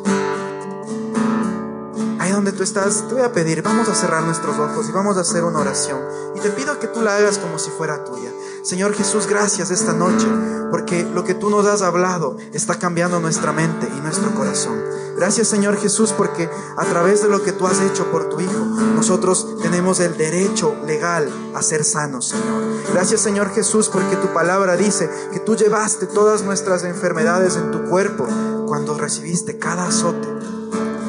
Ahí 2.19 2.33
donde 2.33 2.51
tú 2.51 2.61
estás, 2.61 3.07
te 3.07 3.13
voy 3.13 3.23
a 3.23 3.31
pedir, 3.31 3.61
vamos 3.61 3.87
a 3.87 3.95
cerrar 3.95 4.23
nuestros 4.23 4.59
ojos 4.59 4.89
y 4.89 4.91
vamos 4.91 5.15
a 5.15 5.21
hacer 5.21 5.45
una 5.45 5.59
oración. 5.59 6.01
Y 6.35 6.41
te 6.41 6.49
pido 6.49 6.77
que 6.77 6.87
tú 6.87 7.01
la 7.01 7.15
hagas 7.15 7.37
como 7.37 7.57
si 7.57 7.69
fuera 7.69 8.03
tuya. 8.03 8.31
Señor 8.67 8.93
Jesús, 8.95 9.27
gracias 9.27 9.71
esta 9.71 9.93
noche, 9.93 10.27
porque 10.69 11.05
lo 11.05 11.23
que 11.23 11.33
tú 11.33 11.49
nos 11.49 11.65
has 11.67 11.81
hablado 11.81 12.35
está 12.51 12.77
cambiando 12.77 13.21
nuestra 13.21 13.53
mente 13.53 13.87
y 13.97 14.01
nuestro 14.01 14.35
corazón. 14.35 14.77
Gracias 15.15 15.47
Señor 15.47 15.77
Jesús, 15.77 16.11
porque 16.11 16.49
a 16.75 16.83
través 16.83 17.21
de 17.23 17.29
lo 17.29 17.41
que 17.41 17.53
tú 17.53 17.65
has 17.65 17.79
hecho 17.79 18.11
por 18.11 18.27
tu 18.27 18.41
Hijo, 18.41 18.59
nosotros 18.93 19.55
tenemos 19.61 20.01
el 20.01 20.17
derecho 20.17 20.75
legal 20.85 21.31
a 21.55 21.61
ser 21.61 21.85
sanos, 21.85 22.27
Señor. 22.27 22.61
Gracias 22.91 23.21
Señor 23.21 23.51
Jesús, 23.51 23.87
porque 23.87 24.17
tu 24.17 24.33
palabra 24.33 24.75
dice 24.75 25.09
que 25.31 25.39
tú 25.39 25.55
llevaste 25.55 26.05
todas 26.05 26.43
nuestras 26.43 26.83
enfermedades 26.83 27.55
en 27.55 27.71
tu 27.71 27.85
cuerpo 27.85 28.27
cuando 28.67 28.97
recibiste 28.97 29.57
cada 29.57 29.87
azote 29.87 30.27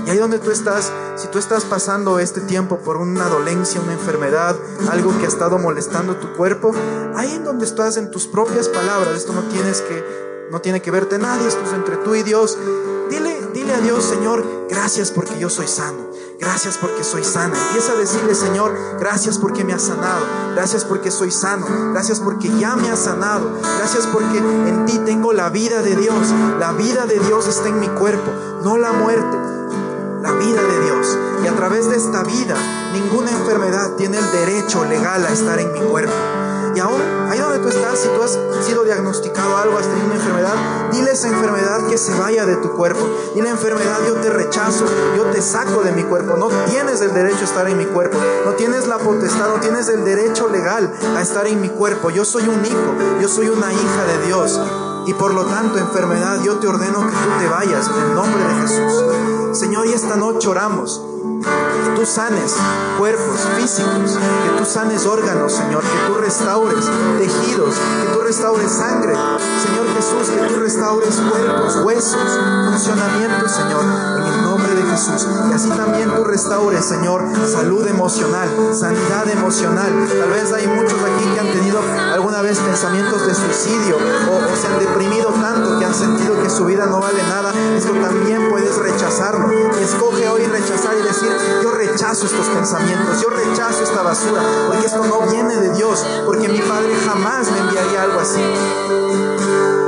y 0.09 0.11
ahí 0.11 0.17
donde 0.17 0.39
tú 0.39 0.51
estás, 0.51 0.91
si 1.17 1.27
tú 1.29 1.39
estás 1.39 1.67
pasando 1.67 2.19
este 2.19 2.41
tiempo 2.41 2.79
por 2.79 2.97
una 2.97 3.29
dolencia, 3.29 3.79
una 3.79 3.93
enfermedad, 3.93 4.57
algo 4.91 5.13
que 5.19 5.27
ha 5.27 5.29
estado 5.29 5.59
molestando 5.59 6.17
tu 6.17 6.33
cuerpo, 6.33 6.73
ahí 7.15 7.35
en 7.35 7.45
donde 7.45 7.67
estás 7.67 7.99
en 7.99 8.11
tus 8.11 8.27
propias 8.27 8.71
palabras, 8.71 9.15
esto 9.15 9.35
no 9.35 9.43
tienes 9.43 9.83
que 9.83 10.49
no 10.51 10.63
tiene 10.63 10.81
que 10.81 10.91
verte 10.91 11.19
nadie, 11.19 11.47
esto 11.47 11.63
es 11.63 11.75
entre 11.75 11.99
tú 11.99 12.15
y 12.15 12.23
Dios. 12.23 12.57
Dile, 13.11 13.39
dile 13.53 13.75
a 13.75 13.81
Dios, 13.83 14.03
Señor, 14.03 14.47
gracias 14.71 15.11
porque 15.11 15.39
yo 15.39 15.51
soy 15.51 15.69
sano. 15.69 16.09
Gracias 16.41 16.79
porque 16.79 17.05
soy 17.05 17.23
sana. 17.23 17.55
Empieza 17.67 17.93
a 17.93 17.97
decirle, 17.97 18.35
Señor, 18.35 18.75
gracias 18.99 19.37
porque 19.37 19.63
me 19.63 19.75
has 19.75 19.83
sanado. 19.83 20.25
Gracias 20.55 20.87
porque 20.87 21.11
soy 21.11 21.31
sano. 21.31 21.67
Gracias 21.93 22.21
porque 22.21 22.49
ya 22.59 22.77
me 22.77 22.89
has 22.89 23.01
sanado. 23.01 23.51
Gracias 23.61 24.07
porque 24.07 24.39
en 24.39 24.87
ti 24.87 24.99
tengo 25.05 25.35
la 25.35 25.51
vida 25.51 25.83
de 25.83 25.97
Dios. 25.97 26.33
La 26.59 26.73
vida 26.73 27.05
de 27.05 27.19
Dios 27.19 27.47
está 27.47 27.69
en 27.69 27.81
mi 27.81 27.89
cuerpo, 27.89 28.33
no 28.63 28.79
la 28.79 28.93
muerte 28.93 29.38
la 30.29 30.35
vida 30.35 30.63
de 30.63 30.81
Dios. 30.85 31.19
Y 31.43 31.47
a 31.47 31.57
través 31.57 31.89
de 31.89 31.97
esta 31.97 32.23
vida, 32.23 32.57
ninguna 32.93 33.31
enfermedad 33.31 33.93
tiene 33.97 34.19
el 34.19 34.31
derecho 34.33 34.85
legal 34.85 35.25
a 35.25 35.33
estar 35.33 35.59
en 35.59 35.73
mi 35.73 35.81
cuerpo. 35.81 36.13
Y 36.75 36.81
aún, 36.81 37.01
ahí 37.31 37.39
donde 37.39 37.59
tú 37.61 37.69
estás, 37.69 37.99
si 37.99 38.09
tú 38.09 38.23
has 38.23 38.39
sido 38.65 38.85
diagnosticado 38.85 39.57
algo, 39.57 39.79
has 39.79 39.87
tenido 39.87 40.07
una 40.07 40.17
enfermedad, 40.17 40.55
dile 40.93 41.11
a 41.11 41.13
esa 41.15 41.29
enfermedad 41.29 41.87
que 41.89 41.97
se 41.97 42.15
vaya 42.15 42.45
de 42.45 42.57
tu 42.57 42.73
cuerpo. 42.73 43.09
Dile 43.35 43.49
enfermedad, 43.49 43.99
yo 44.07 44.15
te 44.17 44.29
rechazo, 44.29 44.85
yo 45.17 45.25
te 45.25 45.41
saco 45.41 45.83
de 45.83 45.93
mi 45.93 46.03
cuerpo. 46.03 46.37
No 46.37 46.49
tienes 46.67 47.01
el 47.01 47.15
derecho 47.15 47.41
a 47.41 47.45
estar 47.45 47.69
en 47.69 47.79
mi 47.79 47.87
cuerpo. 47.87 48.19
No 48.45 48.53
tienes 48.53 48.87
la 48.87 48.99
potestad, 48.99 49.49
no 49.49 49.61
tienes 49.61 49.89
el 49.89 50.05
derecho 50.05 50.49
legal 50.49 50.93
a 51.17 51.23
estar 51.23 51.47
en 51.47 51.61
mi 51.61 51.71
cuerpo. 51.71 52.11
Yo 52.11 52.25
soy 52.25 52.43
un 52.43 52.65
hijo, 52.65 52.95
yo 53.21 53.29
soy 53.29 53.49
una 53.49 53.73
hija 53.73 54.05
de 54.05 54.27
Dios. 54.27 54.61
Y 55.09 55.15
por 55.15 55.33
lo 55.33 55.47
tanto, 55.47 55.79
enfermedad, 55.79 56.43
yo 56.45 56.59
te 56.59 56.69
ordeno 56.69 57.01
que 57.01 57.13
tú 57.13 57.31
te 57.39 57.49
vayas 57.49 57.89
en 57.89 58.11
el 58.11 58.15
nombre 58.15 58.45
de 58.45 58.55
Jesús. 58.61 59.59
Señor, 59.59 59.87
y 59.87 59.95
esta 59.95 60.17
noche 60.17 60.49
oramos 60.49 61.01
que 61.41 61.99
tú 61.99 62.05
sanes 62.05 62.55
cuerpos 62.99 63.41
físicos, 63.57 64.19
que 64.19 64.59
tú 64.59 64.67
sanes 64.67 65.07
órganos, 65.07 65.53
Señor, 65.55 65.83
que 65.83 66.13
tú 66.13 66.21
restaures 66.21 66.85
tejidos, 67.19 67.75
que 67.75 68.13
tú 68.13 68.21
restaures 68.21 68.71
sangre, 68.71 69.15
Señor 69.15 69.87
Jesús, 69.97 70.29
que 70.29 70.47
tú 70.47 70.61
restaures 70.61 71.17
cuerpos, 71.17 71.77
huesos, 71.85 72.39
funcionamiento, 72.67 73.49
Señor, 73.49 73.85
en 74.19 74.27
el 74.27 74.43
nombre 74.43 74.75
de 74.75 74.83
Jesús. 74.83 74.98
Tú 76.19 76.25
restaures, 76.25 76.85
Señor, 76.85 77.23
salud 77.47 77.87
emocional, 77.87 78.49
sanidad 78.75 79.29
emocional. 79.29 80.09
Tal 80.09 80.31
vez 80.31 80.53
hay 80.53 80.67
muchos 80.67 81.01
aquí 81.01 81.25
que 81.33 81.39
han 81.39 81.53
tenido 81.53 81.79
alguna 82.13 82.43
vez 82.43 82.59
pensamientos 82.59 83.25
de 83.25 83.37
suicidio 83.37 83.97
o, 83.97 84.57
se 84.57 84.67
han 84.67 84.81
deprimido 84.81 85.29
tanto 85.29 85.79
que 85.79 85.85
han 85.85 85.95
sentido 85.95 86.43
que 86.43 86.51
su 86.51 86.65
vida 86.65 86.87
no 86.87 86.99
vale 86.99 87.23
nada. 87.23 87.53
Esto 87.77 87.93
también 87.93 88.51
puedes 88.51 88.77
rechazarlo. 88.79 89.49
Escoge 89.81 90.29
hoy 90.29 90.45
rechazar 90.47 90.97
y 90.99 91.03
decir, 91.05 91.31
yo 91.63 91.71
rechazo 91.71 92.27
estos 92.27 92.49
pensamientos, 92.49 93.23
yo 93.23 93.31
rechazo 93.31 93.85
esta 93.85 94.03
basura, 94.03 94.43
porque 94.67 94.87
esto 94.87 95.05
no 95.07 95.21
viene 95.31 95.55
de 95.55 95.73
Dios, 95.75 96.05
porque 96.27 96.49
mi 96.49 96.59
Padre 96.59 96.97
jamás 97.07 97.49
me 97.53 97.59
enviaría 97.61 98.03
algo 98.03 98.19
así. 98.19 99.88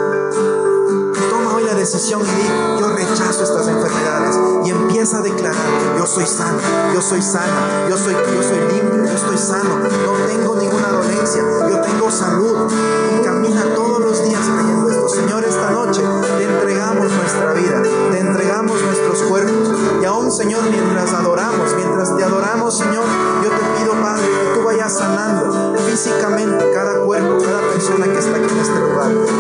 Decisión 1.81 2.21
y 2.21 2.25
di, 2.25 2.79
yo 2.79 2.91
rechazo 2.91 3.43
estas 3.43 3.67
enfermedades 3.67 4.39
y 4.67 4.69
empieza 4.69 5.17
a 5.17 5.23
declarar, 5.23 5.57
yo 5.97 6.07
soy 6.07 6.27
sano, 6.27 6.59
yo 6.93 7.01
soy 7.01 7.23
sana, 7.23 7.89
yo 7.89 7.97
soy, 7.97 8.13
yo 8.13 8.43
soy 8.43 8.59
limpio, 8.71 9.07
yo 9.07 9.15
estoy 9.15 9.39
sano, 9.39 9.79
no 9.79 10.13
tengo 10.27 10.57
ninguna 10.57 10.89
dolencia, 10.89 11.43
yo 11.71 11.81
tengo 11.81 12.11
salud 12.11 12.71
y 13.17 13.25
camina 13.25 13.65
todos 13.75 13.99
los 13.99 14.23
días 14.23 14.43
creyendo 14.55 14.91
esto. 14.91 15.09
Señor, 15.09 15.43
esta 15.43 15.71
noche 15.71 16.03
te 16.37 16.45
entregamos 16.45 17.11
nuestra 17.11 17.55
vida, 17.55 17.83
te 18.11 18.19
entregamos 18.19 18.83
nuestros 18.83 19.23
cuerpos 19.23 19.71
y 20.03 20.05
aún, 20.05 20.31
Señor, 20.31 20.63
mientras 20.71 21.15
adoramos, 21.15 21.75
mientras 21.77 22.15
te 22.15 22.23
adoramos, 22.23 22.77
Señor, 22.77 23.05
yo 23.43 23.49
te 23.49 23.81
pido, 23.81 23.95
Padre, 24.03 24.29
que 24.29 24.59
tú 24.59 24.67
vayas 24.67 24.99
sanando 24.99 25.75
físicamente 25.89 26.73
cada 26.75 27.01
cuerpo, 27.01 27.39
cada 27.43 27.63
persona 27.73 28.05
que 28.05 28.19
está 28.19 28.37
aquí 28.37 28.53
en 28.53 28.59
este 28.59 28.81
lugar 28.81 29.40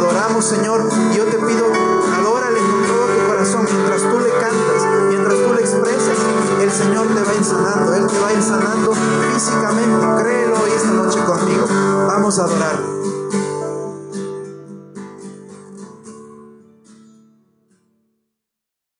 adoramos, 0.00 0.44
Señor. 0.44 0.88
Yo 1.14 1.24
te 1.24 1.36
pido, 1.38 1.66
adórale 2.18 2.58
con 2.58 2.86
todo 2.86 3.06
tu 3.06 3.26
corazón. 3.28 3.66
Mientras 3.70 4.02
tú 4.02 4.18
le 4.18 4.30
cantas, 4.30 4.82
mientras 5.08 5.34
tú 5.34 5.52
le 5.54 5.60
expresas, 5.60 6.18
el 6.60 6.70
Señor 6.70 7.06
te 7.08 7.22
va 7.22 7.32
ensanando. 7.34 7.94
Él 7.94 8.06
te 8.06 8.18
va 8.18 8.32
ensanando 8.32 8.92
físicamente. 9.32 10.22
Créelo 10.22 10.54
hoy 10.60 10.70
esta 10.74 10.90
noche 10.90 11.18
conmigo. 11.24 11.66
Vamos 12.06 12.38
a 12.38 12.44
adorar. 12.44 12.99